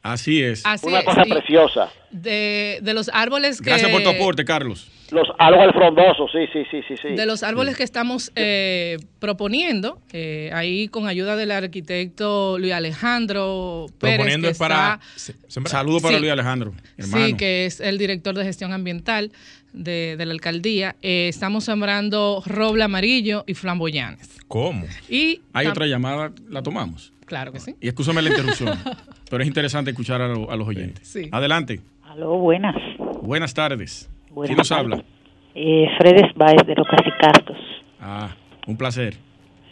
Así 0.02 0.42
es. 0.42 0.62
Una 0.82 1.02
cosa 1.02 1.24
preciosa. 1.24 1.90
De, 2.10 2.78
de, 2.80 2.94
los 2.94 3.10
árboles 3.12 3.60
que... 3.60 3.70
Gracias 3.70 3.90
por 3.90 4.02
tu 4.02 4.10
aporte, 4.10 4.44
Carlos. 4.44 4.88
Los 5.10 5.28
árboles 5.38 5.72
frondosos, 5.72 6.30
sí, 6.32 6.46
sí, 6.52 6.64
sí, 6.70 6.80
sí. 6.88 6.94
sí. 7.00 7.14
De 7.14 7.26
los 7.26 7.42
árboles 7.42 7.76
que 7.76 7.84
estamos 7.84 8.32
eh, 8.34 8.98
proponiendo, 9.20 10.00
eh, 10.12 10.50
ahí 10.52 10.88
con 10.88 11.06
ayuda 11.06 11.36
del 11.36 11.52
arquitecto 11.52 12.58
Luis 12.58 12.72
Alejandro 12.72 13.86
Pérez. 13.98 14.16
Proponiendo 14.16 14.48
es 14.48 14.58
para... 14.58 14.98
Saludos 15.16 16.02
para 16.02 16.18
Luis 16.18 16.32
Alejandro, 16.32 16.72
hermano. 16.96 17.26
Sí, 17.26 17.34
que 17.34 17.66
es 17.66 17.80
el 17.80 17.98
director 17.98 18.34
de 18.34 18.44
gestión 18.44 18.72
ambiental 18.72 19.30
de, 19.72 20.16
la 20.18 20.32
alcaldía. 20.32 20.96
Eh, 21.02 21.28
estamos 21.28 21.64
sembrando 21.64 22.42
roble 22.44 22.82
amarillo 22.82 23.44
y 23.46 23.54
flamboyanes. 23.54 24.38
¿Cómo? 24.48 24.86
Y 25.08 25.40
Hay 25.52 25.66
otra 25.66 25.86
llamada, 25.86 26.32
la 26.48 26.62
tomamos. 26.62 27.12
Claro 27.26 27.52
que 27.52 27.60
sí. 27.60 27.74
Y 27.80 27.88
escúchame 27.88 28.22
la 28.22 28.30
interrupción, 28.30 28.78
pero 29.30 29.42
es 29.42 29.48
interesante 29.48 29.90
escuchar 29.90 30.22
a, 30.22 30.28
los 30.28 30.68
oyentes. 30.68 31.06
Sí. 31.06 31.28
Adelante. 31.32 31.80
Aló, 32.04 32.38
buenas. 32.38 32.76
Buenas 33.20 33.52
tardes. 33.52 34.08
¿Quién 34.44 34.56
nos 34.56 34.72
habla? 34.72 35.02
Eh, 35.54 35.88
Fredes 35.98 36.34
Baez 36.34 36.66
de 36.66 36.74
los 36.74 36.86
Casicastos. 36.86 37.56
Ah, 38.00 38.28
un 38.66 38.76
placer. 38.76 39.14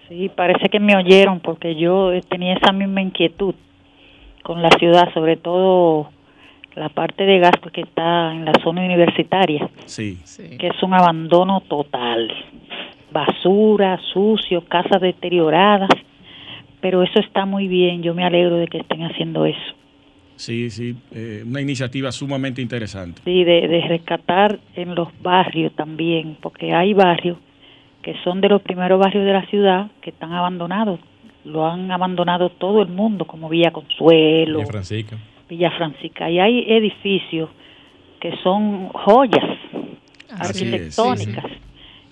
Sí, 0.08 0.30
parece 0.34 0.68
que 0.68 0.80
me 0.80 0.96
oyeron 0.96 1.40
porque 1.40 1.74
yo 1.74 2.10
tenía 2.28 2.54
esa 2.54 2.72
misma 2.72 3.02
inquietud 3.02 3.54
con 4.42 4.62
la 4.62 4.70
ciudad, 4.78 5.12
sobre 5.14 5.36
todo 5.36 6.10
la 6.74 6.88
parte 6.88 7.24
de 7.24 7.38
gasto 7.38 7.70
que 7.70 7.82
está 7.82 8.32
en 8.32 8.44
la 8.44 8.52
zona 8.62 8.84
universitaria. 8.84 9.68
Sí. 9.86 10.18
sí. 10.24 10.56
Que 10.58 10.68
es 10.68 10.82
un 10.82 10.94
abandono 10.94 11.60
total. 11.60 12.32
Basura, 13.12 13.98
sucio, 14.12 14.64
casas 14.64 15.00
deterioradas 15.00 15.90
pero 16.84 17.02
eso 17.02 17.18
está 17.18 17.46
muy 17.46 17.66
bien, 17.66 18.02
yo 18.02 18.12
me 18.12 18.26
alegro 18.26 18.56
de 18.56 18.66
que 18.66 18.76
estén 18.76 19.04
haciendo 19.04 19.46
eso. 19.46 19.74
Sí, 20.36 20.70
sí, 20.70 20.96
eh, 21.12 21.44
una 21.46 21.60
iniciativa 21.60 22.10
sumamente 22.10 22.60
interesante. 22.60 23.22
Sí, 23.24 23.44
de, 23.44 23.84
rescatar 23.88 24.58
en 24.74 24.94
los 24.94 25.08
barrios 25.22 25.74
también, 25.74 26.36
porque 26.40 26.72
hay 26.72 26.92
barrios 26.92 27.38
que 28.02 28.14
son 28.24 28.40
de 28.40 28.48
los 28.48 28.60
primeros 28.62 28.98
barrios 29.00 29.24
de 29.24 29.32
la 29.32 29.46
ciudad 29.46 29.90
que 30.02 30.10
están 30.10 30.32
abandonados, 30.32 31.00
lo 31.44 31.66
han 31.66 31.90
abandonado 31.90 32.50
todo 32.50 32.82
el 32.82 32.88
mundo, 32.88 33.26
como 33.26 33.48
Villa 33.48 33.70
Consuelo, 33.70 34.58
Villa 34.58 34.70
Francisca. 34.70 35.16
Villa 35.48 35.70
Francisca, 35.70 36.30
y 36.30 36.38
hay 36.38 36.64
edificios 36.68 37.50
que 38.20 38.36
son 38.42 38.88
joyas 38.88 39.44
arquitectónicas 40.30 41.44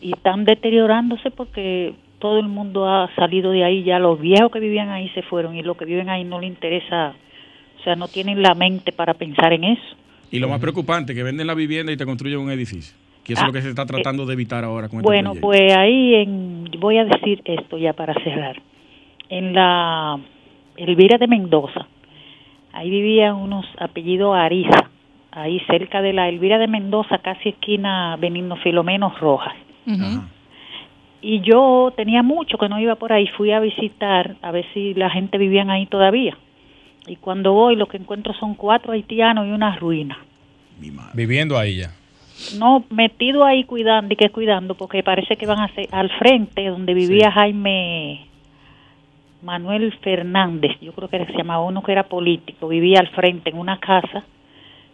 y 0.00 0.12
están 0.12 0.44
deteriorándose 0.44 1.30
porque 1.30 1.94
todo 2.18 2.38
el 2.38 2.48
mundo 2.48 2.88
ha 2.88 3.12
salido 3.16 3.50
de 3.50 3.64
ahí, 3.64 3.82
ya 3.82 3.98
los 3.98 4.20
viejos 4.20 4.52
que 4.52 4.60
vivían 4.60 4.90
ahí 4.90 5.08
se 5.10 5.22
fueron 5.22 5.56
y 5.56 5.62
los 5.62 5.76
que 5.76 5.84
viven 5.84 6.08
ahí 6.08 6.22
no 6.24 6.40
les 6.40 6.50
interesa, 6.50 7.14
o 7.82 7.84
sea, 7.84 7.96
no 7.96 8.06
tienen 8.06 8.40
la 8.40 8.54
mente 8.54 8.92
para 8.92 9.14
pensar 9.14 9.52
en 9.52 9.64
eso. 9.64 9.96
Y 10.30 10.38
lo 10.38 10.48
más 10.48 10.60
preocupante, 10.60 11.14
que 11.14 11.24
venden 11.24 11.48
la 11.48 11.54
vivienda 11.54 11.92
y 11.92 11.96
te 11.96 12.06
construyen 12.06 12.38
un 12.38 12.50
edificio, 12.50 12.96
que 13.24 13.32
eso 13.32 13.42
es 13.42 13.46
lo 13.48 13.52
que 13.52 13.60
se 13.60 13.70
está 13.70 13.82
ah, 13.82 13.86
tratando 13.86 14.24
de 14.24 14.34
evitar 14.34 14.62
ahora 14.64 14.88
con 14.88 15.00
este 15.00 15.08
Bueno, 15.08 15.34
pues 15.34 15.76
ahí 15.76 16.14
en, 16.14 16.70
voy 16.78 16.98
a 16.98 17.04
decir 17.04 17.42
esto 17.44 17.76
ya 17.76 17.92
para 17.92 18.14
cerrar. 18.22 18.62
En 19.28 19.52
la 19.52 20.20
Elvira 20.76 21.18
de 21.18 21.26
Mendoza, 21.26 21.88
ahí 22.72 22.88
vivían 22.88 23.34
unos 23.34 23.66
apellidos 23.78 24.36
Ariza, 24.36 24.90
ahí 25.32 25.60
cerca 25.68 26.00
de 26.02 26.12
la 26.12 26.28
Elvira 26.28 26.58
de 26.58 26.68
Mendoza, 26.68 27.18
casi 27.18 27.48
esquina 27.48 28.16
Benigno 28.16 28.56
Filomeno 28.56 29.12
Rojas. 29.20 29.54
Y 31.20 31.40
yo 31.40 31.92
tenía 31.96 32.22
mucho 32.22 32.58
que 32.58 32.68
no 32.68 32.78
iba 32.78 32.94
por 32.94 33.12
ahí, 33.12 33.26
fui 33.36 33.50
a 33.50 33.58
visitar 33.58 34.36
a 34.40 34.52
ver 34.52 34.64
si 34.72 34.94
la 34.94 35.10
gente 35.10 35.36
vivía 35.36 35.64
ahí 35.68 35.86
todavía. 35.86 36.36
Y 37.06 37.16
cuando 37.16 37.52
voy 37.52 37.76
lo 37.76 37.86
que 37.86 37.96
encuentro 37.96 38.32
son 38.34 38.54
cuatro 38.54 38.92
haitianos 38.92 39.46
y 39.46 39.50
una 39.50 39.76
ruina. 39.76 40.18
Viviendo 41.14 41.58
ahí 41.58 41.76
ya. 41.76 41.92
No, 42.58 42.84
metido 42.90 43.44
ahí 43.44 43.64
cuidando 43.64 44.14
y 44.14 44.16
que 44.16 44.30
cuidando, 44.30 44.74
porque 44.74 45.02
parece 45.02 45.36
que 45.36 45.46
van 45.46 45.60
a 45.60 45.68
ser 45.74 45.88
al 45.92 46.10
frente 46.18 46.66
donde 46.66 46.94
vivía 46.94 47.30
Jaime 47.30 48.26
Manuel 49.42 49.92
Fernández, 50.00 50.72
yo 50.80 50.92
creo 50.92 51.08
que 51.08 51.24
se 51.26 51.32
llamaba 51.32 51.64
uno 51.64 51.82
que 51.82 51.92
era 51.92 52.04
político, 52.04 52.68
vivía 52.68 53.00
al 53.00 53.08
frente 53.08 53.50
en 53.50 53.58
una 53.58 53.78
casa 53.78 54.24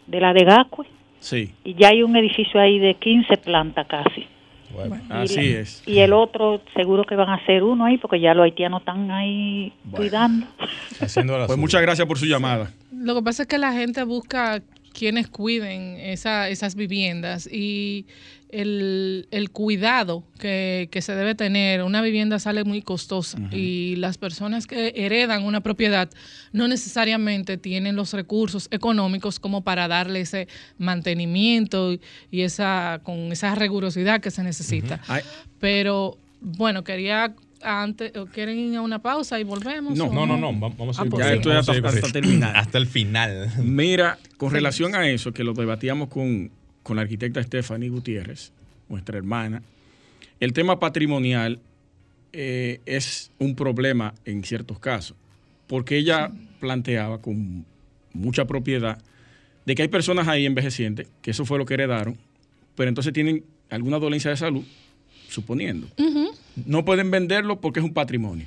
de 0.07 0.21
la 0.21 0.33
de 0.33 0.45
Gacue. 0.45 0.87
Sí. 1.21 1.53
Y 1.65 1.75
ya 1.75 1.89
hay 1.89 2.03
un 2.03 2.17
edificio 2.17 2.61
ahí 2.61 2.79
de 2.79 2.95
15 2.95 3.37
plantas 3.39 3.87
casi 3.87 4.27
así 5.09 5.55
es. 5.55 5.83
Y 5.87 5.99
el 5.99 6.13
otro 6.13 6.61
seguro 6.75 7.05
que 7.05 7.17
van 7.17 7.29
a 7.29 7.35
hacer 7.35 7.63
uno 7.63 7.85
ahí 7.85 7.99
porque 7.99 8.21
ya 8.21 8.35
los 8.35 8.45
haitianos 8.45 8.81
están 8.81 9.11
ahí 9.11 9.73
cuidando. 9.91 10.47
pues 10.99 11.59
muchas 11.59 11.83
gracias 11.83 12.07
por 12.07 12.19
su 12.19 12.27
llamada. 12.27 12.73
Lo 12.93 13.15
que 13.15 13.23
pasa 13.23 13.43
es 13.43 13.49
que 13.49 13.59
la 13.59 13.73
gente 13.73 14.03
busca 14.05 14.63
quienes 14.93 15.29
cuiden 15.29 15.97
esa, 16.01 16.49
esas 16.49 16.75
viviendas 16.75 17.49
y 17.51 18.07
el, 18.51 19.29
el 19.31 19.51
cuidado 19.51 20.25
que, 20.39 20.89
que, 20.91 21.03
se 21.03 21.15
debe 21.15 21.35
tener. 21.35 21.83
Una 21.83 22.03
vivienda 22.03 22.39
sale 22.39 22.65
muy 22.65 22.83
costosa 22.83 23.39
y 23.53 23.97
las 23.97 24.19
personas 24.19 24.67
que 24.67 24.93
heredan 24.97 25.45
una 25.45 25.61
propiedad 25.61 26.11
no 26.53 26.69
necesariamente 26.69 27.57
tienen 27.59 27.97
los 27.97 28.13
recursos 28.13 28.69
económicos 28.71 29.39
como 29.39 29.63
para 29.63 29.89
darle 29.89 30.21
ese 30.21 30.49
mantenimiento 30.79 31.97
y 32.31 32.41
esa 32.43 33.01
con 33.03 33.33
esa 33.33 33.55
rigurosidad 33.55 34.21
que 34.21 34.31
se 34.31 34.43
necesita. 34.43 35.01
Pero 35.59 36.19
bueno, 36.41 36.85
quería 36.85 37.35
antes, 37.63 38.13
¿quieren 38.33 38.59
ir 38.59 38.77
a 38.77 38.83
una 38.83 39.01
pausa 39.01 39.39
y 39.41 39.45
volvemos? 39.45 39.97
No, 39.97 40.13
no, 40.13 40.27
no, 40.27 40.37
no, 40.37 40.53
vamos 40.53 40.99
a 40.99 41.05
ir 41.05 41.13
ah, 41.15 41.19
ya 41.19 41.35
estoy 41.35 41.57
hasta, 41.57 42.13
terminar. 42.13 42.57
hasta 42.57 42.79
el 42.79 42.87
final. 42.87 43.51
Mira, 43.59 44.19
con 44.37 44.53
relación 44.53 44.95
a 44.95 45.09
eso, 45.09 45.33
que 45.33 45.45
lo 45.45 45.55
debatíamos 45.55 46.09
con, 46.09 46.51
con 46.83 46.97
la 46.97 47.03
arquitecta 47.03 47.43
Stephanie 47.43 47.89
Gutiérrez, 47.89 48.53
nuestra 48.89 49.19
hermana, 49.19 49.63
el 50.41 50.53
tema 50.53 50.79
patrimonial 50.79 51.61
eh, 52.33 52.81
es 52.87 53.31
un 53.39 53.55
problema 53.55 54.15
en 54.25 54.45
ciertos 54.45 54.79
casos, 54.79 55.17
porque 55.67 55.97
ella 55.97 56.31
planteaba 56.61 57.21
con 57.21 57.65
mucha 58.13 58.47
propiedad 58.47 58.99
de 59.65 59.75
que 59.75 59.83
hay 59.83 59.89
personas 59.89 60.29
ahí 60.29 60.47
envejecientes, 60.47 61.09
que 61.23 61.31
eso 61.31 61.45
fue 61.45 61.59
lo 61.59 61.67
que 61.67 61.75
heredaron, 61.75 62.17
pero 62.75 62.89
entonces 62.89 63.13
tienen 63.13 63.45
alguna 63.71 63.99
dolencia 63.99 64.31
de 64.31 64.37
salud, 64.37 64.65
suponiendo. 65.29 65.89
No 66.67 66.85
pueden 66.85 67.11
venderlo 67.11 67.61
porque 67.61 67.81
es 67.81 67.85
un 67.85 67.93
patrimonio. 67.93 68.47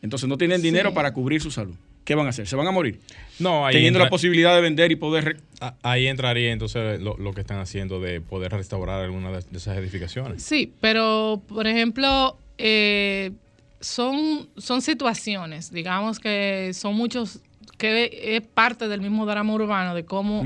Entonces 0.00 0.28
no 0.28 0.38
tienen 0.38 0.62
dinero 0.62 0.94
para 0.94 1.12
cubrir 1.12 1.40
su 1.40 1.50
salud. 1.50 1.74
¿Qué 2.04 2.14
van 2.14 2.26
a 2.26 2.30
hacer? 2.30 2.46
¿Se 2.46 2.56
van 2.56 2.66
a 2.66 2.70
morir? 2.70 3.00
No, 3.38 3.66
ahí 3.66 3.74
Teniendo 3.74 3.98
la 3.98 4.10
posibilidad 4.10 4.54
de 4.54 4.60
vender 4.60 4.92
y 4.92 4.96
poder... 4.96 5.38
Ahí 5.82 6.06
entraría 6.06 6.52
entonces 6.52 7.00
lo, 7.00 7.32
que 7.32 7.40
están 7.40 7.58
haciendo 7.58 8.00
de 8.00 8.20
poder 8.20 8.52
restaurar 8.52 9.02
alguna 9.02 9.32
de, 9.32 9.44
esas 9.56 9.78
edificaciones. 9.78 10.42
Sí, 10.42 10.72
pero 10.80 11.42
por 11.48 11.66
ejemplo, 11.66 12.36
eh, 12.58 13.32
son, 13.80 14.48
son 14.56 14.82
situaciones, 14.82 15.72
digamos 15.72 16.20
que 16.20 16.72
son 16.74 16.94
muchos 16.94 17.40
que 17.78 18.36
es 18.36 18.42
parte 18.42 18.88
del 18.88 19.00
mismo 19.00 19.26
drama 19.26 19.52
urbano 19.52 19.94
de 19.94 20.04
cómo 20.04 20.44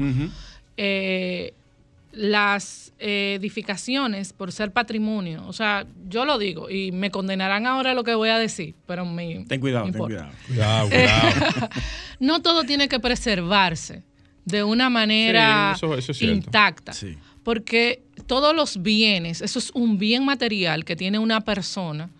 eh, 0.76 1.52
las 2.18 2.92
eh, 2.98 3.36
edificaciones 3.38 4.32
por 4.32 4.50
ser 4.50 4.72
patrimonio, 4.72 5.44
o 5.46 5.52
sea, 5.52 5.86
yo 6.08 6.24
lo 6.24 6.36
digo 6.36 6.68
y 6.68 6.90
me 6.90 7.12
condenarán 7.12 7.64
ahora 7.66 7.94
lo 7.94 8.02
que 8.02 8.14
voy 8.16 8.28
a 8.30 8.38
decir, 8.38 8.74
pero 8.86 9.06
me 9.06 9.44
Ten 9.46 9.60
cuidado, 9.60 9.86
me 9.86 9.92
ten 9.92 10.00
cuidado. 10.02 10.30
Cuidado, 10.48 10.88
cuidado. 10.88 11.68
No 12.18 12.42
todo 12.42 12.64
tiene 12.64 12.88
que 12.88 12.98
preservarse 12.98 14.02
de 14.44 14.64
una 14.64 14.90
manera 14.90 15.74
Sí, 15.78 15.86
eso- 15.86 15.96
eso 15.96 16.10
es 16.12 16.18
cierto. 16.18 16.34
intacta. 16.36 16.92
Sí. 16.92 17.16
Porque 17.44 18.02
todos 18.26 18.54
los 18.56 18.82
bienes, 18.82 19.40
eso 19.40 19.60
es 19.60 19.70
un 19.70 19.96
bien 19.98 20.24
material 20.24 20.84
que 20.84 20.96
tiene 20.96 21.20
una 21.20 21.40
persona 21.42 22.10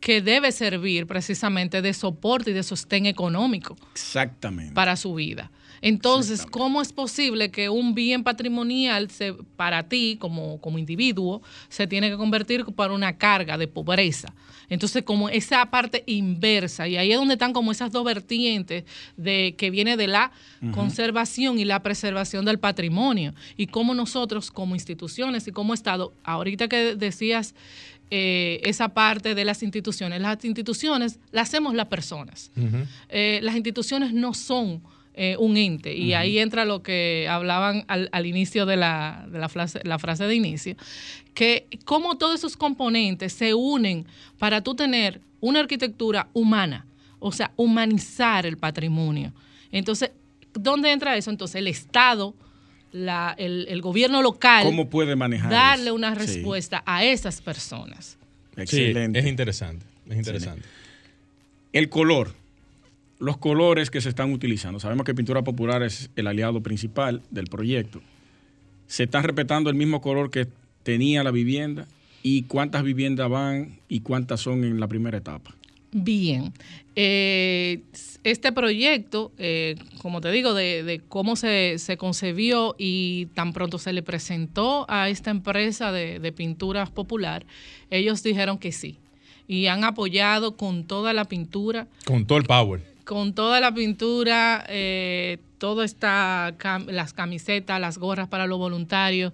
que 0.00 0.22
debe 0.22 0.52
servir 0.52 1.06
precisamente 1.06 1.82
de 1.82 1.92
soporte 1.92 2.50
y 2.50 2.54
de 2.54 2.62
sostén 2.62 3.06
económico 3.06 3.76
Exactamente. 3.92 4.74
para 4.74 4.96
su 4.96 5.14
vida. 5.14 5.50
Entonces. 5.80 6.46
¿cómo 6.50 6.82
es 6.82 6.92
posible 6.92 7.50
que 7.50 7.68
un 7.68 7.94
bien 7.94 8.24
patrimonial 8.24 9.10
se, 9.10 9.34
para 9.56 9.88
ti 9.88 10.16
como, 10.20 10.60
como 10.60 10.78
individuo 10.78 11.42
se 11.68 11.86
tiene 11.86 12.10
que 12.10 12.16
convertir 12.16 12.64
para 12.64 12.92
una 12.92 13.16
carga 13.16 13.58
de 13.58 13.68
pobreza? 13.68 14.34
Entonces, 14.68 15.02
como 15.02 15.28
esa 15.28 15.64
parte 15.70 16.04
inversa, 16.06 16.86
y 16.88 16.96
ahí 16.96 17.12
es 17.12 17.18
donde 17.18 17.34
están 17.34 17.52
como 17.52 17.72
esas 17.72 17.90
dos 17.90 18.04
vertientes 18.04 18.84
de 19.16 19.54
que 19.56 19.70
viene 19.70 19.96
de 19.96 20.06
la 20.06 20.30
conservación 20.72 21.58
y 21.58 21.64
la 21.64 21.82
preservación 21.82 22.44
del 22.44 22.58
patrimonio, 22.58 23.34
y 23.56 23.68
cómo 23.68 23.94
nosotros 23.94 24.50
como 24.50 24.74
instituciones 24.74 25.48
y 25.48 25.52
como 25.52 25.72
Estado, 25.72 26.12
ahorita 26.22 26.68
que 26.68 26.96
decías 26.96 27.54
eh, 28.10 28.60
esa 28.64 28.88
parte 28.88 29.34
de 29.34 29.44
las 29.44 29.62
instituciones, 29.62 30.20
las 30.20 30.44
instituciones 30.44 31.18
las 31.30 31.48
hacemos 31.48 31.74
las 31.74 31.86
personas 31.86 32.50
eh, 33.08 33.40
las 33.42 33.54
instituciones 33.54 34.12
no 34.12 34.34
son 34.34 34.82
eh, 35.20 35.36
un 35.36 35.56
ente. 35.56 35.96
Y 35.96 36.14
ahí 36.14 36.38
entra 36.38 36.64
lo 36.64 36.80
que 36.80 37.26
hablaban 37.28 37.84
al, 37.88 38.08
al 38.12 38.24
inicio 38.24 38.66
de, 38.66 38.76
la, 38.76 39.26
de 39.28 39.40
la, 39.40 39.48
frase, 39.48 39.80
la 39.82 39.98
frase 39.98 40.24
de 40.28 40.34
inicio, 40.36 40.76
que 41.34 41.66
cómo 41.84 42.16
todos 42.18 42.36
esos 42.36 42.56
componentes 42.56 43.32
se 43.32 43.52
unen 43.52 44.06
para 44.38 44.62
tú 44.62 44.76
tener 44.76 45.20
una 45.40 45.58
arquitectura 45.58 46.28
humana, 46.34 46.86
o 47.18 47.32
sea, 47.32 47.50
humanizar 47.56 48.46
el 48.46 48.58
patrimonio. 48.58 49.32
Entonces, 49.72 50.12
¿dónde 50.54 50.92
entra 50.92 51.16
eso? 51.16 51.30
Entonces, 51.30 51.56
el 51.56 51.66
Estado, 51.66 52.36
la- 52.92 53.34
el, 53.38 53.66
el 53.68 53.80
gobierno 53.80 54.22
local, 54.22 54.64
¿Cómo 54.64 54.88
puede 54.88 55.16
manejar 55.16 55.50
darle 55.50 55.86
eso? 55.86 55.94
una 55.94 56.14
Sí. 56.14 56.20
respuesta 56.20 56.82
a 56.86 57.04
esas 57.04 57.40
personas. 57.42 58.16
Excelente. 58.56 59.20
Sí, 59.20 59.26
es 59.26 59.30
interesante. 59.30 59.86
Es 60.08 60.16
interesante. 60.16 60.62
El 61.72 61.88
color. 61.88 62.32
Los 63.20 63.36
colores 63.36 63.90
que 63.90 64.00
se 64.00 64.08
están 64.08 64.32
utilizando. 64.32 64.78
Sabemos 64.80 65.04
que 65.04 65.14
Pintura 65.14 65.42
Popular 65.42 65.82
es 65.82 66.08
el 66.16 66.26
aliado 66.28 66.62
principal 66.62 67.20
del 67.30 67.46
proyecto. 67.46 68.00
¿Se 68.86 69.04
está 69.04 69.20
respetando 69.22 69.70
el 69.70 69.76
mismo 69.76 70.00
color 70.00 70.30
que 70.30 70.46
tenía 70.82 71.22
la 71.24 71.30
vivienda? 71.30 71.86
¿Y 72.22 72.42
cuántas 72.44 72.84
viviendas 72.84 73.28
van 73.28 73.78
y 73.88 74.00
cuántas 74.00 74.40
son 74.40 74.64
en 74.64 74.80
la 74.80 74.86
primera 74.88 75.18
etapa? 75.18 75.54
Bien. 75.92 76.52
Eh, 76.96 77.80
este 78.24 78.52
proyecto, 78.52 79.32
eh, 79.38 79.76
como 80.02 80.20
te 80.20 80.30
digo, 80.30 80.52
de, 80.52 80.82
de 80.82 81.00
cómo 81.00 81.36
se, 81.36 81.78
se 81.78 81.96
concebió 81.96 82.74
y 82.76 83.26
tan 83.34 83.52
pronto 83.52 83.78
se 83.78 83.92
le 83.92 84.02
presentó 84.02 84.84
a 84.88 85.08
esta 85.08 85.30
empresa 85.30 85.92
de, 85.92 86.18
de 86.18 86.32
pinturas 86.32 86.90
popular, 86.90 87.46
ellos 87.90 88.22
dijeron 88.22 88.58
que 88.58 88.72
sí. 88.72 88.96
Y 89.46 89.66
han 89.66 89.84
apoyado 89.84 90.56
con 90.56 90.84
toda 90.84 91.14
la 91.14 91.24
pintura 91.24 91.86
Con 92.04 92.26
todo 92.26 92.36
el 92.36 92.44
power. 92.44 92.82
Con 93.08 93.32
toda 93.32 93.58
la 93.58 93.72
pintura, 93.72 94.66
eh, 94.68 95.38
todo 95.56 95.82
está, 95.82 96.52
cam- 96.58 96.84
las 96.90 97.14
camisetas, 97.14 97.80
las 97.80 97.96
gorras 97.96 98.28
para 98.28 98.46
los 98.46 98.58
voluntarios. 98.58 99.32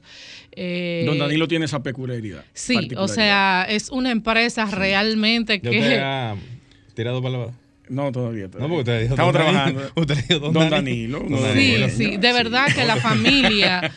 eh, 0.53 1.03
Don 1.05 1.19
Danilo 1.19 1.49
tiene 1.49 1.65
esa 1.65 1.83
peculiaridad. 1.83 2.45
Sí, 2.53 2.89
o 2.97 3.09
sea, 3.09 3.67
es 3.69 3.91
una 3.91 4.13
empresa 4.13 4.67
realmente 4.67 5.59
Yo 5.61 5.73
que... 5.73 5.81
te 5.81 5.99
ha 6.01 6.37
tirado 6.95 7.21
palabras. 7.21 7.57
No, 7.89 8.13
todavía. 8.13 8.49
todavía. 8.49 8.69
No, 8.69 8.75
porque 8.77 8.91
usted 8.93 9.01
dijo 9.03 9.15
Estamos 9.15 9.33
Don 9.35 9.43
trabajando. 9.43 9.83
Usted 9.97 10.15
dijo 10.29 10.39
Don 10.41 10.53
Don 10.55 10.71
Danilo. 10.71 11.25
Sí, 11.27 11.35
Danilo. 11.43 11.89
sí, 11.91 12.17
de 12.17 12.33
verdad 12.33 12.69
que 12.73 12.85
la 12.85 12.97
familia, 12.97 13.91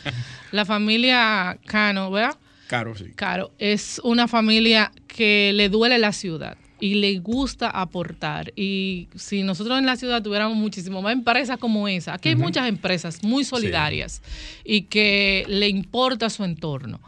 la 0.50 0.64
familia 0.64 1.56
Cano, 1.66 2.10
¿verdad? 2.10 2.36
Caro, 2.66 2.96
sí. 2.96 3.12
Caro, 3.14 3.52
es 3.58 4.00
una 4.02 4.26
familia 4.26 4.90
que 5.06 5.52
le 5.54 5.68
duele 5.68 5.98
la 5.98 6.12
ciudad 6.12 6.56
y 6.80 6.94
le 6.94 7.18
gusta 7.18 7.70
aportar. 7.70 8.52
Y 8.56 9.08
si 9.14 9.42
nosotros 9.42 9.78
en 9.78 9.86
la 9.86 9.96
ciudad 9.96 10.22
tuviéramos 10.22 10.56
muchísimo 10.56 11.02
más 11.02 11.12
empresas 11.12 11.58
como 11.58 11.88
esa, 11.88 12.14
aquí 12.14 12.30
hay 12.30 12.36
muchas 12.36 12.68
empresas 12.68 13.22
muy 13.22 13.44
solidarias 13.44 14.22
y 14.64 14.82
que 14.82 15.44
le 15.48 15.68
importa 15.68 16.30
su 16.30 16.44
entorno. 16.44 17.00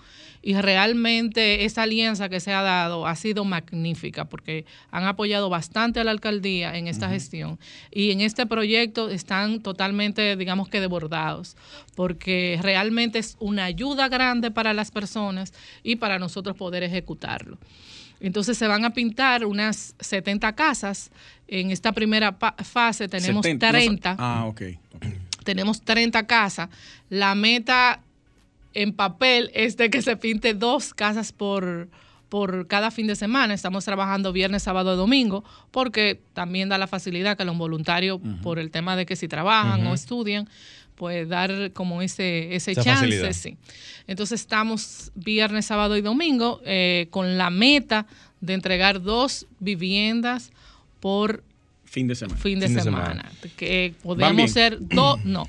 Y 0.43 0.55
realmente 0.55 1.67
esa 1.67 1.83
alianza 1.83 2.31
que 2.31 2.41
se 2.41 2.53
ha 2.53 2.63
dado 2.63 3.07
ha 3.07 3.15
sido 3.15 3.45
magnífica 3.45 4.25
porque 4.25 4.65
han 4.91 5.05
apoyado 5.05 5.51
bastante 5.51 6.01
a 6.01 6.05
la 6.05 6.13
alcaldía 6.13 6.79
en 6.79 6.89
esta 6.89 7.11
gestión 7.11 7.59
y 7.91 8.11
en 8.11 8.23
este 8.23 8.47
proyecto 8.47 9.11
están 9.11 9.61
totalmente, 9.61 10.37
digamos 10.37 10.71
que 10.71 10.81
desbordados, 10.81 11.57
porque 11.95 12.59
realmente 12.63 13.19
es 13.19 13.37
una 13.39 13.65
ayuda 13.65 14.09
grande 14.09 14.51
para 14.51 14.73
las 14.73 14.91
personas 14.91 15.53
y 15.83 15.97
para 15.97 16.19
nosotros 16.19 16.57
poder 16.57 16.85
ejecutarlo. 16.85 17.59
Entonces 18.21 18.59
se 18.59 18.67
van 18.67 18.85
a 18.85 18.93
pintar 18.93 19.45
unas 19.47 19.95
70 19.99 20.55
casas. 20.55 21.11
En 21.49 21.71
esta 21.71 21.93
primera 21.93 22.37
fase 22.65 23.09
tenemos 23.09 23.45
70, 23.45 23.67
no 23.67 23.73
sa- 23.73 23.79
30 23.79 24.17
ah, 24.19 24.45
ok. 24.47 24.63
ok. 24.95 25.05
tenemos 25.45 25.83
30 25.83 26.27
casas. 26.27 26.69
La 27.09 27.35
meta 27.35 28.01
en 28.75 28.93
papel 28.93 29.51
es 29.55 29.77
de 29.77 29.91
que 29.91 30.03
se 30.03 30.17
pinte 30.17 30.55
dos 30.55 30.95
casas 30.95 31.33
por, 31.33 31.89
por 32.31 32.67
cada 32.69 32.91
fin 32.91 33.07
de 33.07 33.17
semana. 33.17 33.53
Estamos 33.53 33.85
trabajando 33.85 34.33
viernes, 34.33 34.63
sábado 34.63 34.95
y 34.95 34.97
domingo, 34.97 35.45
porque 35.71 36.19
también 36.33 36.71
da 36.71 36.79
la 36.79 36.87
facilidad 36.87 37.37
que 37.37 37.45
los 37.45 37.59
voluntarios, 37.59 38.19
por 38.43 38.59
el 38.59 38.71
tema 38.71 38.97
de 38.97 39.05
que 39.05 39.17
si 39.17 39.29
trabajan 39.29 39.87
o 39.87 39.93
estudian, 39.93 40.49
pues 40.95 41.29
dar 41.29 41.73
como 41.73 42.01
ese, 42.03 42.55
ese 42.55 42.73
Esa 42.73 42.83
chance. 42.83 43.05
facilidad. 43.07 43.33
Sí. 43.33 43.57
Entonces 44.07 44.41
estamos 44.41 45.11
viernes, 45.15 45.67
sábado 45.67 45.97
y 45.97 46.03
domingo 46.03 46.61
eh, 46.65 47.09
con 47.11 47.37
la 47.37 47.51
meta 47.51 48.07
de 48.41 48.55
entregar 48.55 49.03
dos 49.03 49.47
viviendas 49.59 50.51
por 51.01 51.43
Fin 51.85 52.07
de 52.07 52.15
semana. 52.15 52.39
fin 52.41 52.61
de, 52.61 52.67
Fin 52.69 52.77
de 52.77 52.83
semana. 52.83 53.07
semana. 53.07 53.31
Que 53.57 53.95
podemos 54.03 54.51
ser 54.53 54.79
dos, 54.81 55.19
no. 55.25 55.49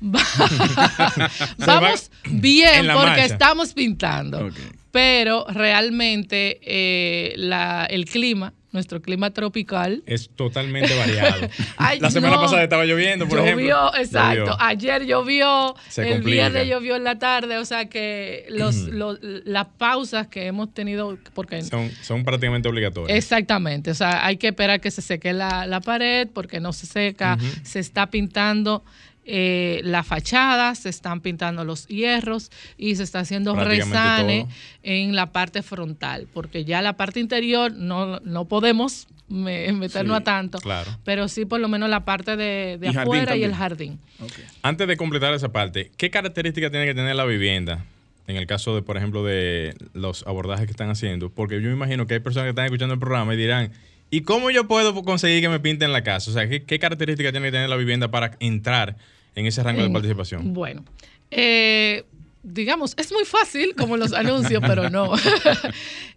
Vamos 1.58 2.10
bien 2.30 2.86
porque 2.86 3.06
marcha. 3.06 3.24
estamos 3.24 3.72
pintando. 3.74 4.46
Ok. 4.46 4.54
Pero 4.92 5.44
realmente 5.48 6.60
eh, 6.62 7.32
la, 7.36 7.86
el 7.86 8.04
clima, 8.04 8.52
nuestro 8.72 9.00
clima 9.02 9.30
tropical. 9.30 10.02
Es 10.06 10.28
totalmente 10.36 10.94
variado. 10.96 11.48
Ay, 11.78 11.98
la 11.98 12.10
semana 12.10 12.36
no. 12.36 12.42
pasada 12.42 12.62
estaba 12.62 12.84
lloviendo, 12.84 13.26
por 13.26 13.38
ejemplo. 13.38 13.60
Llovió, 13.66 13.94
exacto. 13.98 14.36
Llovió. 14.44 14.56
Ayer 14.60 15.06
llovió, 15.06 15.74
Se 15.88 16.02
el 16.02 16.12
complica. 16.14 16.48
viernes 16.48 16.68
llovió 16.68 16.96
en 16.96 17.04
la 17.04 17.18
tarde, 17.18 17.56
o 17.58 17.64
sea 17.64 17.88
que 17.88 18.46
los, 18.50 18.76
los- 18.76 19.18
las 19.22 19.66
pausas 19.78 20.26
que 20.28 20.46
hemos 20.46 20.72
tenido, 20.74 21.18
porque 21.34 21.62
Son, 21.62 21.90
son 22.02 22.22
prácticamente 22.24 22.68
obligatorios. 22.68 23.16
Exactamente, 23.16 23.90
o 23.90 23.94
sea, 23.94 24.24
hay 24.26 24.36
que 24.36 24.48
esperar 24.48 24.80
que 24.80 24.90
se 24.90 25.00
seque 25.02 25.32
la, 25.32 25.66
la 25.66 25.80
pared 25.80 26.28
porque 26.32 26.60
no 26.60 26.72
se 26.74 26.86
seca, 26.86 27.38
se 27.62 27.78
está 27.80 28.10
pintando 28.10 28.84
eh, 29.24 29.80
la 29.84 30.02
fachada, 30.02 30.74
se 30.74 30.88
están 30.88 31.20
pintando 31.20 31.64
los 31.64 31.86
hierros 31.86 32.50
y 32.76 32.96
se 32.96 33.02
está 33.04 33.20
haciendo 33.20 33.54
resane 33.54 34.42
todo. 34.42 34.50
en 34.82 35.14
la 35.14 35.26
parte 35.32 35.62
frontal, 35.62 36.26
porque 36.32 36.64
ya 36.64 36.82
la 36.82 36.94
parte 36.94 37.20
interior 37.20 37.72
no, 37.72 38.18
no 38.20 38.46
podemos 38.46 39.06
me- 39.28 39.72
meternos 39.72 40.16
Sí, 40.16 40.20
a 40.20 40.24
tanto, 40.24 40.58
claro. 40.58 40.90
pero 41.04 41.28
sí 41.28 41.44
por 41.44 41.60
lo 41.60 41.68
menos 41.68 41.88
la 41.88 42.04
parte 42.04 42.36
de, 42.36 42.76
de 42.78 42.90
Y 42.92 42.96
afuera 42.96 43.36
y 43.36 43.44
el 43.44 43.54
jardín. 43.54 43.98
Ok. 44.20 44.32
Antes 44.62 44.86
de 44.88 44.96
completar 44.96 45.32
esa 45.34 45.50
parte, 45.52 45.90
¿qué 45.96 46.10
características 46.10 46.70
tiene 46.70 46.86
que 46.86 46.94
tener 46.94 47.14
la 47.16 47.24
vivienda? 47.24 47.84
En 48.28 48.36
el 48.36 48.46
caso 48.46 48.74
de, 48.74 48.82
por 48.82 48.96
ejemplo, 48.96 49.24
de 49.24 49.74
los 49.94 50.24
abordajes 50.28 50.66
que 50.66 50.70
están 50.70 50.90
haciendo. 50.90 51.28
Porque 51.30 51.56
yo 51.60 51.68
me 51.68 51.74
imagino 51.74 52.06
que 52.06 52.14
hay 52.14 52.20
personas 52.20 52.44
que 52.46 52.50
están 52.50 52.66
escuchando 52.66 52.94
el 52.94 53.00
programa 53.00 53.34
y 53.34 53.36
dirán, 53.36 53.72
¿y 54.12 54.20
cómo 54.20 54.50
yo 54.50 54.68
puedo 54.68 54.94
conseguir 55.02 55.40
que 55.40 55.48
me 55.48 55.58
pinten 55.58 55.90
la 55.90 56.04
casa? 56.04 56.30
O 56.30 56.34
sea, 56.34 56.46
¿qué, 56.48 56.62
qué 56.62 56.78
características 56.78 57.32
tiene 57.32 57.48
que 57.48 57.52
tener 57.52 57.68
la 57.68 57.76
vivienda 57.76 58.08
para 58.10 58.36
entrar 58.40 58.96
en 59.34 59.46
ese 59.46 59.62
rango 59.62 59.82
de 59.82 59.88
participación? 59.88 60.52
Bueno, 60.52 60.84
eh, 61.30 62.04
digamos, 62.42 62.94
es 62.98 63.10
muy 63.10 63.24
fácil 63.24 63.74
como 63.74 63.96
los 63.96 64.12
anuncios, 64.22 64.62
pero 64.64 64.90
no. 64.90 65.12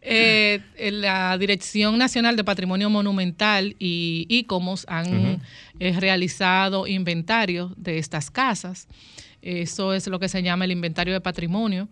Eh, 0.07 0.61
la 0.77 1.35
Dirección 1.39 1.97
Nacional 1.97 2.35
de 2.35 2.43
Patrimonio 2.43 2.91
Monumental 2.91 3.75
y 3.79 4.27
ICOMOS 4.29 4.85
han 4.87 5.41
eh, 5.79 5.99
realizado 5.99 6.85
inventarios 6.85 7.71
de 7.75 7.97
estas 7.97 8.29
casas. 8.29 8.87
Eso 9.41 9.95
es 9.95 10.05
lo 10.05 10.19
que 10.19 10.29
se 10.29 10.43
llama 10.43 10.65
el 10.65 10.71
inventario 10.71 11.11
de 11.11 11.21
patrimonio, 11.21 11.87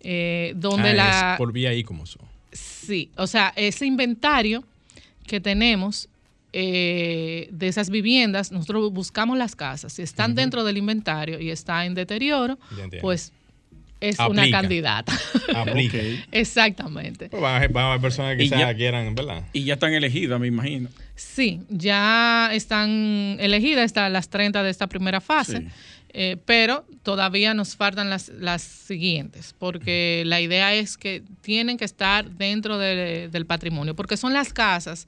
eh, 0.00 0.52
donde 0.54 0.90
Ah, 0.90 0.94
la... 0.94 1.32
es 1.32 1.38
por 1.38 1.50
vía 1.50 1.70
ahí 1.70 1.82
como 1.82 2.04
son. 2.04 2.26
Sí, 2.52 3.10
o 3.16 3.26
sea, 3.26 3.54
ese 3.56 3.86
inventario 3.86 4.62
que 5.26 5.40
tenemos 5.40 6.08
eh, 6.52 7.48
de 7.50 7.68
esas 7.68 7.90
viviendas, 7.90 8.50
nosotros 8.52 8.90
buscamos 8.92 9.36
las 9.36 9.54
casas. 9.56 9.92
Si 9.92 10.02
están 10.02 10.34
dentro 10.34 10.64
del 10.64 10.78
inventario 10.78 11.38
y 11.40 11.50
está 11.50 11.84
en 11.84 11.94
deterioro, 11.94 12.58
pues 13.00 13.32
es 14.00 14.18
una 14.18 14.48
candidata. 14.50 15.12
Aplica. 15.54 15.98
Exactamente. 16.32 17.28
Pues 17.28 17.42
van, 17.42 17.62
a, 17.62 17.68
van 17.68 17.84
a 17.84 17.88
haber 17.90 18.00
personas 18.02 18.36
que 18.36 18.44
quizás 18.44 18.58
ya- 18.60 18.74
quieran, 18.74 19.14
¿verdad? 19.14 19.44
Y 19.52 19.64
ya 19.64 19.74
están 19.74 19.92
elegidas, 19.94 20.38
me 20.40 20.46
imagino. 20.46 20.88
Sí, 21.14 21.60
ya 21.70 22.50
están 22.52 23.36
elegidas 23.40 23.84
están 23.86 24.12
las 24.12 24.28
30 24.28 24.62
de 24.62 24.70
esta 24.70 24.86
primera 24.86 25.20
fase, 25.20 25.58
Sí. 25.58 25.66
Eh, 26.18 26.38
pero 26.46 26.86
todavía 27.02 27.52
nos 27.52 27.76
faltan 27.76 28.08
las, 28.08 28.30
las 28.30 28.62
siguientes, 28.62 29.54
porque 29.58 30.22
la 30.24 30.40
idea 30.40 30.72
es 30.74 30.96
que 30.96 31.22
tienen 31.42 31.76
que 31.76 31.84
estar 31.84 32.30
dentro 32.30 32.78
de- 32.78 33.28
del 33.28 33.44
patrimonio, 33.44 33.94
porque 33.94 34.16
son 34.16 34.32
las 34.32 34.54
casas 34.54 35.06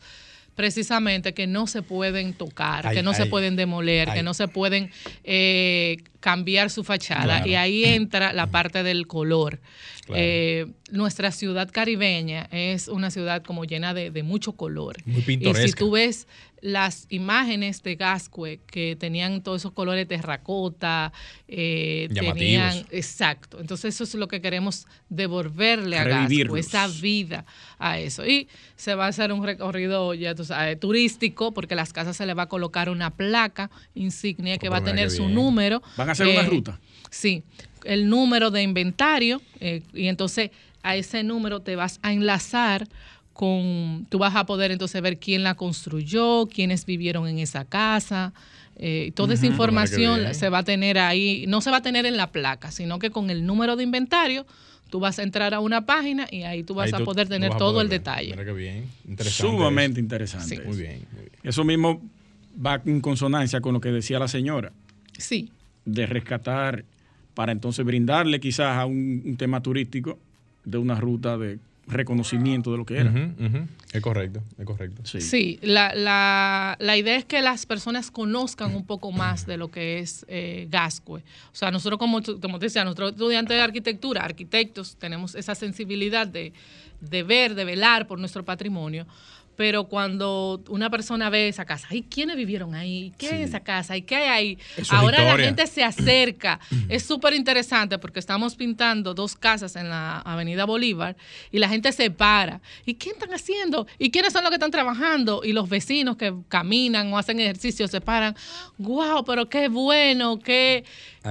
precisamente 0.54 1.34
que 1.34 1.46
no 1.46 1.66
se 1.68 1.82
pueden 1.82 2.34
tocar, 2.34 2.84
Ay, 2.86 2.96
que 2.96 3.02
no 3.04 3.14
se 3.14 3.26
pueden 3.26 3.54
demoler, 3.54 4.08
que 4.12 4.24
no 4.24 4.34
se 4.34 4.48
pueden 4.48 4.90
eh, 5.22 5.98
cambiar 6.18 6.68
su 6.68 6.82
fachada. 6.82 7.22
Claro. 7.24 7.46
Y 7.48 7.54
ahí 7.54 7.84
entra 7.94 8.32
la 8.32 8.48
parte 8.48 8.82
del 8.82 9.06
color. 9.06 9.60
Claro. 10.04 10.20
Eh, 10.20 10.66
nuestra 10.90 11.30
ciudad 11.30 11.70
caribeña 11.70 12.48
es 12.50 12.88
una 12.88 13.10
ciudad 13.12 13.42
como 13.44 13.64
llena 13.66 13.94
de, 13.94 14.10
de 14.10 14.22
mucho 14.24 14.52
color. 14.52 14.96
Muy 15.06 15.18
Y 15.18 15.20
si 15.20 15.26
pintoresca. 15.26 15.78
tú 15.78 15.92
ves 15.92 16.26
las 16.60 17.06
imágenes 17.08 17.82
de 17.82 17.96
Gascue 17.96 18.60
que 18.66 18.96
tenían 18.96 19.42
todos 19.42 19.62
esos 19.62 19.72
colores 19.72 20.08
terracota, 20.08 21.12
eh, 21.46 22.08
tenían, 22.12 22.84
exacto. 22.90 23.60
Entonces 23.60 23.94
eso 23.94 24.04
es 24.04 24.14
lo 24.14 24.28
que 24.28 24.40
queremos 24.40 24.86
devolverle 25.08 25.98
a 25.98 26.04
Gascue, 26.04 26.60
esa 26.60 26.88
vida 26.88 27.44
a 27.78 27.98
eso. 27.98 28.26
Y 28.26 28.48
se 28.76 28.94
va 28.94 29.06
a 29.06 29.08
hacer 29.08 29.32
un 29.32 29.44
recorrido 29.44 30.14
ya 30.14 30.34
tú 30.34 30.44
sabes, 30.44 30.78
turístico 30.78 31.52
porque 31.52 31.74
a 31.74 31.76
las 31.76 31.92
casas 31.92 32.16
se 32.16 32.26
le 32.26 32.34
va 32.34 32.44
a 32.44 32.48
colocar 32.48 32.88
una 32.90 33.10
placa 33.10 33.70
insignia 33.94 34.58
que 34.58 34.68
va 34.68 34.78
a 34.78 34.84
tener 34.84 35.10
su 35.10 35.28
número. 35.28 35.82
Van 35.96 36.08
a 36.08 36.12
hacer 36.12 36.26
una 36.26 36.42
ruta. 36.42 36.80
Sí, 37.10 37.42
el 37.84 38.08
número 38.08 38.50
de 38.50 38.62
inventario 38.62 39.40
eh, 39.60 39.82
y 39.94 40.08
entonces 40.08 40.50
a 40.82 40.96
ese 40.96 41.22
número 41.22 41.60
te 41.60 41.76
vas 41.76 41.98
a 42.02 42.12
enlazar 42.12 42.88
con, 43.38 44.04
tú 44.10 44.18
vas 44.18 44.34
a 44.34 44.46
poder 44.46 44.72
entonces 44.72 45.00
ver 45.00 45.18
quién 45.20 45.44
la 45.44 45.54
construyó, 45.54 46.48
quiénes 46.52 46.84
vivieron 46.84 47.28
en 47.28 47.38
esa 47.38 47.64
casa. 47.64 48.32
eh, 48.74 49.12
toda 49.14 49.34
esa 49.34 49.46
información 49.46 50.34
se 50.34 50.48
va 50.48 50.58
a 50.58 50.62
tener 50.64 50.98
ahí, 50.98 51.44
no 51.46 51.60
se 51.60 51.70
va 51.70 51.76
a 51.76 51.82
tener 51.82 52.04
en 52.04 52.16
la 52.16 52.32
placa, 52.32 52.72
sino 52.72 52.98
que 52.98 53.10
con 53.10 53.30
el 53.30 53.46
número 53.46 53.76
de 53.76 53.84
inventario 53.84 54.44
tú 54.90 54.98
vas 54.98 55.20
a 55.20 55.22
entrar 55.22 55.54
a 55.54 55.60
una 55.60 55.86
página 55.86 56.26
y 56.32 56.42
ahí 56.42 56.64
tú 56.64 56.74
vas 56.74 56.92
Ahí 56.92 57.00
a 57.00 57.04
poder 57.04 57.28
tener 57.28 57.50
todo 57.50 57.74
poder 57.74 57.84
el 57.84 57.88
ver. 57.90 58.00
detalle. 58.00 58.30
Mira 58.32 58.44
qué 58.44 58.52
bien. 58.52 58.86
Interesante. 59.06 59.52
Sumamente 59.52 60.00
eso. 60.00 60.04
interesante. 60.04 60.56
Sí. 60.56 60.62
Muy 60.66 60.76
bien, 60.76 61.06
muy 61.12 61.20
bien. 61.20 61.32
Eso 61.44 61.62
mismo 61.62 62.02
va 62.66 62.82
en 62.84 63.00
consonancia 63.00 63.60
con 63.60 63.72
lo 63.72 63.80
que 63.80 63.90
decía 63.92 64.18
la 64.18 64.26
señora, 64.26 64.72
Sí, 65.16 65.52
de 65.84 66.06
rescatar 66.06 66.84
para 67.34 67.52
entonces 67.52 67.84
brindarle 67.84 68.40
quizás 68.40 68.76
a 68.78 68.84
un, 68.84 69.22
un 69.24 69.36
tema 69.36 69.60
turístico 69.62 70.18
de 70.64 70.78
una 70.78 70.96
ruta 70.98 71.38
de 71.38 71.60
reconocimiento 71.88 72.70
de 72.72 72.78
lo 72.78 72.84
que 72.84 72.98
era. 72.98 73.12
Es 73.92 74.00
correcto, 74.02 74.42
es 74.58 74.64
correcto. 74.66 75.02
Sí. 75.04 75.20
Sí, 75.20 75.58
la, 75.62 75.94
la, 75.94 76.76
la 76.78 76.96
idea 76.96 77.16
es 77.16 77.24
que 77.24 77.40
las 77.42 77.64
personas 77.66 78.10
conozcan 78.10 78.74
un 78.74 78.84
poco 78.84 79.10
más 79.12 79.46
de 79.46 79.56
lo 79.56 79.70
que 79.70 79.98
es 80.00 80.24
eh, 80.28 80.66
Gascue. 80.70 81.20
O 81.52 81.54
sea, 81.54 81.70
nosotros 81.70 81.98
como, 81.98 82.20
tu- 82.20 82.38
como 82.40 82.58
te 82.58 82.66
decía, 82.66 82.84
nosotros 82.84 83.12
estudiantes 83.12 83.56
de 83.56 83.62
arquitectura, 83.62 84.22
arquitectos, 84.24 84.96
tenemos 84.96 85.34
esa 85.34 85.54
sensibilidad 85.54 86.26
de, 86.26 86.52
de 87.00 87.22
ver, 87.22 87.54
de 87.54 87.64
velar 87.64 88.06
por 88.06 88.18
nuestro 88.18 88.44
patrimonio. 88.44 89.06
Pero 89.58 89.88
cuando 89.88 90.62
una 90.68 90.88
persona 90.88 91.30
ve 91.30 91.48
esa 91.48 91.64
casa, 91.64 91.88
¿y 91.90 92.02
quiénes 92.02 92.36
vivieron 92.36 92.76
ahí? 92.76 93.12
¿Qué 93.18 93.30
en 93.30 93.40
esa 93.42 93.58
casa? 93.58 93.96
¿Y 93.96 94.02
qué 94.02 94.14
hay 94.14 94.28
ahí? 94.28 94.58
Eso 94.76 94.82
es 94.82 94.92
Ahora 94.92 95.24
la 95.24 95.36
gente 95.36 95.66
se 95.66 95.82
acerca. 95.82 96.60
Es 96.88 97.02
súper 97.02 97.34
interesante 97.34 97.98
porque 97.98 98.20
estamos 98.20 98.54
pintando 98.54 99.14
dos 99.14 99.34
casas 99.34 99.74
en 99.74 99.88
la 99.88 100.20
Avenida 100.20 100.64
Bolívar 100.64 101.16
y 101.50 101.58
la 101.58 101.68
gente 101.68 101.90
se 101.90 102.08
para. 102.08 102.60
¿Y 102.86 102.94
qué 102.94 103.10
están 103.10 103.34
haciendo? 103.34 103.88
¿Y 103.98 104.12
quiénes 104.12 104.32
son 104.32 104.42
los 104.44 104.50
que 104.50 104.54
están 104.56 104.70
trabajando? 104.70 105.42
Y 105.44 105.52
los 105.52 105.68
vecinos 105.68 106.16
que 106.16 106.32
caminan 106.48 107.12
o 107.12 107.18
hacen 107.18 107.40
ejercicio 107.40 107.88
se 107.88 108.00
paran. 108.00 108.36
¡Wow! 108.78 109.24
Pero 109.24 109.48
qué 109.48 109.66
bueno, 109.68 110.38
qué, 110.38 110.84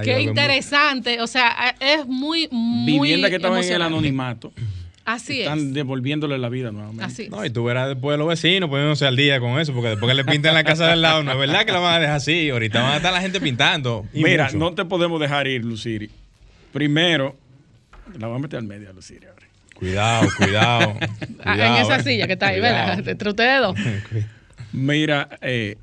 qué 0.04 0.16
muy- 0.16 0.24
interesante. 0.24 1.22
O 1.22 1.26
sea, 1.26 1.74
es 1.80 2.06
muy, 2.06 2.46
muy 2.50 3.08
Vivienda 3.08 3.30
que 3.30 3.36
estaban 3.36 3.64
en 3.64 3.72
el 3.72 3.80
anonimato, 3.82 4.52
Así 5.08 5.40
están 5.40 5.58
es. 5.58 5.74
devolviéndole 5.74 6.36
la 6.36 6.50
vida 6.50 6.70
nuevamente. 6.70 7.04
Así 7.04 7.22
es. 7.22 7.30
No, 7.30 7.42
y 7.44 7.48
tú 7.48 7.64
verás 7.64 7.88
después 7.88 8.18
los 8.18 8.28
vecinos 8.28 8.68
poniéndose 8.68 9.06
al 9.06 9.16
día 9.16 9.40
con 9.40 9.58
eso, 9.58 9.72
porque 9.72 9.88
después 9.90 10.10
que 10.10 10.14
le 10.14 10.24
pintan 10.24 10.52
la 10.52 10.64
casa 10.64 10.86
del 10.88 11.00
lado, 11.00 11.22
no 11.22 11.32
es 11.32 11.38
verdad 11.38 11.64
que 11.64 11.72
la 11.72 11.78
van 11.78 11.94
a 11.94 11.98
dejar 11.98 12.16
así. 12.16 12.50
Ahorita 12.50 12.82
van 12.82 12.92
a 12.92 12.96
estar 12.96 13.12
la 13.12 13.22
gente 13.22 13.40
pintando. 13.40 14.04
y 14.12 14.22
Mira, 14.22 14.44
mucho. 14.46 14.58
no 14.58 14.74
te 14.74 14.84
podemos 14.84 15.18
dejar 15.18 15.46
ir, 15.46 15.64
Luciri. 15.64 16.10
Primero, 16.74 17.36
la 18.18 18.26
voy 18.26 18.36
a 18.36 18.38
meter 18.40 18.58
al 18.58 18.66
medio, 18.66 18.92
Luciri. 18.92 19.26
ahora. 19.26 19.46
Cuidado, 19.74 20.28
cuidado. 20.36 20.94
Cuidado, 21.42 21.76
en 21.76 21.82
esa 21.82 21.96
eh. 21.96 22.02
silla 22.02 22.26
que 22.26 22.32
está 22.34 22.48
ahí. 22.48 22.60
¿verdad? 22.60 22.98
Entre 23.08 23.28
ustedes 23.30 23.60
dos. 23.62 23.76
Mira, 24.72 25.38
eh, 25.40 25.76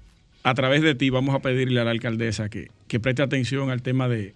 a 0.44 0.54
través 0.54 0.84
de 0.84 0.94
ti 0.94 1.10
vamos 1.10 1.34
a 1.34 1.40
pedirle 1.40 1.80
a 1.82 1.84
la 1.84 1.92
alcaldesa 1.92 2.50
que, 2.50 2.70
que 2.88 3.00
preste 3.00 3.24
atención 3.24 3.72
al 3.72 3.82
tema 3.82 4.08
de, 4.08 4.36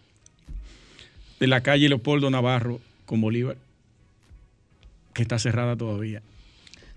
de 1.39 1.47
la 1.47 1.61
calle 1.61 1.89
Leopoldo 1.89 2.31
Navarro 2.31 2.79
con 3.05 3.21
Bolívar, 3.21 3.57
que 5.13 5.21
está 5.21 5.39
cerrada 5.39 5.75
todavía. 5.75 6.21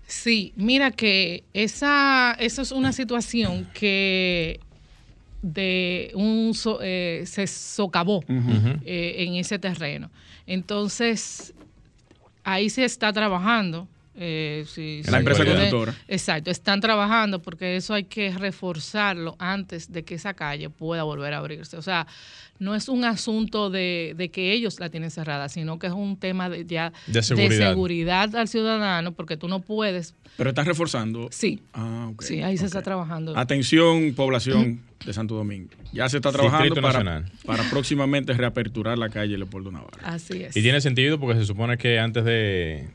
Sí, 0.05 0.53
mira 0.55 0.91
que 0.91 1.43
esa, 1.53 2.35
eso 2.39 2.61
es 2.61 2.71
una 2.71 2.91
situación 2.91 3.65
que 3.73 4.59
de 5.41 6.11
un 6.13 6.53
so- 6.53 6.79
eh, 6.81 7.23
se 7.25 7.47
socavó 7.47 8.23
eh, 8.85 9.15
en 9.19 9.35
ese 9.35 9.59
terreno. 9.59 10.09
Entonces, 10.45 11.53
ahí 12.43 12.69
se 12.69 12.85
está 12.85 13.11
trabajando. 13.13 13.87
Eh, 14.15 14.63
si- 14.67 15.01
La 15.03 15.09
si 15.11 15.15
empresa 15.17 15.43
constructora. 15.45 15.95
Exacto, 16.07 16.51
están 16.51 16.81
trabajando 16.81 17.41
porque 17.41 17.75
eso 17.75 17.93
hay 17.93 18.03
que 18.05 18.31
reforzarlo 18.31 19.35
antes 19.39 19.91
de 19.91 20.03
que 20.03 20.15
esa 20.15 20.33
calle 20.33 20.69
pueda 20.69 21.03
volver 21.03 21.33
a 21.33 21.37
abrirse. 21.39 21.77
O 21.77 21.81
sea, 21.81 22.07
no 22.59 22.75
es 22.75 22.87
un 22.89 23.03
asunto 23.05 23.69
de, 23.69 24.13
de 24.15 24.29
que 24.29 24.53
ellos 24.53 24.79
la 24.79 24.89
tienen 24.89 25.09
cerrada, 25.11 25.49
sino 25.49 25.79
que 25.79 25.87
es 25.87 25.93
un 25.93 26.17
tema 26.17 26.49
de, 26.49 26.65
ya 26.65 26.93
De 27.07 27.21
seguridad. 27.23 27.69
seguridad 27.71 28.35
al 28.35 28.47
ciudadano, 28.47 29.11
porque 29.13 29.35
tú 29.37 29.47
no 29.47 29.59
puedes. 29.61 30.15
Pero 30.37 30.49
está 30.49 30.63
reforzando. 30.63 31.27
Sí, 31.31 31.59
Ah, 31.73 32.07
ok, 32.11 32.21
sí, 32.21 32.41
ahí 32.41 32.57
se 32.57 32.65
está 32.65 32.81
trabajando. 32.81 33.37
Atención, 33.37 34.13
población 34.15 34.81
de 35.05 35.13
Santo 35.13 35.35
Domingo. 35.35 35.69
Ya 35.91 36.07
se 36.09 36.17
está 36.17 36.31
trabajando 36.31 36.75
para, 36.81 37.25
para 37.45 37.63
próximamente 37.69 38.33
reaperturar 38.33 38.97
la 38.97 39.09
calle 39.09 39.37
Leopoldo 39.37 39.71
Navarro. 39.71 39.99
Así 40.03 40.43
es. 40.43 40.55
Y 40.55 40.61
tiene 40.61 40.79
sentido 40.81 41.19
porque 41.19 41.39
se 41.39 41.45
supone 41.45 41.77
que 41.77 41.99
antes 41.99 42.23
de 42.23 42.87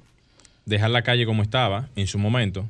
dejar 0.68 0.90
la 0.90 1.02
calle 1.02 1.26
como 1.26 1.42
estaba, 1.42 1.88
en 1.96 2.06
su 2.06 2.18
momento, 2.18 2.66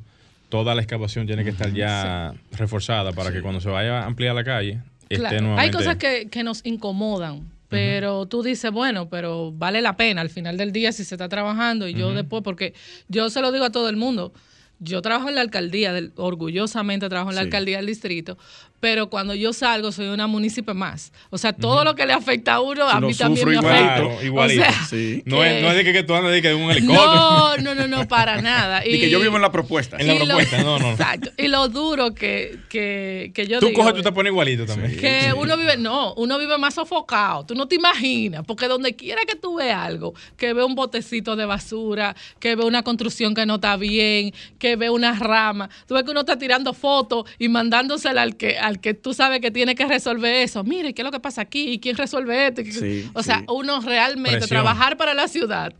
toda 0.49 0.73
la 0.75 0.81
excavación 0.81 1.27
tiene 1.27 1.43
que 1.43 1.51
estar 1.51 1.71
ya 1.73 2.33
reforzada 2.57 3.11
para 3.13 3.31
que 3.31 3.41
cuando 3.41 3.61
se 3.61 3.69
vaya 3.69 4.01
a 4.01 4.05
ampliar 4.05 4.33
la 4.35 4.43
calle, 4.43 4.79
esté 5.09 5.41
nuevamente... 5.41 5.61
Hay 5.61 5.71
cosas 5.71 5.97
que, 5.97 6.27
que 6.29 6.43
nos 6.43 6.65
incomodan, 6.65 7.47
pero 7.67 8.25
tú 8.25 8.41
dices, 8.41 8.71
bueno, 8.71 9.09
pero 9.09 9.51
vale 9.51 9.81
la 9.81 9.95
pena 9.95 10.21
al 10.21 10.29
final 10.29 10.57
del 10.57 10.71
día 10.71 10.91
si 10.91 11.03
se 11.03 11.15
está 11.15 11.29
trabajando 11.29 11.87
y 11.87 11.93
yo 11.93 12.13
después, 12.13 12.41
porque 12.43 12.73
yo 13.09 13.29
se 13.29 13.41
lo 13.41 13.51
digo 13.51 13.65
a 13.65 13.71
todo 13.71 13.89
el 13.89 13.95
mundo, 13.95 14.33
yo 14.79 15.01
trabajo 15.01 15.27
en 15.29 15.35
la 15.35 15.41
alcaldía, 15.41 15.91
del- 15.93 16.13
orgullosamente 16.15 17.09
trabajo 17.09 17.29
en 17.31 17.35
la 17.35 17.41
Sí. 17.41 17.47
alcaldía 17.47 17.77
del 17.77 17.85
distrito, 17.85 18.37
pero 18.79 19.09
cuando 19.09 19.35
yo 19.35 19.53
salgo 19.53 19.91
soy 19.91 20.07
una 20.07 20.27
municipio 20.27 20.73
más. 20.73 21.11
O 21.29 21.37
sea, 21.37 21.53
todo 21.53 21.83
lo 21.83 21.95
que 21.95 22.05
le 22.05 22.13
afecta 22.13 22.55
a 22.55 22.61
uno, 22.61 22.87
a 22.87 22.99
Lo 22.99 23.07
mí 23.07 23.13
también 23.13 23.47
me 23.49 23.57
afecta. 23.57 24.23
Igualito. 24.23 24.61
O 24.61 24.65
sea, 24.65 24.83
Sí. 24.89 25.21
No, 25.29 25.43
es, 25.43 25.55
que- 25.55 25.61
no 25.61 25.69
es 25.69 25.75
de 25.75 25.83
que, 25.83 25.93
que 25.93 26.03
tú 26.03 26.15
andas 26.15 26.31
de 26.31 26.41
que 26.41 26.49
en 26.51 26.57
un 26.57 26.71
helicóptero. 26.71 27.05
no, 27.05 27.57
no, 27.57 27.75
no, 27.75 27.87
no, 27.87 28.07
para 28.07 28.41
nada. 28.41 28.85
Y 28.85 28.99
que 28.99 29.09
yo 29.09 29.19
vivo 29.19 29.35
en 29.35 29.41
la 29.41 29.51
propuesta. 29.51 29.97
En 29.99 30.07
la 30.07 30.13
lo- 30.15 30.25
propuesta, 30.25 30.63
no, 30.63 30.79
no. 30.79 30.91
Exacto. 30.91 31.29
Y 31.37 31.47
lo 31.47 31.67
duro 31.67 32.13
que, 32.13 32.57
que, 32.69 33.31
que 33.33 33.47
yo 33.47 33.59
Tú 33.59 33.67
digo 33.67 33.79
coges, 33.81 33.95
tú 33.95 34.01
te 34.03 34.11
pones 34.11 34.31
igualito 34.31 34.65
también. 34.65 34.97
que 34.99 35.33
uno 35.35 35.57
vive, 35.57 35.77
no, 35.77 36.13
uno 36.15 36.37
vive 36.39 36.57
más 36.57 36.73
sofocado, 36.75 37.45
tú 37.45 37.55
no 37.55 37.67
te 37.67 37.75
imaginas, 37.75 38.43
porque 38.45 38.67
donde 38.67 38.95
quiera 38.95 39.21
que 39.27 39.35
tú 39.35 39.55
veas 39.55 39.79
algo, 39.85 40.13
que 40.37 40.53
ve 40.53 40.63
un 40.63 40.75
botecito 40.75 41.35
de 41.35 41.45
basura, 41.45 42.15
que 42.39 42.55
ve 42.55 42.63
una 42.65 42.83
construcción 42.83 43.33
que 43.35 43.45
no 43.45 43.55
está 43.55 43.75
bien, 43.77 44.33
que 44.57 44.75
ve 44.75 44.89
una 44.89 45.13
rama, 45.13 45.69
tú 45.87 45.95
ves 45.95 46.03
que 46.03 46.11
uno 46.11 46.21
está 46.21 46.37
tirando 46.37 46.73
fotos 46.73 47.25
y 47.37 47.49
mandándosela 47.49 48.21
al 48.21 48.35
que, 48.37 48.57
al 48.57 48.68
que 48.77 48.93
tú 48.93 49.13
sabes 49.15 49.41
que 49.41 49.49
tiene 49.51 49.73
que 49.75 49.85
resolver 49.87 50.33
eso. 50.35 50.63
Mire, 50.63 50.93
¿qué 50.93 51.01
es 51.01 51.05
lo 51.05 51.11
que 51.11 51.19
pasa 51.19 51.41
aquí? 51.41 51.69
¿Y 51.71 51.79
quién 51.79 51.97
resuelve 51.97 52.47
esto? 52.47 52.61
Sí, 52.69 53.09
o 53.13 53.23
sea, 53.23 53.39
sí. 53.39 53.45
uno 53.49 53.81
realmente 53.81 54.37
Presión. 54.39 54.49
trabajar 54.61 54.95
para 54.97 55.13
la 55.15 55.27
ciudad. 55.27 55.73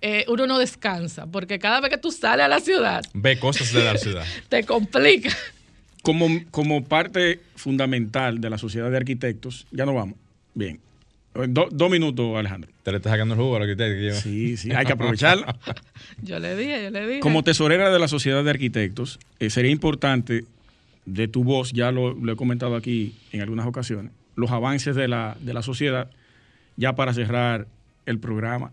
eh, 0.00 0.24
uno 0.28 0.46
no 0.46 0.58
descansa, 0.58 1.26
porque 1.26 1.58
cada 1.58 1.80
vez 1.80 1.90
que 1.90 1.98
tú 1.98 2.10
sales 2.10 2.44
a 2.44 2.48
la 2.48 2.58
ciudad, 2.60 3.02
Ve 3.14 3.38
cosas 3.38 3.72
de 3.72 3.84
la 3.84 3.96
ciudad. 3.98 4.24
te 4.48 4.64
complica. 4.64 5.30
Como, 6.02 6.26
como 6.50 6.82
parte 6.82 7.38
fundamental 7.54 8.40
de 8.40 8.50
la 8.50 8.58
sociedad 8.58 8.90
de 8.90 8.96
arquitectos, 8.96 9.66
ya 9.70 9.84
no 9.86 9.94
vamos. 9.94 10.16
Bien. 10.54 10.80
Do- 11.34 11.68
dos 11.70 11.88
minutos, 11.90 12.36
Alejandro. 12.36 12.68
Te 12.82 12.90
le 12.90 12.96
estás 12.98 13.12
sacando 13.12 13.34
el 13.34 13.40
jugo 13.40 13.56
al 13.56 13.62
arquitecto. 13.62 13.94
que 13.94 14.00
lleva. 14.00 14.16
Sí, 14.16 14.56
sí, 14.56 14.70
hay 14.72 14.84
que 14.84 14.92
aprovecharlo. 14.92 15.46
Yo 16.22 16.38
le 16.40 16.56
dije, 16.56 16.82
yo 16.82 16.90
le 16.90 17.06
dije. 17.06 17.20
Como 17.20 17.42
tesorera 17.44 17.90
de 17.90 17.98
la 17.98 18.08
sociedad 18.08 18.42
de 18.44 18.50
arquitectos, 18.50 19.18
eh, 19.38 19.48
sería 19.48 19.70
importante 19.70 20.44
de 21.04 21.28
tu 21.28 21.44
voz, 21.44 21.72
ya 21.72 21.90
lo, 21.92 22.14
lo 22.14 22.32
he 22.32 22.36
comentado 22.36 22.76
aquí 22.76 23.14
en 23.32 23.40
algunas 23.40 23.66
ocasiones, 23.66 24.12
los 24.36 24.50
avances 24.50 24.94
de 24.96 25.08
la, 25.08 25.36
de 25.40 25.52
la 25.54 25.62
sociedad, 25.62 26.10
ya 26.76 26.94
para 26.94 27.12
cerrar 27.14 27.66
el 28.06 28.18
programa. 28.18 28.72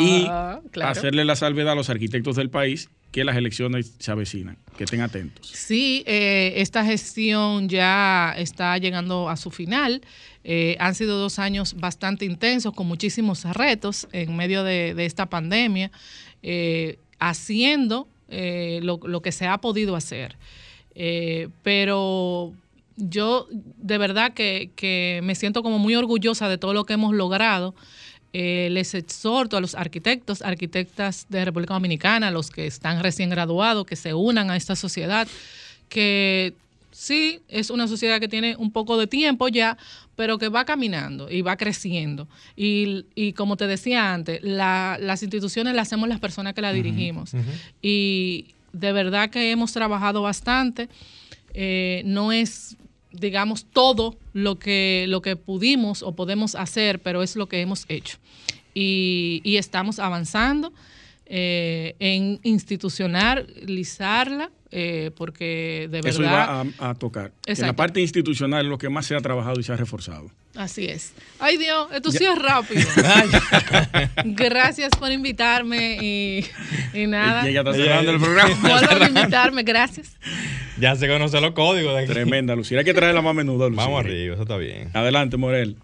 y 0.00 0.24
Ah, 0.28 0.60
claro. 0.72 0.90
hacerle 0.90 1.24
la 1.24 1.36
salvedad 1.36 1.72
a 1.72 1.76
los 1.76 1.88
arquitectos 1.90 2.36
del 2.36 2.50
país 2.50 2.88
que 3.12 3.24
las 3.24 3.36
elecciones 3.36 3.94
se 3.98 4.10
avecinan, 4.10 4.58
que 4.76 4.84
estén 4.84 5.00
atentos. 5.00 5.46
Sí, 5.48 6.02
eh, 6.06 6.54
esta 6.56 6.84
gestión 6.84 7.68
ya 7.68 8.34
está 8.36 8.76
llegando 8.76 9.30
a 9.30 9.36
su 9.36 9.50
final. 9.50 10.02
Eh, 10.44 10.76
han 10.78 10.94
sido 10.94 11.18
dos 11.18 11.38
años 11.38 11.74
bastante 11.78 12.24
intensos, 12.26 12.74
con 12.74 12.86
muchísimos 12.86 13.44
retos 13.44 14.08
en 14.12 14.36
medio 14.36 14.62
de, 14.64 14.94
de 14.94 15.06
esta 15.06 15.26
pandemia, 15.26 15.90
eh, 16.42 16.98
haciendo 17.18 18.08
eh, 18.28 18.80
lo, 18.82 19.00
lo 19.04 19.22
que 19.22 19.32
se 19.32 19.46
ha 19.46 19.58
podido 19.58 19.96
hacer. 19.96 20.36
Eh, 21.00 21.48
pero 21.62 22.52
yo 22.96 23.46
de 23.50 23.96
verdad 23.98 24.34
que, 24.34 24.70
que 24.74 25.20
me 25.22 25.36
siento 25.36 25.62
como 25.62 25.78
muy 25.78 25.94
orgullosa 25.94 26.48
de 26.48 26.58
todo 26.58 26.74
lo 26.74 26.84
que 26.84 26.94
hemos 26.94 27.14
logrado. 27.14 27.74
Eh, 28.34 28.68
les 28.72 28.92
exhorto 28.94 29.56
a 29.56 29.60
los 29.62 29.74
arquitectos, 29.74 30.42
arquitectas 30.42 31.26
de 31.30 31.44
República 31.46 31.72
Dominicana, 31.74 32.30
los 32.30 32.50
que 32.50 32.66
están 32.66 33.02
recién 33.02 33.30
graduados, 33.30 33.86
que 33.86 33.96
se 33.96 34.12
unan 34.12 34.50
a 34.50 34.56
esta 34.56 34.76
sociedad, 34.76 35.26
que 35.88 36.52
sí, 36.90 37.40
es 37.48 37.70
una 37.70 37.88
sociedad 37.88 38.20
que 38.20 38.28
tiene 38.28 38.54
un 38.56 38.70
poco 38.70 38.98
de 38.98 39.06
tiempo 39.06 39.48
ya, 39.48 39.78
pero 40.16 40.36
que 40.36 40.48
va 40.48 40.64
caminando 40.66 41.30
y 41.30 41.40
va 41.42 41.56
creciendo. 41.56 42.26
Y, 42.56 43.06
y 43.14 43.32
como 43.32 43.56
te 43.56 43.66
decía 43.66 44.12
antes, 44.12 44.40
la- 44.42 44.98
las 45.00 45.22
instituciones 45.22 45.74
las 45.74 45.86
hacemos 45.88 46.08
las 46.08 46.18
personas 46.20 46.52
que 46.54 46.60
las 46.60 46.74
dirigimos. 46.74 47.32
Y 47.80 48.46
de 48.72 48.92
verdad 48.92 49.30
que 49.30 49.50
hemos 49.50 49.72
trabajado 49.72 50.22
bastante. 50.22 50.88
Eh, 51.54 52.02
no 52.04 52.32
es, 52.32 52.76
digamos, 53.12 53.64
todo 53.64 54.16
lo 54.32 54.58
que, 54.58 55.06
lo 55.08 55.22
que 55.22 55.36
pudimos 55.36 56.02
o 56.02 56.14
podemos 56.14 56.54
hacer, 56.54 57.00
pero 57.00 57.22
es 57.22 57.36
lo 57.36 57.48
que 57.48 57.60
hemos 57.60 57.84
hecho. 57.88 58.18
Y, 58.74 59.40
y 59.44 59.56
estamos 59.56 59.98
avanzando 59.98 60.72
eh, 61.28 61.94
en 61.98 62.40
institucionalizarla, 62.42 64.50
eh, 64.70 65.10
porque 65.16 65.88
de 65.90 65.98
Eso 66.00 66.22
verdad... 66.22 66.64
iba 66.64 66.86
a, 66.86 66.90
a 66.90 66.94
tocar. 66.94 67.32
En 67.46 67.60
la 67.60 67.74
parte 67.74 68.00
institucional 68.00 68.64
es 68.64 68.70
lo 68.70 68.78
que 68.78 68.88
más 68.88 69.06
se 69.06 69.14
ha 69.14 69.20
trabajado 69.20 69.60
y 69.60 69.62
se 69.62 69.72
ha 69.72 69.76
reforzado. 69.76 70.30
Así 70.54 70.86
es. 70.86 71.12
Ay 71.38 71.56
Dios, 71.56 71.88
esto 71.92 72.10
sí 72.10 72.24
es 72.24 72.36
rápido. 72.36 72.82
Gracias 74.24 74.90
por 74.98 75.12
invitarme 75.12 75.98
y, 76.02 76.44
y 76.94 77.06
nada. 77.06 77.46
Y 77.46 77.50
ella 77.50 77.60
está 77.60 77.74
cerrando 77.74 78.10
el 78.10 78.18
programa. 78.18 78.56
Vuelvo 78.62 79.04
a 79.04 79.08
invitarme, 79.08 79.62
gracias. 79.62 80.16
Ya 80.80 80.96
se 80.96 81.06
conocen 81.08 81.42
los 81.42 81.52
códigos 81.52 81.94
de 81.94 82.04
aquí. 82.04 82.12
Tremenda, 82.12 82.56
Lucía. 82.56 82.78
Hay 82.78 82.84
que 82.84 82.94
traerla 82.94 83.22
más 83.22 83.30
a 83.30 83.34
menudo, 83.34 83.68
Lucía. 83.68 83.84
Vamos 83.84 84.04
arriba, 84.04 84.34
eso 84.34 84.42
está 84.42 84.56
bien. 84.56 84.90
Adelante, 84.94 85.36
Morel. 85.36 85.76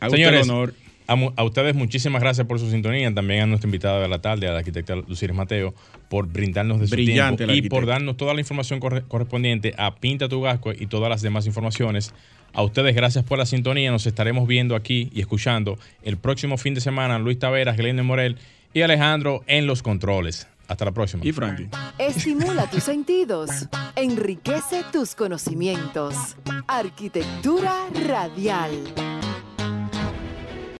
Usted 0.00 0.10
Señores, 0.10 0.44
el 0.44 0.50
honor. 0.50 0.74
A, 1.08 1.44
ustedes 1.44 1.74
muchísimas 1.74 2.20
gracias 2.20 2.46
por 2.46 2.58
su 2.58 2.70
sintonía, 2.70 3.12
también 3.14 3.42
a 3.42 3.46
nuestra 3.46 3.68
invitada 3.68 4.00
de 4.00 4.08
la 4.08 4.20
tarde, 4.20 4.48
a 4.48 4.52
la 4.52 4.58
arquitecta 4.58 4.96
Lucía 4.96 5.32
Mateo, 5.32 5.74
por 6.08 6.26
brindarnos 6.26 6.80
de 6.80 6.88
su 6.88 6.94
Brillante 6.96 7.46
tiempo 7.46 7.66
y 7.66 7.68
por 7.68 7.86
darnos 7.86 8.16
toda 8.16 8.34
la 8.34 8.40
información 8.40 8.80
corre- 8.80 9.04
correspondiente 9.06 9.74
a 9.78 9.94
Pinta 9.94 10.28
tu 10.28 10.40
Gasco 10.40 10.72
y 10.72 10.86
todas 10.86 11.08
las 11.08 11.22
demás 11.22 11.46
informaciones. 11.46 12.12
A 12.52 12.62
ustedes 12.62 12.94
gracias 12.94 13.24
por 13.24 13.38
la 13.38 13.46
sintonía, 13.46 13.90
nos 13.90 14.06
estaremos 14.06 14.48
viendo 14.48 14.74
aquí 14.74 15.10
y 15.12 15.20
escuchando 15.20 15.78
el 16.02 16.16
próximo 16.16 16.56
fin 16.56 16.74
de 16.74 16.80
semana. 16.80 17.18
Luis 17.18 17.38
Taveras, 17.38 17.76
Glenn 17.76 18.04
Morel 18.04 18.36
y 18.74 18.82
Alejandro 18.82 19.44
en 19.46 19.66
los 19.66 19.82
controles. 19.82 20.48
Hasta 20.68 20.84
la 20.86 20.90
próxima. 20.92 21.24
Y 21.24 21.30
Franklin. 21.30 21.70
Estimula 21.98 22.68
tus 22.68 22.82
sentidos, 22.82 23.50
enriquece 23.94 24.82
tus 24.92 25.14
conocimientos. 25.14 26.36
Arquitectura 26.66 27.72
radial. 28.08 28.72